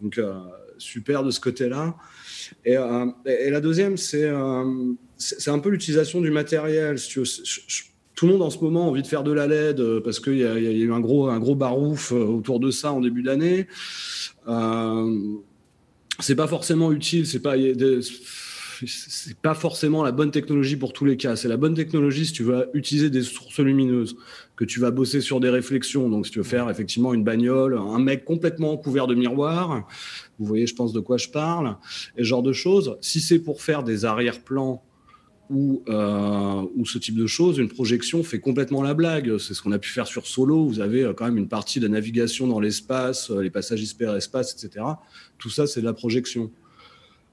Donc, 0.00 0.20
super 0.78 1.22
de 1.22 1.30
ce 1.30 1.40
côté-là. 1.40 1.96
Et, 2.64 2.76
la 2.76 3.60
deuxième, 3.60 3.96
c'est 3.96 4.30
c'est 5.24 5.50
un 5.50 5.58
peu 5.58 5.70
l'utilisation 5.70 6.20
du 6.20 6.30
matériel. 6.30 6.96
tout 8.14 8.26
le 8.26 8.32
monde 8.32 8.42
en 8.42 8.50
ce 8.50 8.58
moment 8.58 8.84
a 8.84 8.88
envie 8.88 9.02
de 9.02 9.06
faire 9.06 9.22
de 9.22 9.32
la 9.32 9.46
LED 9.46 9.80
euh, 9.80 10.00
parce 10.00 10.20
qu'il 10.20 10.36
y, 10.36 10.44
a 10.44 10.58
eu 10.58 10.92
un 10.92 11.00
gros, 11.00 11.28
un 11.28 11.38
gros 11.38 11.54
barouf 11.54 12.12
euh, 12.12 12.16
autour 12.16 12.60
de 12.60 12.70
ça 12.70 12.92
en 12.92 13.00
début 13.00 13.22
d'année. 13.22 13.66
Euh, 14.48 15.36
c'est 16.20 16.36
pas 16.36 16.46
forcément 16.46 16.92
utile, 16.92 17.26
c'est 17.26 17.40
pas, 17.40 17.54
c'est 18.86 19.36
pas 19.38 19.54
forcément 19.54 20.04
la 20.04 20.12
bonne 20.12 20.30
technologie 20.30 20.76
pour 20.76 20.92
tous 20.92 21.06
les 21.06 21.16
cas. 21.16 21.36
C'est 21.36 21.48
la 21.48 21.56
bonne 21.56 21.74
technologie 21.74 22.26
si 22.26 22.32
tu 22.32 22.44
veux 22.44 22.68
utiliser 22.74 23.10
des 23.10 23.22
sources 23.22 23.58
lumineuses, 23.58 24.16
que 24.56 24.64
tu 24.64 24.78
vas 24.78 24.90
bosser 24.90 25.20
sur 25.20 25.40
des 25.40 25.50
réflexions. 25.50 26.08
Donc, 26.08 26.26
si 26.26 26.32
tu 26.32 26.38
veux 26.38 26.44
faire 26.44 26.70
effectivement 26.70 27.14
une 27.14 27.24
bagnole, 27.24 27.76
un 27.78 27.98
mec 27.98 28.24
complètement 28.24 28.76
couvert 28.76 29.06
de 29.06 29.14
miroirs, 29.14 29.88
vous 30.38 30.46
voyez, 30.46 30.66
je 30.66 30.74
pense 30.74 30.92
de 30.92 31.00
quoi 31.00 31.16
je 31.16 31.28
parle, 31.28 31.76
et 32.16 32.22
ce 32.22 32.28
genre 32.28 32.42
de 32.42 32.52
choses. 32.52 32.96
Si 33.00 33.20
c'est 33.20 33.38
pour 33.38 33.62
faire 33.62 33.82
des 33.82 34.04
arrière-plans 34.04 34.84
ou, 35.50 35.82
euh, 35.88 36.62
ou 36.74 36.86
ce 36.86 36.98
type 36.98 37.16
de 37.16 37.26
choses, 37.26 37.58
une 37.58 37.68
projection 37.68 38.22
fait 38.22 38.40
complètement 38.40 38.82
la 38.82 38.94
blague. 38.94 39.38
C'est 39.38 39.54
ce 39.54 39.62
qu'on 39.62 39.72
a 39.72 39.78
pu 39.78 39.90
faire 39.90 40.06
sur 40.06 40.26
Solo. 40.26 40.66
Vous 40.66 40.80
avez 40.80 41.02
euh, 41.02 41.12
quand 41.12 41.26
même 41.26 41.36
une 41.36 41.48
partie 41.48 41.80
de 41.80 41.86
la 41.86 41.92
navigation 41.92 42.46
dans 42.46 42.60
l'espace, 42.60 43.30
euh, 43.30 43.42
les 43.42 43.50
passages 43.50 43.82
hyperespace, 43.82 44.52
etc. 44.52 44.84
Tout 45.38 45.50
ça, 45.50 45.66
c'est 45.66 45.80
de 45.80 45.86
la 45.86 45.92
projection. 45.92 46.50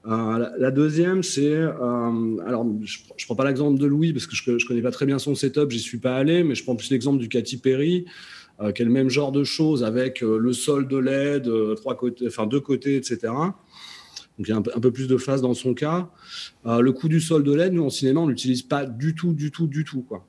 Euh, 0.06 0.48
la, 0.58 0.70
deuxième, 0.72 1.22
c'est 1.22 1.54
alors 1.54 2.66
je, 2.82 2.98
je 3.16 3.24
prends 3.24 3.36
pas 3.36 3.44
l'exemple 3.46 3.78
de 3.78 3.86
Louis 3.86 4.12
parce 4.12 4.26
que 4.26 4.34
je, 4.34 4.58
je 4.58 4.66
connais 4.66 4.82
pas 4.82 4.90
très 4.90 5.06
bien 5.06 5.20
son 5.20 5.36
setup, 5.36 5.70
j'y 5.70 5.78
suis 5.78 5.98
pas 5.98 6.16
allé, 6.16 6.42
mais 6.42 6.56
je 6.56 6.64
prends 6.64 6.74
plus 6.74 6.90
l'exemple 6.90 7.18
du 7.18 7.28
Katy 7.28 7.58
Perry, 7.58 8.06
qui 8.74 8.82
est 8.82 8.84
le 8.84 8.90
même 8.90 9.10
genre 9.10 9.30
de 9.30 9.44
choses 9.44 9.84
avec 9.84 10.20
le 10.20 10.52
sol 10.52 10.88
de 10.88 10.96
LED, 10.96 11.48
trois 11.76 11.96
côtés, 11.96 12.26
enfin 12.26 12.46
deux 12.48 12.58
côtés, 12.58 12.96
etc. 12.96 13.32
Donc 14.38 14.48
il 14.48 14.50
y 14.50 14.52
a 14.52 14.56
un, 14.56 14.80
peu 14.80 14.90
plus 14.90 15.08
de 15.08 15.16
face 15.16 15.42
dans 15.42 15.54
son 15.54 15.74
cas. 15.74 16.10
Euh, 16.66 16.80
le 16.80 16.92
coup 16.92 17.08
du 17.08 17.20
sol 17.20 17.42
de 17.44 17.52
LED, 17.52 17.74
nous 17.74 17.84
en 17.84 17.90
cinéma, 17.90 18.20
on 18.20 18.26
l'utilise 18.26 18.62
pas 18.62 18.86
du 18.86 19.14
tout, 19.14 19.32
du 19.32 19.50
tout, 19.50 19.66
du 19.66 19.84
tout. 19.84 20.02
Quoi. 20.02 20.24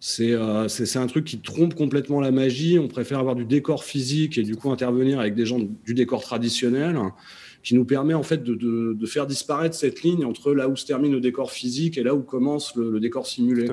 C'est 0.00 0.34
un 0.34 1.06
truc 1.06 1.24
qui 1.24 1.38
trompe 1.38 1.74
complètement 1.74 2.20
la 2.20 2.32
magie. 2.32 2.78
On 2.78 2.88
préfère 2.88 3.18
avoir 3.18 3.36
du 3.36 3.44
décor 3.44 3.84
physique 3.84 4.36
et 4.36 4.42
du 4.42 4.56
coup 4.56 4.70
intervenir 4.72 5.20
avec 5.20 5.34
des 5.34 5.46
gens 5.46 5.60
du 5.60 5.94
décor 5.94 6.22
traditionnel 6.22 6.98
qui 7.62 7.74
nous 7.74 7.84
permet 7.84 8.14
en 8.14 8.24
fait 8.24 8.42
de, 8.42 8.54
de, 8.54 9.06
faire 9.06 9.26
disparaître 9.26 9.76
cette 9.76 10.02
ligne 10.02 10.24
entre 10.24 10.52
là 10.52 10.68
où 10.68 10.74
se 10.74 10.84
termine 10.84 11.12
le 11.12 11.20
décor 11.20 11.52
physique 11.52 11.96
et 11.96 12.02
là 12.02 12.14
où 12.14 12.22
commence 12.22 12.74
le, 12.74 12.98
décor 12.98 13.26
simulé. 13.26 13.68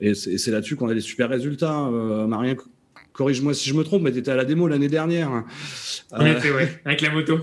Et 0.00 0.14
c'est 0.14 0.50
là-dessus 0.50 0.76
qu'on 0.76 0.88
a 0.88 0.94
des 0.94 1.00
super 1.00 1.28
résultats. 1.28 1.88
Euh, 1.88 2.26
Marien, 2.26 2.56
corrige-moi 3.12 3.52
si 3.52 3.68
je 3.68 3.74
me 3.74 3.84
trompe, 3.84 4.02
mais 4.02 4.12
tu 4.12 4.18
étais 4.18 4.30
à 4.30 4.36
la 4.36 4.46
démo 4.46 4.66
l'année 4.66 4.88
dernière. 4.88 5.44
On 6.12 6.24
était, 6.24 6.52
ouais, 6.52 6.80
avec 6.86 7.02
la 7.02 7.10
moto. 7.10 7.40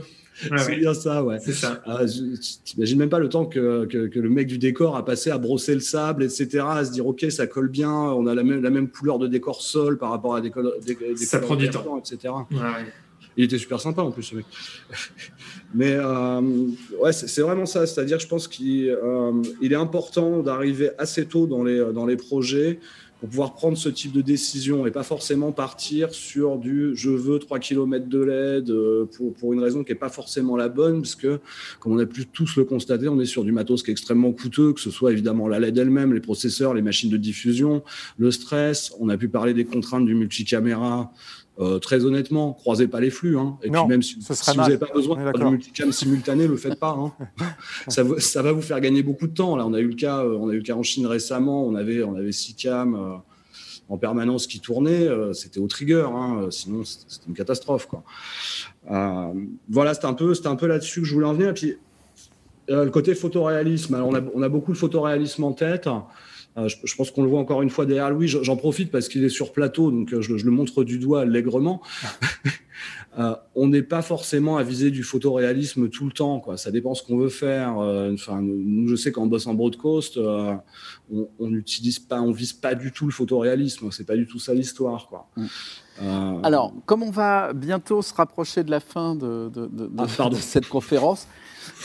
C'est 0.57 0.75
bien 0.77 0.93
ça, 0.93 1.23
ouais. 1.23 1.37
C'est 1.39 1.53
ça. 1.53 1.81
Ah, 1.85 2.01
T'imagines 2.65 2.97
même 2.99 3.09
pas 3.09 3.19
le 3.19 3.29
temps 3.29 3.45
que, 3.45 3.85
que, 3.85 4.19
le 4.19 4.29
mec 4.29 4.47
du 4.47 4.57
décor 4.57 4.95
a 4.95 5.05
passé 5.05 5.29
à 5.29 5.37
brosser 5.37 5.73
le 5.73 5.79
sable, 5.79 6.23
etc., 6.23 6.63
à 6.67 6.85
se 6.85 6.91
dire, 6.91 7.07
OK, 7.07 7.25
ça 7.29 7.47
colle 7.47 7.69
bien, 7.69 7.91
on 7.91 8.27
a 8.27 8.35
la 8.35 8.43
même, 8.43 8.61
la 8.61 8.69
même 8.69 8.89
couleur 8.89 9.19
de 9.19 9.27
décor 9.27 9.61
sol 9.61 9.97
par 9.97 10.11
rapport 10.11 10.35
à 10.35 10.41
des, 10.41 10.51
des, 10.85 10.95
des 10.95 11.15
Ça 11.17 11.39
prend 11.39 11.55
du 11.55 11.69
temps. 11.69 11.97
etc. 11.97 12.33
Ouais, 12.51 12.57
il 13.37 13.45
était 13.45 13.57
super 13.57 13.79
sympa 13.79 14.01
en 14.01 14.11
plus, 14.11 14.23
ce 14.23 14.35
mec. 14.35 14.45
Mais 15.73 15.93
euh, 15.93 16.41
ouais, 16.99 17.13
c'est 17.13 17.41
vraiment 17.41 17.65
ça. 17.65 17.85
C'est-à-dire, 17.87 18.19
je 18.19 18.27
pense 18.27 18.47
qu'il 18.47 18.89
euh, 18.89 19.41
est 19.61 19.73
important 19.73 20.39
d'arriver 20.41 20.91
assez 20.97 21.25
tôt 21.25 21.47
dans 21.47 21.63
les, 21.63 21.93
dans 21.93 22.05
les 22.05 22.17
projets 22.17 22.79
pour 23.21 23.29
pouvoir 23.29 23.53
prendre 23.53 23.77
ce 23.77 23.87
type 23.87 24.13
de 24.13 24.21
décision 24.21 24.87
et 24.87 24.91
pas 24.91 25.03
forcément 25.03 25.51
partir 25.51 26.11
sur 26.11 26.57
du 26.57 26.95
je 26.95 27.11
veux 27.11 27.37
3 27.37 27.59
km 27.59 28.07
de 28.07 28.19
LED 28.19 28.71
euh, 28.71 29.05
pour, 29.15 29.31
pour 29.35 29.53
une 29.53 29.59
raison 29.59 29.83
qui 29.83 29.91
n'est 29.91 29.99
pas 29.99 30.09
forcément 30.09 30.57
la 30.57 30.69
bonne, 30.69 31.03
parce 31.03 31.13
que, 31.13 31.39
comme 31.79 31.93
on 31.93 31.99
a 31.99 32.07
pu 32.07 32.25
tous 32.25 32.55
le 32.55 32.65
constater, 32.65 33.07
on 33.09 33.19
est 33.19 33.27
sur 33.27 33.43
du 33.43 33.51
matos 33.51 33.83
qui 33.83 33.91
est 33.91 33.93
extrêmement 33.93 34.31
coûteux, 34.31 34.73
que 34.73 34.81
ce 34.81 34.89
soit 34.89 35.11
évidemment 35.11 35.47
la 35.47 35.59
LED 35.59 35.77
elle-même, 35.77 36.15
les 36.15 36.19
processeurs, 36.19 36.73
les 36.73 36.81
machines 36.81 37.11
de 37.11 37.17
diffusion, 37.17 37.83
le 38.17 38.31
stress. 38.31 38.91
On 38.99 39.07
a 39.09 39.17
pu 39.17 39.29
parler 39.29 39.53
des 39.53 39.65
contraintes 39.65 40.07
du 40.07 40.15
multicaméra. 40.15 41.13
Euh, 41.59 41.79
très 41.79 42.05
honnêtement, 42.05 42.53
croisez 42.53 42.87
pas 42.87 43.01
les 43.01 43.09
flux. 43.09 43.37
Hein. 43.37 43.57
Et 43.61 43.69
puis 43.69 43.85
même 43.87 44.01
si, 44.01 44.17
vous 44.17 44.53
n'avez 44.55 44.77
pas 44.77 44.87
besoin 44.93 45.31
de 45.31 45.43
multicam 45.43 45.91
simultané, 45.91 46.47
le 46.47 46.55
faites 46.55 46.79
pas. 46.79 46.97
Hein. 46.97 47.13
ça, 47.87 48.03
ça, 48.19 48.41
va 48.41 48.53
vous 48.53 48.61
faire 48.61 48.79
gagner 48.79 49.03
beaucoup 49.03 49.27
de 49.27 49.33
temps. 49.33 49.55
Là, 49.57 49.67
on 49.67 49.73
a 49.73 49.79
eu 49.79 49.87
le 49.87 49.95
cas, 49.95 50.23
euh, 50.23 50.37
on 50.39 50.49
a 50.49 50.53
eu 50.53 50.57
le 50.57 50.63
cas 50.63 50.75
en 50.75 50.83
Chine 50.83 51.05
récemment. 51.05 51.65
On 51.65 51.75
avait, 51.75 52.03
on 52.03 52.15
avait 52.15 52.31
six 52.31 52.55
cams 52.55 52.95
euh, 52.95 53.17
en 53.89 53.97
permanence 53.97 54.47
qui 54.47 54.61
tournaient. 54.61 55.09
c'était 55.33 55.59
au 55.59 55.67
trigger. 55.67 56.07
Hein. 56.13 56.47
Sinon, 56.51 56.83
c'était 56.85 57.27
une 57.27 57.35
catastrophe. 57.35 57.87
Quoi. 57.87 58.03
voilà, 59.69 59.93
c'était 59.93 60.07
un 60.07 60.13
peu, 60.13 60.33
c'était 60.33 60.47
un 60.47 60.55
peu 60.55 60.67
là-dessus 60.67 61.01
que 61.01 61.07
je 61.07 61.13
voulais 61.13 61.27
en 61.27 61.33
venir. 61.33 61.49
Et 61.49 61.53
puis 61.53 61.75
le 62.69 62.89
côté 62.89 63.13
photoréalisme. 63.13 63.93
Alors, 63.93 64.07
on 64.07 64.15
a, 64.15 64.21
on 64.33 64.41
a 64.41 64.47
beaucoup 64.47 64.71
de 64.71 64.77
photoréalisme 64.77 65.43
en 65.43 65.51
tête. 65.51 65.89
Euh, 66.57 66.67
je, 66.67 66.95
pense 66.95 67.11
qu'on 67.11 67.23
le 67.23 67.29
voit 67.29 67.39
encore 67.39 67.61
une 67.61 67.69
fois 67.69 67.85
derrière 67.85 68.11
lui. 68.11 68.27
J'en 68.27 68.57
profite 68.57 68.91
parce 68.91 69.07
qu'il 69.07 69.23
est 69.23 69.29
sur 69.29 69.53
plateau, 69.53 69.89
donc 69.89 70.13
euh, 70.13 70.21
je, 70.21 70.33
le 70.33 70.51
montre 70.51 70.83
du 70.83 70.97
doigt 70.97 71.21
allègrement. 71.21 71.81
Euh, 73.19 73.35
on 73.55 73.67
n'est 73.67 73.83
pas 73.83 74.01
forcément 74.01 74.57
à 74.57 74.63
viser 74.63 74.89
du 74.89 75.03
photoréalisme 75.03 75.89
tout 75.89 76.05
le 76.05 76.13
temps. 76.13 76.39
Quoi. 76.39 76.55
Ça 76.55 76.71
dépend 76.71 76.95
ce 76.95 77.03
qu'on 77.03 77.17
veut 77.17 77.29
faire. 77.29 77.75
enfin, 77.75 78.41
nous, 78.41 78.87
je 78.87 78.95
sais 78.95 79.11
qu'en 79.11 79.27
bosse 79.27 79.45
en 79.47 79.53
broadcast, 79.53 80.17
on 80.17 81.47
n'utilise 81.47 81.99
pas, 81.99 82.21
on 82.21 82.31
vise 82.31 82.53
pas 82.53 82.73
du 82.73 82.93
tout 82.93 83.05
le 83.05 83.11
photoréalisme. 83.11 83.91
C'est 83.91 84.07
pas 84.07 84.15
du 84.15 84.25
tout 84.25 84.39
ça 84.39 84.53
l'histoire. 84.53 85.07
Quoi. 85.09 85.27
Mm. 85.35 86.39
Alors, 86.43 86.73
comme 86.85 87.03
on 87.03 87.11
va 87.11 87.51
bientôt 87.53 88.01
se 88.01 88.13
rapprocher 88.13 88.63
de 88.63 88.71
la 88.71 88.79
fin 88.79 89.13
de, 89.13 89.51
de, 89.53 89.67
de 89.67 89.91
ah, 89.97 90.29
cette 90.39 90.69
conférence, 90.69 91.27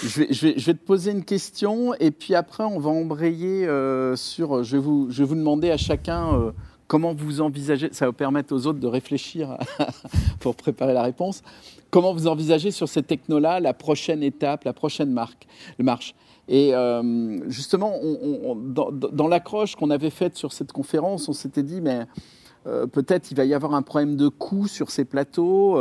je 0.02 0.46
vais, 0.46 0.74
te 0.74 0.84
poser 0.84 1.12
une 1.12 1.24
question 1.24 1.94
et 1.94 2.10
puis 2.10 2.34
après 2.34 2.64
on 2.64 2.78
va 2.78 2.90
embrayer 2.90 3.66
euh, 3.66 4.16
sur. 4.16 4.62
Je 4.62 4.76
vais, 4.76 4.82
vous, 4.82 5.08
demander 5.10 5.70
à 5.70 5.76
chacun 5.76 6.34
euh, 6.34 6.52
comment 6.86 7.14
vous 7.14 7.40
envisagez. 7.40 7.88
Ça 7.92 8.06
va 8.06 8.12
permettre 8.12 8.54
aux 8.54 8.66
autres 8.66 8.78
de 8.78 8.86
réfléchir 8.86 9.56
pour 10.40 10.56
préparer 10.56 10.94
la 10.94 11.02
réponse. 11.02 11.42
Comment 11.90 12.12
vous 12.12 12.26
envisagez 12.26 12.70
sur 12.70 12.88
ces 12.88 13.02
technos-là 13.02 13.60
la 13.60 13.72
prochaine 13.74 14.22
étape, 14.22 14.64
la 14.64 14.72
prochaine 14.72 15.10
marque, 15.10 15.46
marche? 15.78 16.14
Et 16.48 16.74
euh, 16.74 17.50
justement, 17.50 17.94
dans, 18.56 18.92
dans 18.92 19.28
l'accroche 19.28 19.74
qu'on 19.74 19.90
avait 19.90 20.10
faite 20.10 20.36
sur 20.36 20.52
cette 20.52 20.72
conférence, 20.72 21.28
on 21.28 21.32
s'était 21.32 21.62
dit 21.62 21.80
mais 21.80 22.06
peut-être 22.92 23.30
il 23.30 23.36
va 23.36 23.44
y 23.44 23.54
avoir 23.54 23.74
un 23.74 23.82
problème 23.82 24.16
de 24.16 24.26
coût 24.26 24.66
sur 24.66 24.90
ces 24.90 25.04
plateaux. 25.04 25.78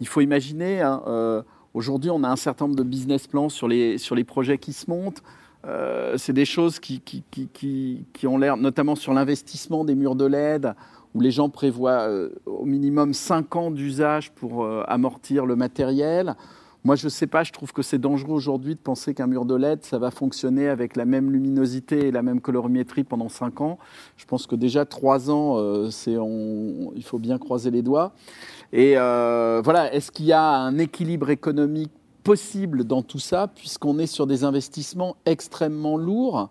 il 0.00 0.06
faut 0.06 0.20
imaginer. 0.20 0.80
Hein, 0.80 1.44
Aujourd'hui, 1.72 2.10
on 2.10 2.24
a 2.24 2.28
un 2.28 2.36
certain 2.36 2.66
nombre 2.66 2.76
de 2.76 2.82
business 2.82 3.26
plans 3.26 3.48
sur 3.48 3.68
les, 3.68 3.96
sur 3.98 4.14
les 4.14 4.24
projets 4.24 4.58
qui 4.58 4.72
se 4.72 4.90
montent. 4.90 5.22
Euh, 5.66 6.16
c'est 6.16 6.32
des 6.32 6.44
choses 6.44 6.80
qui, 6.80 7.00
qui, 7.00 7.22
qui, 8.12 8.26
ont 8.26 8.38
l'air, 8.38 8.56
notamment 8.56 8.96
sur 8.96 9.12
l'investissement 9.12 9.84
des 9.84 9.94
murs 9.94 10.16
de 10.16 10.24
LED, 10.24 10.74
où 11.14 11.20
les 11.20 11.30
gens 11.30 11.48
prévoient 11.48 12.08
euh, 12.08 12.30
au 12.46 12.64
minimum 12.64 13.14
5 13.14 13.56
ans 13.56 13.70
d'usage 13.70 14.32
pour 14.32 14.64
euh, 14.64 14.82
amortir 14.88 15.46
le 15.46 15.54
matériel. 15.54 16.34
Moi, 16.82 16.96
je 16.96 17.04
ne 17.04 17.10
sais 17.10 17.26
pas, 17.26 17.44
je 17.44 17.52
trouve 17.52 17.72
que 17.72 17.82
c'est 17.82 17.98
dangereux 17.98 18.34
aujourd'hui 18.34 18.74
de 18.74 18.80
penser 18.80 19.12
qu'un 19.12 19.26
mur 19.26 19.44
de 19.44 19.54
LED, 19.54 19.84
ça 19.84 19.98
va 19.98 20.10
fonctionner 20.10 20.68
avec 20.68 20.96
la 20.96 21.04
même 21.04 21.30
luminosité 21.30 22.06
et 22.06 22.10
la 22.10 22.22
même 22.22 22.40
colorimétrie 22.40 23.04
pendant 23.04 23.28
5 23.28 23.60
ans. 23.60 23.78
Je 24.16 24.24
pense 24.24 24.46
que 24.46 24.56
déjà 24.56 24.86
3 24.86 25.30
ans, 25.30 25.90
c'est 25.90 26.12
il 26.14 27.02
faut 27.04 27.18
bien 27.18 27.38
croiser 27.38 27.70
les 27.70 27.82
doigts. 27.82 28.12
Et 28.72 28.94
euh, 28.96 29.60
voilà, 29.62 29.92
est-ce 29.92 30.10
qu'il 30.10 30.26
y 30.26 30.32
a 30.32 30.42
un 30.42 30.78
équilibre 30.78 31.30
économique 31.30 31.90
possible 32.24 32.84
dans 32.84 33.02
tout 33.02 33.18
ça, 33.18 33.48
puisqu'on 33.48 33.98
est 33.98 34.06
sur 34.06 34.26
des 34.26 34.44
investissements 34.44 35.16
extrêmement 35.26 35.96
lourds? 35.96 36.48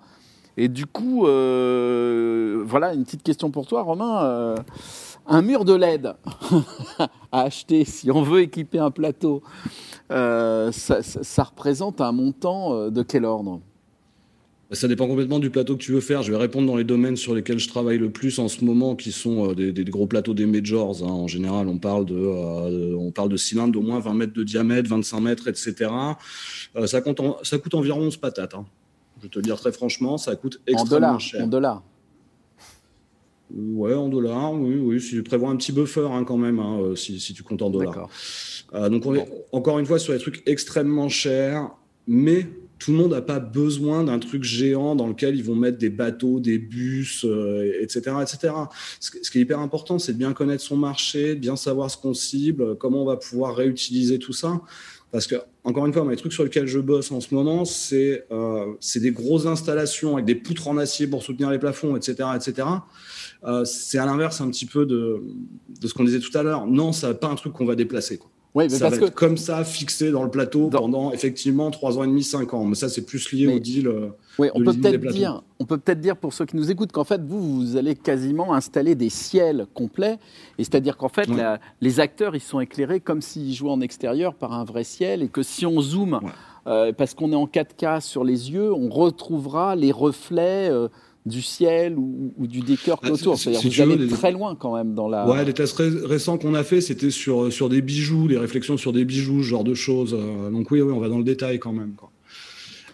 Et 0.57 0.67
du 0.67 0.85
coup, 0.85 1.25
euh, 1.25 2.61
voilà, 2.65 2.93
une 2.93 3.05
petite 3.05 3.23
question 3.23 3.49
pour 3.49 3.65
toi, 3.65 3.81
Romain. 3.81 4.55
Euh, 5.27 5.31
un 5.31 5.41
mur 5.41 5.65
de 5.65 5.73
LED 5.73 6.15
à 7.31 7.41
acheter 7.41 7.85
si 7.85 8.11
on 8.11 8.21
veut 8.21 8.41
équiper 8.41 8.79
un 8.79 8.91
plateau, 8.91 9.43
ça, 10.09 11.43
représente 11.43 12.01
un 12.01 12.11
montant 12.11 12.89
de 12.89 13.01
quel 13.03 13.25
ordre? 13.25 13.61
Ça 14.71 14.87
dépend 14.87 15.07
complètement 15.07 15.39
du 15.39 15.49
plateau 15.49 15.75
que 15.75 15.81
tu 15.81 15.93
veux 15.93 15.99
faire. 15.99 16.21
Je 16.21 16.31
vais 16.31 16.37
répondre 16.37 16.67
dans 16.67 16.75
les 16.75 16.83
domaines 16.83 17.15
sur 17.15 17.33
lesquels 17.33 17.57
je 17.57 17.67
travaille 17.67 17.97
le 17.97 18.11
plus 18.11 18.37
en 18.37 18.47
ce 18.47 18.63
moment, 18.63 18.95
qui 18.95 19.11
sont 19.11 19.51
euh, 19.51 19.71
des, 19.71 19.83
gros 19.85 20.05
plateaux 20.05 20.35
des 20.35 20.45
majors. 20.45 21.03
Hein. 21.03 21.07
En 21.07 21.27
général, 21.27 21.67
on 21.67 21.79
parle 21.79 22.05
de, 22.05 22.15
euh, 22.15 22.95
on 22.95 23.09
parle 23.09 23.29
de 23.29 23.37
cylindres 23.37 23.73
d'au 23.73 23.81
moins 23.81 23.99
20 23.99 24.13
mètres 24.13 24.33
de 24.33 24.43
diamètre, 24.43 24.87
25 24.87 25.19
mètres, 25.21 25.47
etc. 25.47 25.91
Euh, 26.75 26.85
ça, 26.85 27.01
coûte 27.01 27.19
ça 27.41 27.57
coûte 27.57 27.73
environ 27.73 28.01
11 28.01 28.17
patates. 28.17 28.53
Hein. 28.53 28.65
Je 29.17 29.23
vais 29.23 29.29
te 29.29 29.39
le 29.39 29.43
dire 29.43 29.57
très 29.57 29.71
franchement, 29.71 30.19
ça 30.19 30.35
coûte 30.35 30.61
extrêmement 30.67 31.17
cher. 31.17 31.43
En 31.43 31.47
dollars 31.47 31.83
Ouais, 33.51 33.93
en 33.93 34.09
dollars, 34.09 34.53
oui, 34.53 34.75
oui. 34.75 35.01
Si 35.01 35.11
tu 35.11 35.23
prévois 35.23 35.49
un 35.49 35.55
petit 35.55 35.71
buffer 35.71 36.07
hein, 36.11 36.23
quand 36.23 36.37
même, 36.37 36.59
hein, 36.59 36.93
si, 36.95 37.19
si, 37.19 37.33
tu 37.33 37.43
comptes 37.43 37.61
en 37.61 37.69
dollars. 37.69 38.09
donc, 38.73 39.05
on 39.05 39.15
est 39.15 39.27
encore 39.51 39.79
une 39.79 39.85
fois 39.85 39.99
sur 39.99 40.13
des 40.13 40.19
trucs 40.19 40.43
extrêmement 40.45 41.09
chers, 41.09 41.69
mais 42.07 42.47
tout 42.79 42.91
le 42.91 42.97
monde 42.97 43.11
n'a 43.11 43.21
pas 43.21 43.39
besoin 43.39 44.05
d'un 44.05 44.19
truc 44.19 44.43
géant 44.43 44.95
dans 44.95 45.07
lequel 45.07 45.35
ils 45.35 45.43
vont 45.43 45.55
mettre 45.55 45.77
des 45.77 45.89
bateaux, 45.89 46.39
des 46.39 46.57
bus, 46.57 47.25
etc., 47.81 48.01
euh, 48.07 48.21
etc. 48.21 48.53
Ce, 48.99 49.29
qui 49.29 49.37
est 49.37 49.41
hyper 49.41 49.59
important, 49.59 49.99
c'est 49.99 50.13
de 50.13 50.17
bien 50.17 50.33
connaître 50.33 50.63
son 50.63 50.77
marché, 50.77 51.35
de 51.35 51.41
bien 51.41 51.57
savoir 51.57 51.91
ce 51.91 51.97
qu'on 51.97 52.13
cible, 52.13 52.77
comment 52.77 53.03
on 53.03 53.05
va 53.05 53.17
pouvoir 53.17 53.55
réutiliser 53.55 54.17
tout 54.17 54.33
ça. 54.33 54.61
Parce 55.11 55.25
que, 55.25 55.35
encore 55.63 55.85
une 55.87 55.93
fois, 55.93 56.05
les 56.09 56.15
trucs 56.15 56.33
sur 56.33 56.43
lesquels 56.43 56.67
je 56.67 56.79
bosse 56.79 57.11
en 57.11 57.19
ce 57.19 57.33
moment, 57.33 57.65
c'est 57.65 58.25
euh, 58.31 58.73
des 58.95 59.11
grosses 59.11 59.47
installations 59.47 60.13
avec 60.13 60.25
des 60.25 60.35
poutres 60.35 60.67
en 60.67 60.77
acier 60.77 61.07
pour 61.07 61.23
soutenir 61.23 61.49
les 61.49 61.57
plafonds, 61.57 61.95
etc., 61.95 62.29
etc. 62.35 62.67
Euh, 63.43 63.65
c'est 63.65 63.97
à 63.97 64.05
l'inverse 64.05 64.39
un 64.41 64.49
petit 64.49 64.67
peu 64.67 64.85
de, 64.85 65.23
de 65.81 65.87
ce 65.87 65.93
qu'on 65.93 66.03
disait 66.03 66.19
tout 66.19 66.35
à 66.37 66.43
l'heure. 66.43 66.67
Non, 66.67 66.91
ça 66.91 67.13
pas 67.13 67.27
un 67.27 67.35
truc 67.35 67.53
qu'on 67.53 67.65
va 67.65 67.75
déplacer. 67.75 68.17
Quoi. 68.17 68.29
Oui, 68.55 68.63
mais 68.63 68.69
ça 68.69 68.89
parce 68.89 68.99
va 68.99 69.07
être 69.07 69.13
comme 69.13 69.37
ça, 69.37 69.63
fixé 69.63 70.11
dans 70.11 70.23
le 70.23 70.31
plateau 70.31 70.69
pendant 70.69 71.11
effectivement 71.11 71.69
3 71.69 71.99
ans 71.99 72.03
et 72.03 72.07
demi, 72.07 72.23
5 72.23 72.53
ans. 72.55 72.65
Mais 72.65 72.73
ça, 72.73 72.89
c'est 72.89 73.05
plus 73.05 73.31
lié 73.31 73.47
au 73.47 73.59
deal. 73.59 73.87
Euh, 73.87 74.09
oui, 74.39 74.49
on 74.55 74.63
peut 74.63 74.73
peut-être 74.73 75.07
dire, 75.11 75.43
on 75.59 75.65
peut 75.65 75.77
peut-être 75.77 76.01
dire 76.01 76.17
pour 76.17 76.33
ceux 76.33 76.45
qui 76.45 76.55
nous 76.55 76.71
écoutent 76.71 76.91
qu'en 76.91 77.03
fait, 77.03 77.21
vous, 77.21 77.59
vous 77.59 77.77
allez 77.77 77.95
quasiment 77.95 78.55
installer 78.55 78.95
des 78.95 79.09
ciels 79.09 79.67
complets. 79.75 80.17
Et 80.57 80.63
c'est-à-dire 80.63 80.97
qu'en 80.97 81.09
fait, 81.09 81.29
les 81.81 81.99
acteurs, 81.99 82.35
ils 82.35 82.41
sont 82.41 82.59
éclairés 82.59 83.01
comme 83.01 83.21
s'ils 83.21 83.53
jouaient 83.53 83.71
en 83.71 83.81
extérieur 83.81 84.33
par 84.33 84.53
un 84.53 84.63
vrai 84.63 84.83
ciel. 84.83 85.21
Et 85.21 85.27
que 85.27 85.43
si 85.43 85.67
on 85.67 85.79
zoome, 85.79 86.19
euh, 86.65 86.91
parce 86.91 87.13
qu'on 87.13 87.31
est 87.31 87.35
en 87.35 87.45
4K 87.45 88.01
sur 88.01 88.23
les 88.23 88.51
yeux, 88.51 88.73
on 88.73 88.89
retrouvera 88.89 89.75
les 89.75 89.91
reflets. 89.91 90.69
Euh, 90.71 90.87
du 91.25 91.41
ciel 91.41 91.97
ou, 91.97 92.33
du 92.39 92.61
décor 92.61 92.99
ah, 93.03 93.11
autour. 93.11 93.37
C'est-à-dire 93.37 93.87
vous 93.87 93.93
allez 93.93 94.07
très 94.07 94.31
loin 94.31 94.55
quand 94.55 94.75
même 94.75 94.93
dans 94.93 95.07
la. 95.07 95.27
Ouais, 95.27 95.43
les 95.45 95.53
tests 95.53 95.75
récents 95.77 96.37
qu'on 96.37 96.53
a 96.53 96.63
fait, 96.63 96.81
c'était 96.81 97.11
sur, 97.11 97.51
sur 97.51 97.69
des 97.69 97.81
bijoux, 97.81 98.27
des 98.27 98.37
réflexions 98.37 98.77
sur 98.77 98.93
des 98.93 99.05
bijoux, 99.05 99.43
ce 99.43 99.47
genre 99.47 99.63
de 99.63 99.73
choses. 99.73 100.15
Euh, 100.17 100.49
donc 100.49 100.71
oui, 100.71 100.81
oui, 100.81 100.91
on 100.91 100.99
va 100.99 101.09
dans 101.09 101.17
le 101.17 101.23
détail 101.23 101.59
quand 101.59 101.73
même. 101.73 101.93
Quoi. 101.95 102.11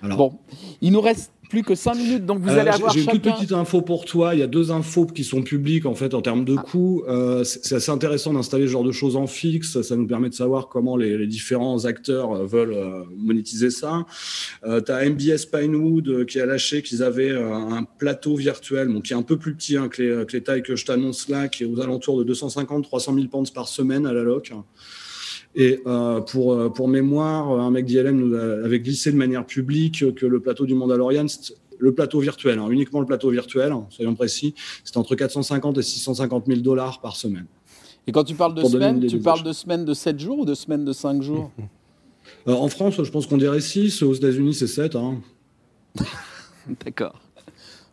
Alors... 0.02 0.18
Bon, 0.18 0.34
il 0.82 0.92
nous 0.92 1.02
reste 1.02 1.32
plus 1.56 1.64
que 1.64 1.76
5 1.76 1.96
minutes, 1.96 2.26
donc 2.26 2.40
vous 2.40 2.50
allez 2.50 2.70
avoir 2.70 2.92
J'ai 2.92 3.00
chacun... 3.00 3.14
une 3.14 3.22
toute 3.22 3.34
petite 3.34 3.52
info 3.54 3.82
pour 3.82 4.04
toi. 4.04 4.36
Il 4.36 4.42
y 4.42 4.44
a 4.44 4.48
deux 4.48 4.72
infos 4.72 5.06
qui 5.06 5.24
sont 5.24 5.42
publiques 5.42 5.86
en 5.86 5.96
fait 5.96 6.14
en 6.14 6.22
termes 6.22 6.44
de 6.44 6.56
coûts. 6.56 7.04
Euh, 7.08 7.46
c'est 7.46 7.76
assez 7.76 7.92
intéressant 7.92 8.34
d'installer 8.34 8.66
ce 8.66 8.72
genre 8.72 8.84
de 8.84 8.92
choses 8.92 9.16
en 9.16 9.26
fixe. 9.26 9.82
Ça 9.82 9.96
nous 9.96 10.06
permet 10.06 10.28
de 10.28 10.34
savoir 10.34 10.68
comment 10.68 10.98
les, 10.98 11.18
les 11.18 11.28
différents 11.28 11.86
acteurs 11.86 12.46
veulent 12.46 12.74
euh, 12.74 13.04
monétiser 13.18 13.70
ça. 13.70 14.06
Euh, 14.66 14.82
tu 14.82 14.92
as 14.92 15.10
MBS 15.10 15.46
Pinewood 15.50 16.26
qui 16.26 16.42
a 16.42 16.46
lâché 16.46 16.82
qu'ils 16.82 17.04
avaient 17.04 17.32
un 17.32 17.86
plateau 17.98 18.36
virtuel, 18.36 18.90
bon, 18.90 19.00
qui 19.00 19.14
est 19.14 19.16
un 19.16 19.22
peu 19.22 19.38
plus 19.38 19.56
petit 19.56 19.78
hein, 19.78 19.88
que, 19.88 20.02
les, 20.02 20.26
que, 20.26 20.34
les, 20.34 20.44
tailles 20.44 20.64
que 20.64 20.76
je 20.76 20.86
t'annonce 20.86 21.30
là, 21.30 21.48
qui 21.48 21.64
est 21.64 21.68
aux 21.68 21.80
alentours 21.80 22.22
de 22.22 22.34
250-300 22.34 23.16
000 23.16 23.28
pounds 23.28 23.50
par 23.52 23.70
semaine 23.70 24.06
à 24.06 24.12
la 24.12 24.24
loc. 24.24 24.52
Et 25.56 25.82
euh, 25.88 26.20
pour, 26.20 26.74
pour 26.74 26.88
mémoire, 26.88 27.50
un 27.50 27.72
mec 27.72 27.86
d'ILM 27.86 28.18
nous 28.18 28.36
avait 28.36 28.80
glissé 28.80 29.12
de 29.12 29.18
manière 29.18 29.46
publique 29.46 30.14
que 30.16 30.26
le 30.26 30.40
plateau 30.42 30.66
du 30.66 30.76
Mandalorian, 30.76 31.28
le 31.80 31.94
plateau 31.94 32.20
virtuel, 32.20 32.60
hein, 32.60 32.70
uniquement 32.70 33.00
le 33.00 33.06
plateau 33.06 33.30
virtuel, 33.30 33.72
hein, 33.72 33.86
soyons 33.90 34.16
précis, 34.16 34.54
c'était 34.84 34.98
entre 34.98 35.16
450 35.16 35.78
et 35.78 35.82
650 35.82 36.46
000 36.48 36.60
dollars 36.60 37.02
par 37.02 37.16
semaine. 37.16 37.46
Et 38.08 38.12
quand 38.12 38.24
tu 38.24 38.36
parles 38.36 38.54
de 38.54 38.64
semaine, 38.64 39.06
tu 39.08 39.20
parles 39.20 39.44
de 39.44 39.54
semaine 39.54 39.86
de 39.86 39.94
7 39.94 40.20
jours 40.20 40.40
ou 40.40 40.46
de 40.46 40.54
semaine 40.54 40.86
de 40.86 40.94
5 40.94 41.22
jours? 41.22 41.52
Euh, 42.48 42.54
En 42.54 42.68
France, 42.68 43.02
je 43.02 43.10
pense 43.10 43.26
qu'on 43.26 43.38
dirait 43.38 43.62
6, 43.62 44.04
aux 44.04 44.14
États-Unis, 44.14 44.54
c'est 44.54 44.68
7. 44.68 44.96
Hein. 44.96 45.22
D'accord. 46.86 47.20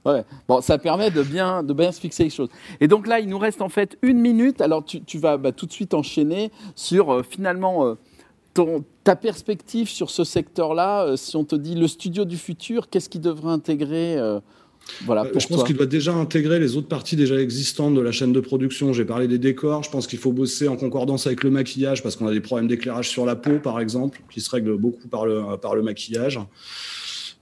Ouais. 0.05 0.25
Bon, 0.49 0.61
ça 0.61 0.79
permet 0.79 1.11
de 1.11 1.23
bien, 1.23 1.63
de 1.63 1.73
bien 1.73 1.93
se 1.93 2.01
fixer 2.01 2.25
les 2.25 2.31
choses. 2.31 2.49
Et 2.81 2.89
donc 2.89 3.07
là, 3.07 3.21
il 3.21 3.29
nous 3.29 3.39
reste 3.39 3.63
en 3.63 3.69
fait 3.69 3.99
une 4.03 4.19
minute. 4.19 4.61
Alors 4.61 4.85
tu, 4.85 5.03
tu 5.03 5.19
vas 5.19 5.37
bah, 5.37 5.53
tout 5.53 5.67
de 5.67 5.73
suite 5.73 5.95
enchaîner 5.95 6.51
sur 6.75 7.11
euh, 7.11 7.23
finalement 7.23 7.87
euh, 7.87 7.95
ton, 8.53 8.85
ta 9.05 9.15
perspective 9.15 9.89
sur 9.89 10.11
ce 10.11 10.25
secteur-là. 10.25 11.05
Euh, 11.05 11.17
si 11.17 11.37
on 11.37 11.45
te 11.45 11.55
dit 11.55 11.77
le 11.77 11.87
studio 11.87 12.25
du 12.25 12.37
futur, 12.37 12.89
qu'est-ce 12.91 13.09
qui 13.09 13.21
devrait 13.21 13.53
intégrer 13.53 14.19
voilà, 15.05 15.25
pour 15.25 15.41
je 15.41 15.47
pense 15.47 15.63
qu'il 15.63 15.77
doit 15.77 15.87
déjà 15.87 16.13
intégrer 16.13 16.59
les 16.59 16.77
autres 16.77 16.89
parties 16.89 17.15
déjà 17.15 17.41
existantes 17.41 17.95
de 17.95 18.01
la 18.01 18.11
chaîne 18.11 18.33
de 18.33 18.41
production. 18.41 18.93
J'ai 18.93 19.05
parlé 19.05 19.29
des 19.29 19.39
décors. 19.39 19.85
Je 19.85 19.91
pense 19.91 20.09
qu'il 20.09 20.19
faut 20.19 20.33
bosser 20.33 20.67
en 20.67 20.77
concordance 20.77 21.29
avec 21.29 21.45
le 21.45 21.51
maquillage 21.51 22.03
parce 22.03 22.17
qu'on 22.17 22.27
a 22.27 22.33
des 22.33 22.41
problèmes 22.41 22.67
d'éclairage 22.67 23.09
sur 23.09 23.25
la 23.25 23.37
peau, 23.37 23.61
par 23.61 23.79
exemple, 23.79 24.21
qui 24.29 24.41
se 24.41 24.51
règlent 24.51 24.77
beaucoup 24.77 25.07
par 25.07 25.25
le, 25.25 25.57
par 25.57 25.77
le 25.77 25.83
maquillage. 25.83 26.41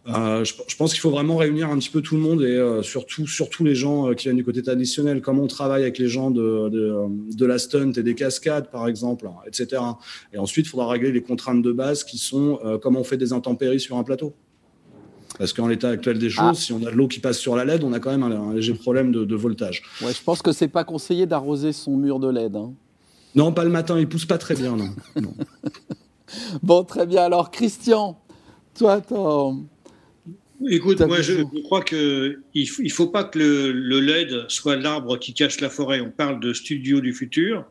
Euh, 0.09 0.44
je, 0.44 0.55
je, 0.66 0.76
pense 0.76 0.92
qu'il 0.92 1.01
faut 1.01 1.11
vraiment 1.11 1.36
réunir 1.36 1.68
un 1.68 1.78
petit 1.78 1.90
peu 1.90 2.01
tout 2.01 2.14
le 2.14 2.22
monde 2.22 2.42
et 2.42 2.57
euh, 2.57 2.82
surtout, 2.82 3.26
surtout 3.26 3.64
les 3.64 3.74
gens 3.74 4.09
euh, 4.09 4.14
qui 4.14 4.24
viennent 4.24 4.36
du 4.36 4.44
côté 4.44 4.62
traditionnel. 4.62 5.20
Comment 5.20 5.42
on 5.42 5.46
travaille 5.46 5.82
avec 5.82 5.98
les 5.98 6.09
gens 6.09 6.30
de, 6.30 6.70
de, 6.70 7.05
de, 7.36 7.46
la 7.46 7.59
stunt 7.59 7.92
et 7.92 8.03
des 8.03 8.14
cascades, 8.14 8.70
par 8.70 8.88
exemple, 8.88 9.28
etc. 9.46 9.82
Et 10.32 10.38
ensuite, 10.38 10.66
il 10.66 10.68
faudra 10.70 10.88
régler 10.88 11.12
les 11.12 11.22
contraintes 11.22 11.61
de 11.61 11.72
base 11.72 12.05
qui 12.05 12.16
sont 12.16 12.59
euh, 12.64 12.78
comment 12.78 13.01
on 13.01 13.05
fait 13.05 13.18
des 13.18 13.34
intempéries 13.34 13.80
sur 13.80 13.98
un 13.98 14.03
plateau. 14.03 14.34
Parce 15.38 15.53
qu'en 15.53 15.68
l'état 15.68 15.90
actuel 15.90 16.18
des 16.18 16.30
choses, 16.30 16.44
ah. 16.48 16.55
si 16.55 16.72
on 16.72 16.78
a 16.86 16.90
de 16.90 16.96
l'eau 16.96 17.07
qui 17.07 17.20
passe 17.20 17.38
sur 17.38 17.55
la 17.55 17.64
LED, 17.64 17.84
on 17.84 17.92
a 17.92 18.01
quand 18.01 18.11
même 18.11 18.22
un, 18.22 18.51
un 18.51 18.55
léger 18.55 18.74
problème 18.74 19.12
de, 19.12 19.24
de, 19.24 19.36
voltage. 19.36 19.82
Ouais, 20.03 20.12
je 20.12 20.22
pense 20.22 20.40
que 20.40 20.53
c'est 20.53 20.68
pas 20.68 20.84
conseillé 20.84 21.26
d'arroser 21.26 21.72
son 21.72 21.96
mur 21.96 22.18
de 22.18 22.28
LED. 22.30 22.57
Hein. 22.57 22.72
Non, 23.34 23.53
pas 23.53 23.64
le 23.64 23.70
matin, 23.70 23.98
il 23.98 24.09
pousse 24.09 24.24
pas 24.24 24.38
très 24.38 24.55
bien, 24.55 24.76
non. 24.76 24.90
non. 25.20 25.34
bon, 26.62 26.84
très 26.84 27.07
bien. 27.07 27.22
Alors, 27.22 27.51
Christian, 27.51 28.18
toi, 28.74 29.01
ton 29.01 29.66
Écoute, 30.68 31.00
moi 31.00 31.22
je, 31.22 31.32
je, 31.32 31.62
crois 31.62 31.82
qu'il 31.82 32.38
ne 32.54 32.88
faut 32.90 33.06
pas 33.06 33.24
que 33.24 33.38
le, 33.38 33.72
le 33.72 34.00
LED 34.00 34.44
soit 34.48 34.76
l'arbre 34.76 35.18
qui 35.18 35.32
cache 35.32 35.61
la 35.61 35.70
forêt. 35.70 36.00
On 36.00 36.11
parle 36.11 36.38
de 36.40 36.52
studio 36.52 37.00
du 37.00 37.14
futur. 37.14 37.64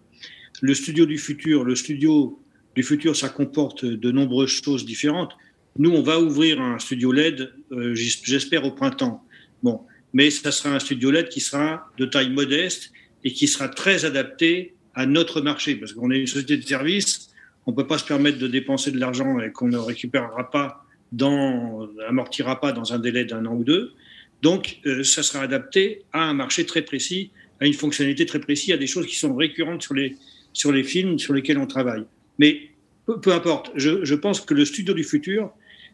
Le 0.62 0.74
studio 0.74 1.06
du 1.06 1.18
futur, 1.18 1.64
le 1.64 1.76
studio 1.76 2.40
du 2.76 2.84
futur, 2.84 3.16
ça 3.16 3.30
comporte 3.30 3.86
de 3.86 4.12
nombreuses 4.12 4.62
choses 4.64 4.86
différentes. 4.86 5.34
Nous, 5.78 5.92
on 5.92 6.02
va 6.02 6.20
ouvrir 6.20 6.60
un 6.62 6.80
studio 6.80 7.12
LED, 7.12 7.52
euh, 7.72 7.94
j'espère 7.94 8.66
au 8.66 8.72
printemps. 8.72 9.24
Bon, 9.64 9.82
mais 10.14 10.30
ça 10.30 10.52
sera 10.52 10.76
un 10.76 10.80
studio 10.80 11.12
LED 11.12 11.30
qui 11.30 11.40
sera 11.40 11.90
de 11.98 12.06
taille 12.06 12.32
modeste 12.32 12.92
et 13.24 13.32
qui 13.32 13.48
sera 13.48 13.70
très 13.70 14.06
adapté 14.06 14.74
à 14.96 15.06
notre 15.06 15.42
marché, 15.42 15.76
parce 15.76 15.94
qu'on 15.94 16.12
est 16.12 16.20
une 16.20 16.28
société 16.28 16.58
de 16.58 16.68
service, 16.68 17.30
on 17.66 17.72
ne 17.72 17.76
peut 17.76 17.88
pas 17.88 17.98
se 17.98 18.06
permettre 18.06 18.40
de 18.40 18.48
dépenser 18.48 18.92
de 18.92 19.00
l'argent 19.00 19.40
et 19.40 19.52
qu'on 19.52 19.68
ne 19.68 19.78
récupérera 19.78 20.50
pas 20.50 20.86
dans, 21.12 21.88
amortira 22.08 22.60
pas 22.60 22.72
dans 22.72 22.94
un 22.94 23.00
délai 23.00 23.26
d'un 23.26 23.46
an 23.46 23.56
ou 23.56 23.64
deux. 23.64 23.94
Donc, 24.42 24.80
euh, 24.86 25.04
ça 25.04 25.24
sera 25.24 25.44
adapté 25.44 26.04
à 26.14 26.24
un 26.24 26.34
marché 26.34 26.66
très 26.66 26.82
précis, 26.82 27.32
à 27.60 27.66
une 27.66 27.74
fonctionnalité 27.74 28.26
très 28.26 28.40
précise, 28.40 28.74
à 28.74 28.78
des 28.78 28.88
choses 28.88 29.06
qui 29.06 29.16
sont 29.16 29.36
récurrentes 29.36 29.82
sur 29.82 29.94
les, 29.94 30.16
sur 30.54 30.72
les 30.72 30.84
films 30.84 31.20
sur 31.20 31.34
lesquels 31.34 31.58
on 31.58 31.68
travaille. 31.68 32.06
Mais 32.38 32.70
peu, 33.06 33.34
importe, 33.34 33.72
je, 33.76 34.06
je, 34.06 34.16
pense 34.16 34.40
que 34.42 34.54
le 34.54 34.66
studio 34.66 34.94
du 34.94 35.04
futur, 35.04 35.52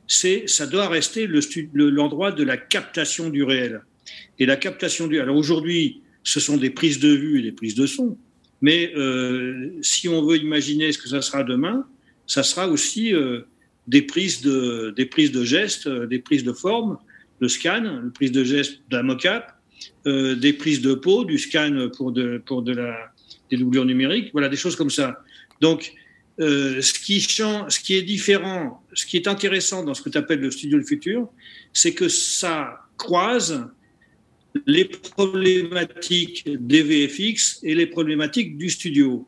ça 0.08 0.68
doit 0.68 0.88
rester 0.88 1.28
l'endroit 1.74 2.30
le, 2.30 2.36
de 2.36 2.44
la 2.44 2.58
captation 2.58 3.30
du 3.30 3.44
réel. 3.44 3.82
Et 4.38 4.46
la 4.46 4.58
captation 4.58 5.08
du. 5.08 5.20
Alors 5.20 5.36
aujourd'hui, 5.36 6.02
ce 6.24 6.40
sont 6.40 6.58
des 6.58 6.70
prises 6.70 7.00
de 7.00 7.10
vue 7.10 7.40
et 7.40 7.42
des 7.42 7.52
prises 7.52 7.76
de 7.76 7.88
son. 7.88 8.18
Mais 8.62 8.92
euh, 8.96 9.72
si 9.82 10.08
on 10.08 10.24
veut 10.26 10.38
imaginer 10.38 10.92
ce 10.92 10.98
que 10.98 11.10
ça 11.10 11.22
sera 11.22 11.44
demain, 11.44 11.88
ça 12.28 12.44
sera 12.44 12.68
aussi 12.68 13.14
euh, 13.14 13.42
des 13.88 14.02
prises 14.02 14.42
de, 14.42 14.94
des 14.96 15.06
prises 15.06 15.32
de 15.32 15.44
gestes, 15.44 15.88
des 15.88 16.20
prises 16.20 16.44
de 16.44 16.54
forme, 16.54 16.98
le 17.40 17.48
scan, 17.48 18.02
le 18.04 18.10
prise 18.12 18.32
de 18.32 18.44
geste 18.44 18.82
d'un 18.90 19.04
mocap, 19.04 19.60
euh, 20.08 20.36
des 20.36 20.54
prises 20.54 20.82
de 20.82 20.94
peau, 20.94 21.26
du 21.26 21.38
scan 21.38 21.90
pour, 21.96 22.12
de, 22.12 22.42
pour 22.46 22.62
de 22.62 22.74
la, 22.74 22.96
des 23.52 23.58
doublures 23.58 23.86
numériques, 23.86 24.30
voilà, 24.32 24.50
des 24.50 24.58
choses 24.58 24.76
comme 24.76 24.90
ça. 24.90 25.24
Donc, 25.62 25.94
euh, 26.40 26.82
ce, 26.82 26.94
qui 26.94 27.22
change, 27.22 27.72
ce 27.72 27.80
qui 27.80 27.96
est 27.96 28.02
différent, 28.02 28.84
ce 28.94 29.06
qui 29.06 29.18
est 29.18 29.28
intéressant 29.28 29.84
dans 29.84 29.94
ce 29.94 30.02
que 30.02 30.10
tu 30.10 30.18
appelles 30.18 30.42
le 30.42 30.52
studio 30.52 30.78
du 30.78 30.86
futur, 30.86 31.30
c'est 31.74 31.94
que 31.94 32.10
ça 32.10 32.82
croise 32.98 33.68
les 34.66 34.86
problématiques 34.86 36.44
des 36.46 36.82
VFX 36.82 37.60
et 37.64 37.76
les 37.76 37.88
problématiques 37.88 38.58
du 38.58 38.70
studio. 38.70 39.28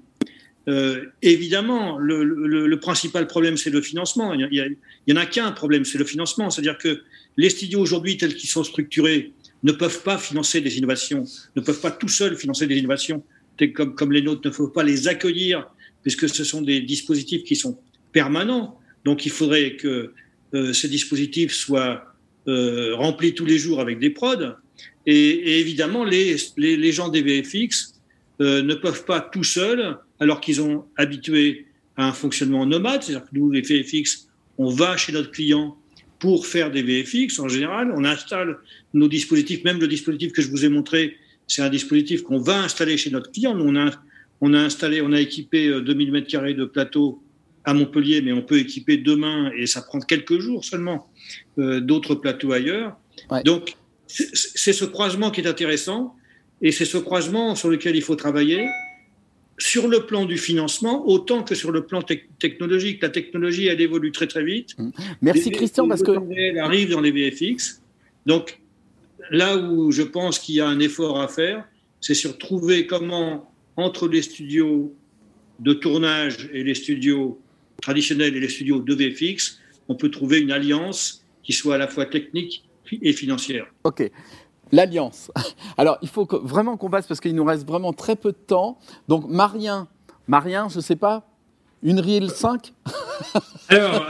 Euh, 0.68 1.05
évidemment, 1.22 1.97
le, 1.97 2.24
le, 2.24 2.68
le, 2.68 2.80
principal 2.80 3.26
problème, 3.28 3.55
c'est 3.55 3.70
le 3.70 3.82
financement. 3.82 4.34
Il 4.34 4.76
n'y 5.07 5.13
en 5.13 5.15
a 5.15 5.26
qu'un 5.26 5.51
problème, 5.51 5.86
c'est 5.86 5.97
le 5.97 6.03
financement. 6.03 6.49
C'est-à-dire 6.49 6.78
que 6.78 7.01
les 7.38 7.49
studios 7.49 7.80
aujourd'hui, 7.80 8.18
tels 8.18 8.36
qu'ils 8.36 8.49
sont 8.49 8.65
structurés, 8.65 9.32
ne 9.63 9.72
peuvent 9.72 10.03
pas 10.03 10.18
financer 10.18 10.61
des 10.61 10.78
innovations, 10.78 11.24
ne 11.55 11.61
peuvent 11.61 11.80
pas 11.80 11.91
tout 11.91 12.09
seuls 12.09 12.36
financer 12.36 12.68
des 12.68 12.78
innovations, 12.78 13.24
comme, 13.74 13.95
comme 13.95 14.11
les 14.11 14.22
nôtres, 14.22 14.41
ne 14.45 14.53
peuvent 14.53 14.74
pas 14.74 14.84
les 14.84 15.07
accueillir, 15.07 15.68
puisque 16.03 16.28
ce 16.30 16.43
sont 16.43 16.61
des 16.61 16.82
dispositifs 16.82 17.43
qui 17.43 17.55
sont 17.55 17.80
permanents. 18.11 18.80
Donc 19.05 19.26
il 19.26 19.32
faudrait 19.32 19.78
que 19.78 20.13
euh, 20.53 20.74
ces 20.74 20.89
dispositifs 20.89 21.53
soient 21.53 22.03
euh, 22.47 22.95
remplis 22.95 23.34
tous 23.34 23.45
les 23.45 23.57
jours 23.57 23.80
avec 23.80 23.99
des 23.99 24.09
prods. 24.09 24.55
Et, 25.05 25.15
et 25.15 25.59
évidemment, 25.59 26.03
les, 26.03 26.36
les, 26.57 26.78
les, 26.78 26.91
gens 26.91 27.09
des 27.09 27.22
VFX 27.22 27.95
euh, 28.41 28.61
ne 28.61 28.76
peuvent 28.76 29.05
pas 29.05 29.22
tout 29.22 29.43
seuls 29.43 29.97
alors 30.20 30.41
qu'ils 30.41 30.61
ont 30.61 30.86
habitué 30.97 31.68
à 31.95 32.07
un 32.07 32.13
fonctionnement 32.13 32.65
nomade, 32.65 33.03
c'est-à-dire 33.03 33.26
que 33.26 33.36
nous, 33.38 33.51
les 33.51 33.61
VFX, 33.61 34.28
on 34.57 34.70
va 34.70 34.97
chez 34.97 35.11
notre 35.11 35.32
client 35.32 35.78
pour 36.20 36.47
faire 36.47 36.72
des 36.72 36.82
VFX 36.82 37.39
en 37.39 37.47
général, 37.47 37.93
on 37.95 38.03
installe 38.03 38.57
nos 38.93 39.07
dispositifs, 39.07 39.63
même 39.63 39.80
le 39.80 39.88
dispositif 39.88 40.32
que 40.32 40.41
je 40.41 40.49
vous 40.49 40.65
ai 40.65 40.70
montré, 40.70 41.18
c'est 41.47 41.61
un 41.61 41.70
dispositif 41.70 42.24
qu'on 42.24 42.39
va 42.39 42.59
installer 42.61 42.97
chez 42.97 43.09
notre 43.09 43.32
client. 43.32 43.55
Nous, 43.55 43.65
on 43.65 43.76
a, 43.76 43.91
on 44.41 44.53
a 44.53 44.59
installé, 44.59 45.01
on 45.01 45.13
a 45.13 45.22
équipé 45.22 45.70
2000 45.82 46.11
mètres 46.11 46.28
carrés 46.28 46.53
de 46.53 46.65
plateau 46.65 47.22
à 47.63 47.74
Montpellier, 47.74 48.22
mais 48.22 48.32
on 48.32 48.41
peut 48.41 48.59
équiper 48.59 48.97
demain, 48.97 49.51
et 49.57 49.68
ça 49.68 49.82
prend 49.82 49.99
quelques 49.99 50.39
jours 50.39 50.63
seulement, 50.63 51.11
euh, 51.59 51.82
d'autres 51.82 52.15
plateaux 52.15 52.53
ailleurs. 52.53 52.97
Ouais. 53.30 53.43
Donc, 53.43 53.76
c'est 54.07 54.74
ce 54.74 54.86
croisement 54.86 55.32
qui 55.32 55.41
est 55.41 55.47
intéressant, 55.47 56.15
et 56.61 56.72
c'est 56.72 56.86
ce 56.86 56.97
croisement 56.97 57.55
sur 57.55 57.70
lequel 57.70 57.95
il 57.95 58.01
faut 58.01 58.15
travailler 58.15 58.65
sur 59.58 59.88
le 59.88 60.05
plan 60.05 60.26
du 60.26 60.38
financement 60.38 61.08
autant 61.08 61.43
que 61.43 61.55
sur 61.55 61.72
le 61.72 61.86
plan 61.86 62.01
te 62.01 62.14
technologique. 62.39 63.01
La 63.01 63.10
technologie, 63.10 63.68
elle 63.68 63.82
évolue 63.82 64.12
très 64.12 64.28
très 64.28 64.43
vite. 64.43 64.78
Mmh. 64.78 64.89
Merci 65.22 65.49
les, 65.49 65.55
Christian, 65.55 65.88
parce 65.88 66.03
que... 66.03 66.12
Elle 66.36 66.60
arrive 66.60 66.91
dans 66.91 67.01
les 67.01 67.12
VFX. 67.12 67.82
Donc 68.26 68.60
là 69.32 69.58
où 69.58 69.91
je 69.91 70.03
pense 70.03 70.39
qu'il 70.39 70.55
y 70.55 70.62
a 70.62 70.68
un 70.68 70.80
effort 70.80 71.20
à 71.20 71.28
faire, 71.28 71.68
c'est 72.01 72.14
sur 72.14 72.38
trouver 72.38 72.86
comment, 72.86 73.51
entre 73.76 74.08
les 74.08 74.22
studios 74.22 74.93
de 75.60 75.74
tournage 75.74 76.49
et 76.53 76.64
les 76.64 76.76
studios 76.76 77.39
traditionnels 77.82 78.36
et 78.36 78.39
les 78.39 78.49
studios 78.49 78.80
de 78.80 78.93
VFX, 78.93 79.60
on 79.88 79.95
peut 79.95 80.12
trouver 80.12 80.39
une 80.39 80.51
alliance 80.51 81.26
qui 81.43 81.53
soit 81.53 81.76
à 81.76 81.78
la 81.78 81.88
fois 81.88 82.05
technique 82.05 82.64
et 82.91 83.14
financière. 83.14 83.66
Ok. 83.84 84.10
L'alliance. 84.72 85.32
Alors, 85.78 85.97
il 86.01 86.09
faut 86.09 86.26
que, 86.26 86.36
vraiment 86.36 86.78
qu'on 86.78 86.89
passe 86.89 87.07
parce 87.07 87.20
qu'il 87.20 87.36
nous 87.36 87.45
reste 87.45 87.68
vraiment 87.68 87.93
très 87.93 88.15
peu 88.15 88.32
de 88.32 88.38
temps. 88.38 88.78
Donc, 89.07 89.28
Marien, 89.28 89.88
Marien, 90.28 90.68
je 90.70 90.78
ne 90.78 90.82
sais 90.82 90.95
pas, 90.95 91.28
une 91.84 91.99
Reel 91.99 92.30
5 92.30 92.74
Alors, 93.70 94.07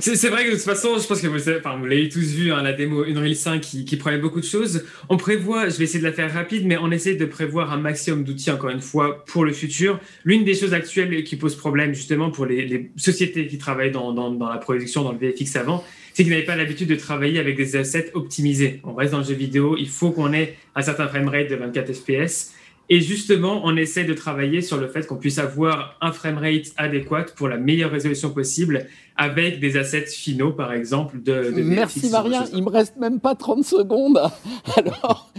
c'est 0.00 0.28
vrai 0.28 0.44
que 0.44 0.50
de 0.50 0.56
toute 0.56 0.64
façon, 0.64 0.98
je 0.98 1.06
pense 1.06 1.20
que 1.20 1.26
vous, 1.26 1.86
l'avez 1.86 2.08
tous 2.08 2.20
vu, 2.20 2.52
hein, 2.52 2.62
la 2.62 2.72
démo 2.72 3.04
Unreal 3.04 3.34
5 3.34 3.60
qui, 3.60 3.84
qui 3.84 3.96
beaucoup 3.96 4.40
de 4.40 4.46
choses. 4.46 4.84
On 5.08 5.16
prévoit, 5.16 5.68
je 5.68 5.76
vais 5.76 5.84
essayer 5.84 6.00
de 6.00 6.04
la 6.04 6.12
faire 6.12 6.32
rapide, 6.32 6.66
mais 6.66 6.76
on 6.78 6.90
essaie 6.90 7.14
de 7.14 7.24
prévoir 7.24 7.72
un 7.72 7.78
maximum 7.78 8.24
d'outils, 8.24 8.50
encore 8.50 8.70
une 8.70 8.80
fois, 8.80 9.24
pour 9.26 9.44
le 9.44 9.52
futur. 9.52 10.00
L'une 10.24 10.44
des 10.44 10.54
choses 10.54 10.74
actuelles 10.74 11.24
qui 11.24 11.36
pose 11.36 11.56
problème, 11.56 11.94
justement, 11.94 12.30
pour 12.30 12.46
les, 12.46 12.90
sociétés 12.96 13.46
qui 13.46 13.58
travaillent 13.58 13.90
dans, 13.90 14.12
dans, 14.12 14.48
la 14.48 14.58
production, 14.58 15.02
dans 15.02 15.12
le 15.12 15.18
VFX 15.18 15.56
avant, 15.56 15.84
c'est 16.12 16.24
qu'ils 16.24 16.32
n'avaient 16.32 16.44
pas 16.44 16.56
l'habitude 16.56 16.88
de 16.88 16.96
travailler 16.96 17.38
avec 17.38 17.56
des 17.56 17.76
assets 17.76 18.10
optimisés. 18.14 18.80
On 18.84 18.94
reste 18.94 19.12
dans 19.12 19.18
le 19.18 19.24
jeu 19.24 19.34
vidéo, 19.34 19.76
il 19.78 19.88
faut 19.88 20.10
qu'on 20.10 20.32
ait 20.32 20.56
un 20.74 20.82
certain 20.82 21.08
framerate 21.08 21.48
de 21.48 21.56
24 21.56 21.92
fps. 21.92 22.52
Et 22.88 23.00
justement, 23.00 23.62
on 23.64 23.76
essaie 23.76 24.04
de 24.04 24.12
travailler 24.12 24.60
sur 24.60 24.76
le 24.76 24.88
fait 24.88 25.06
qu'on 25.06 25.16
puisse 25.16 25.38
avoir 25.38 25.96
un 26.00 26.12
framerate 26.12 26.72
adéquat 26.76 27.26
pour 27.36 27.48
la 27.48 27.56
meilleure 27.56 27.90
résolution 27.90 28.30
possible 28.30 28.86
avec 29.16 29.60
des 29.60 29.76
assets 29.76 30.06
finaux, 30.06 30.52
par 30.52 30.72
exemple. 30.72 31.22
De, 31.22 31.52
Merci 31.56 32.10
Maria, 32.10 32.44
il 32.52 32.62
me 32.62 32.68
reste 32.68 32.96
même 32.96 33.20
pas 33.20 33.34
30 33.34 33.64
secondes. 33.64 34.18
Alors, 34.76 35.32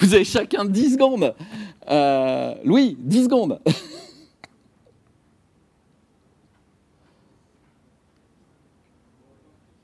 vous 0.00 0.14
avez 0.14 0.24
chacun 0.24 0.64
10 0.64 0.94
secondes. 0.94 1.34
Euh, 1.90 2.54
Louis, 2.64 2.96
10 3.00 3.24
secondes. 3.24 3.60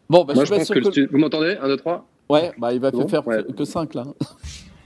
Bon, 0.09 0.25
bah, 0.25 0.35
je, 0.37 0.45
pense 0.45 0.69
que, 0.69 1.11
Vous 1.11 1.19
m'entendez 1.19 1.57
1, 1.61 1.69
2, 1.69 1.77
3 1.77 2.09
Ouais, 2.29 2.53
bah, 2.59 2.73
il 2.73 2.81
va 2.81 2.91
faire 2.91 3.23
que 3.23 3.65
5 3.65 3.95
là. 3.95 4.05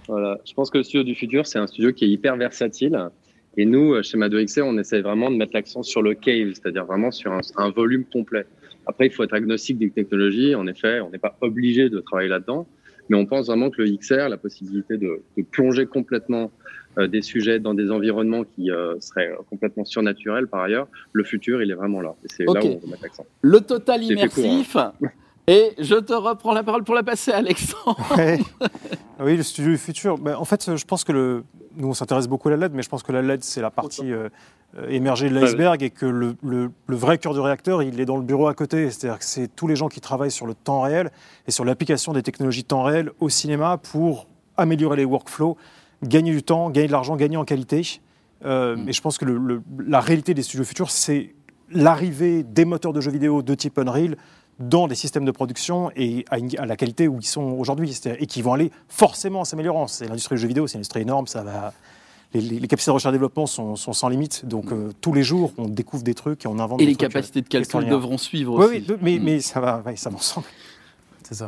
Voilà, 0.08 0.38
je 0.44 0.54
pense 0.54 0.70
que 0.70 0.78
le 0.78 0.84
studio 0.84 1.04
du 1.04 1.14
futur, 1.14 1.46
c'est 1.46 1.58
un 1.58 1.66
studio 1.66 1.92
qui 1.92 2.06
est 2.06 2.08
hyper 2.08 2.36
versatile. 2.36 3.10
Et 3.58 3.66
nous, 3.66 4.02
chez 4.02 4.16
Mado-XR, 4.16 4.62
on 4.64 4.78
essaie 4.78 5.00
vraiment 5.02 5.30
de 5.30 5.36
mettre 5.36 5.52
l'accent 5.54 5.82
sur 5.82 6.00
le 6.00 6.14
cave, 6.14 6.52
c'est-à-dire 6.54 6.86
vraiment 6.86 7.10
sur 7.10 7.32
un, 7.56 7.70
volume 7.70 8.04
complet. 8.04 8.46
Après, 8.86 9.06
il 9.06 9.12
faut 9.12 9.22
être 9.24 9.34
agnostique 9.34 9.78
des 9.78 9.90
technologies. 9.90 10.54
En 10.54 10.66
effet, 10.66 11.00
on 11.00 11.10
n'est 11.10 11.18
pas 11.18 11.36
obligé 11.42 11.90
de 11.90 12.00
travailler 12.00 12.28
là-dedans. 12.28 12.66
Mais 13.10 13.16
on 13.16 13.26
pense 13.26 13.46
vraiment 13.46 13.70
que 13.70 13.82
le 13.82 13.96
XR, 13.96 14.28
la 14.28 14.36
possibilité 14.36 14.96
de, 14.96 15.22
de 15.36 15.42
plonger 15.42 15.86
complètement 15.86 16.44
euh, 16.44 16.77
des 16.96 17.22
sujets 17.22 17.60
dans 17.60 17.74
des 17.74 17.90
environnements 17.90 18.44
qui 18.44 18.70
euh, 18.70 18.98
seraient 19.00 19.30
complètement 19.50 19.84
surnaturels 19.84 20.48
par 20.48 20.60
ailleurs, 20.62 20.88
le 21.12 21.24
futur, 21.24 21.62
il 21.62 21.70
est 21.70 21.74
vraiment 21.74 22.00
là. 22.00 22.14
Et 22.24 22.28
c'est 22.28 22.44
là 22.44 22.52
où 22.52 22.56
on 22.56 22.78
va 22.78 22.90
mettre 22.90 23.02
l'accent. 23.02 23.26
Le 23.42 23.60
total 23.60 24.02
immersif. 24.02 24.76
Hein. 24.76 24.92
Et 25.48 25.72
je 25.78 25.94
te 25.94 26.12
reprends 26.12 26.52
la 26.52 26.62
parole 26.62 26.84
pour 26.84 26.94
la 26.94 27.02
passer, 27.02 27.32
Alexandre. 27.32 27.98
Oui, 29.20 29.36
le 29.36 29.42
studio 29.42 29.72
du 29.72 29.78
futur. 29.78 30.16
Ben, 30.16 30.36
en 30.36 30.44
fait, 30.44 30.76
je 30.76 30.84
pense 30.84 31.02
que 31.02 31.10
le... 31.10 31.42
nous, 31.76 31.88
on 31.88 31.94
s'intéresse 31.94 32.28
beaucoup 32.28 32.46
à 32.46 32.52
la 32.52 32.56
LED, 32.56 32.72
mais 32.72 32.82
je 32.82 32.88
pense 32.88 33.02
que 33.02 33.10
la 33.10 33.20
LED, 33.20 33.42
c'est 33.42 33.60
la 33.60 33.72
partie 33.72 34.12
euh, 34.12 34.28
émergée 34.88 35.28
de 35.28 35.34
l'iceberg 35.34 35.82
et 35.82 35.90
que 35.90 36.06
le, 36.06 36.36
le, 36.44 36.70
vrai 36.86 37.18
cœur 37.18 37.34
du 37.34 37.40
réacteur, 37.40 37.82
il 37.82 37.98
est 37.98 38.04
dans 38.04 38.16
le 38.16 38.22
bureau 38.22 38.46
à 38.46 38.54
côté. 38.54 38.88
C'est-à-dire 38.90 39.18
que 39.18 39.24
c'est 39.24 39.48
tous 39.48 39.66
les 39.66 39.74
gens 39.74 39.88
qui 39.88 40.00
travaillent 40.00 40.30
sur 40.30 40.46
le 40.46 40.54
temps 40.54 40.82
réel 40.82 41.10
et 41.48 41.50
sur 41.50 41.64
l'application 41.64 42.12
des 42.12 42.22
technologies 42.22 42.62
de 42.62 42.68
temps 42.68 42.84
réel 42.84 43.10
au 43.18 43.28
cinéma 43.28 43.78
pour 43.78 44.28
améliorer 44.56 44.98
les 44.98 45.04
workflows, 45.04 45.56
gagner 46.02 46.32
du 46.32 46.42
temps, 46.42 46.70
gagner 46.70 46.86
de 46.86 46.92
l'argent, 46.92 47.16
gagner 47.16 47.36
en 47.36 47.44
qualité. 47.44 48.00
Euh, 48.44 48.76
mm. 48.76 48.88
Et 48.88 48.92
je 48.92 49.00
pense 49.00 49.18
que 49.18 49.24
la 49.78 50.00
réalité 50.00 50.34
des 50.34 50.42
studios 50.42 50.64
futurs, 50.64 50.90
c'est 50.90 51.34
l'arrivée 51.70 52.42
des 52.42 52.64
moteurs 52.64 52.92
de 52.92 53.00
jeux 53.00 53.10
vidéo 53.10 53.42
de 53.42 53.54
type 53.54 53.78
Unreal 53.78 54.16
dans 54.58 54.88
des 54.88 54.94
systèmes 54.94 55.24
de 55.24 55.30
production 55.30 55.90
et 55.94 56.24
à, 56.30 56.66
la 56.66 56.76
qualité 56.76 57.06
où 57.06 57.18
ils 57.20 57.26
sont 57.26 57.42
aujourd'hui, 57.42 57.96
et 58.18 58.26
qui 58.26 58.42
vont 58.42 58.54
aller 58.54 58.72
forcément 58.88 59.40
en 59.40 59.44
s'améliorant. 59.44 59.86
C'est 59.86 60.08
l'industrie 60.08 60.34
du 60.34 60.42
jeu 60.42 60.48
vidéo, 60.48 60.66
c'est 60.66 60.74
une 60.74 60.80
industrie 60.80 61.02
énorme, 61.02 61.26
ça 61.26 61.42
va. 61.42 61.72
Les, 62.34 62.60
capacités 62.68 62.90
de 62.90 62.94
recherche 62.94 63.10
et 63.10 63.12
développement 63.12 63.46
sont, 63.46 63.76
sans 63.76 64.08
limite, 64.08 64.44
donc 64.44 64.70
euh, 64.70 64.92
tous 65.00 65.14
les 65.14 65.22
jours 65.22 65.52
on 65.56 65.66
découvre 65.66 66.02
des 66.02 66.12
trucs 66.12 66.44
et 66.44 66.48
on 66.48 66.58
invente. 66.58 66.82
Et 66.82 66.84
les 66.84 66.94
capacités 66.94 67.40
de 67.40 67.48
calcul 67.48 67.88
devront 67.88 68.18
suivre 68.18 68.52
aussi. 68.54 68.84
Oui, 68.86 68.96
mais, 69.00 69.18
mm. 69.18 69.22
mais, 69.22 69.40
ça 69.40 69.60
va, 69.60 69.82
ça 69.96 70.10
va 70.10 70.18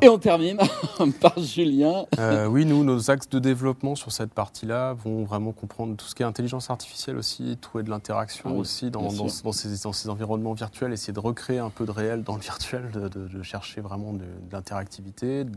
Et 0.02 0.08
on 0.08 0.18
termine 0.18 0.58
par 1.20 1.38
Julien. 1.38 2.06
Euh, 2.18 2.46
oui, 2.46 2.64
nous, 2.64 2.84
nos 2.84 3.10
axes 3.10 3.28
de 3.28 3.38
développement 3.38 3.94
sur 3.94 4.12
cette 4.12 4.32
partie-là 4.32 4.94
vont 4.94 5.24
vraiment 5.24 5.52
comprendre 5.52 5.96
tout 5.96 6.06
ce 6.06 6.14
qui 6.14 6.22
est 6.22 6.26
intelligence 6.26 6.70
artificielle 6.70 7.16
aussi, 7.16 7.56
trouver 7.60 7.84
de 7.84 7.90
l'interaction 7.90 8.50
ah 8.52 8.58
aussi 8.58 8.90
dans, 8.90 9.12
dans, 9.12 9.28
ces, 9.52 10.08
environnements 10.08 10.54
virtuels, 10.54 10.92
essayer 10.92 11.12
de 11.12 11.20
recréer 11.20 11.58
un 11.58 11.70
peu 11.70 11.86
de 11.86 11.90
réel 11.90 12.22
dans 12.22 12.36
le 12.36 12.42
virtuel, 12.42 12.90
de, 12.90 13.42
chercher 13.42 13.80
vraiment 13.80 14.12
de, 14.12 14.24
l'interactivité, 14.52 15.44
de 15.44 15.56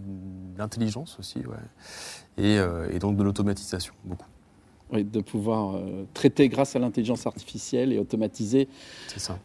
l'intelligence 0.58 1.18
aussi, 1.20 1.40
ouais. 1.40 1.56
et, 2.38 2.60
euh, 2.60 2.90
et 2.92 3.00
donc 3.00 3.18
de 3.18 3.24
l'automatisation, 3.24 3.94
beaucoup 4.04 4.28
de 5.02 5.22
pouvoir 5.22 5.76
euh, 5.76 6.06
traiter 6.14 6.48
grâce 6.50 6.76
à 6.76 6.80
l'intelligence 6.80 7.26
artificielle 7.26 7.92
et 7.92 7.98
automatiser 7.98 8.68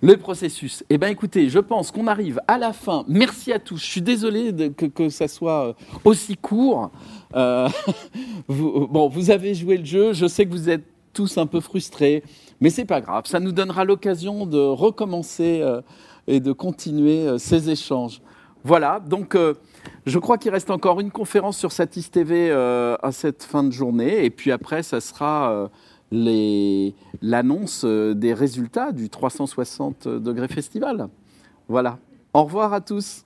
le 0.03 0.16
processus. 0.16 0.84
Eh 0.90 0.99
bien, 0.99 1.09
écoutez, 1.09 1.49
je 1.49 1.59
pense 1.59 1.90
qu'on 1.90 2.07
arrive 2.07 2.40
à 2.46 2.59
la 2.59 2.72
fin. 2.72 3.05
Merci 3.09 3.53
à 3.53 3.59
tous. 3.59 3.78
Je 3.78 3.86
suis 3.86 4.03
désolé 4.03 4.53
que, 4.76 4.86
que, 4.86 5.09
ça 5.09 5.28
soit 5.28 5.68
euh, 5.68 5.72
aussi 6.05 6.36
court. 6.36 6.90
Euh, 7.34 7.68
vous, 8.49 8.86
bon, 8.88 9.09
vous 9.09 9.30
avez 9.30 9.55
joué 9.55 9.78
le 9.78 9.84
jeu. 9.84 10.12
Je 10.12 10.26
sais 10.26 10.44
que 10.44 10.51
vous 10.51 10.68
êtes 10.68 10.84
tous 11.14 11.38
un 11.38 11.46
peu 11.46 11.61
frustrés, 11.61 12.22
mais 12.61 12.68
c'est 12.68 12.84
pas 12.84 13.01
grave. 13.01 13.24
Ça 13.26 13.40
nous 13.40 13.53
donnera 13.53 13.84
l'occasion 13.84 14.44
de 14.44 14.59
recommencer 14.59 15.64
et 16.26 16.38
de 16.38 16.53
continuer 16.53 17.38
ces 17.38 17.70
échanges. 17.70 18.20
Voilà. 18.62 19.01
Donc. 19.01 19.36
Je 20.07 20.18
crois 20.18 20.39
qu'il 20.39 20.51
reste 20.51 20.70
encore 20.70 21.01
une 21.01 21.11
conférence 21.11 21.59
sur 21.59 21.72
Satis 21.72 22.11
TV 22.11 22.51
euh, 22.51 22.97
à 23.03 23.12
cette 23.12 23.43
fin 23.43 23.62
de 23.64 23.70
journée. 23.70 24.24
Et 24.24 24.30
puis 24.30 24.53
après, 24.53 24.82
ça 24.82 25.01
sera 25.01 25.68
euh, 26.12 26.91
l'annonce 27.20 27.84
euh, 27.84 28.14
des 28.14 28.34
résultats 28.34 28.93
du 28.93 29.11
360 29.11 30.09
degrés 30.09 30.49
festival. 30.49 31.09
Voilà. 31.68 31.99
Au 32.32 32.45
revoir 32.45 32.72
à 32.72 32.80
tous. 32.80 33.24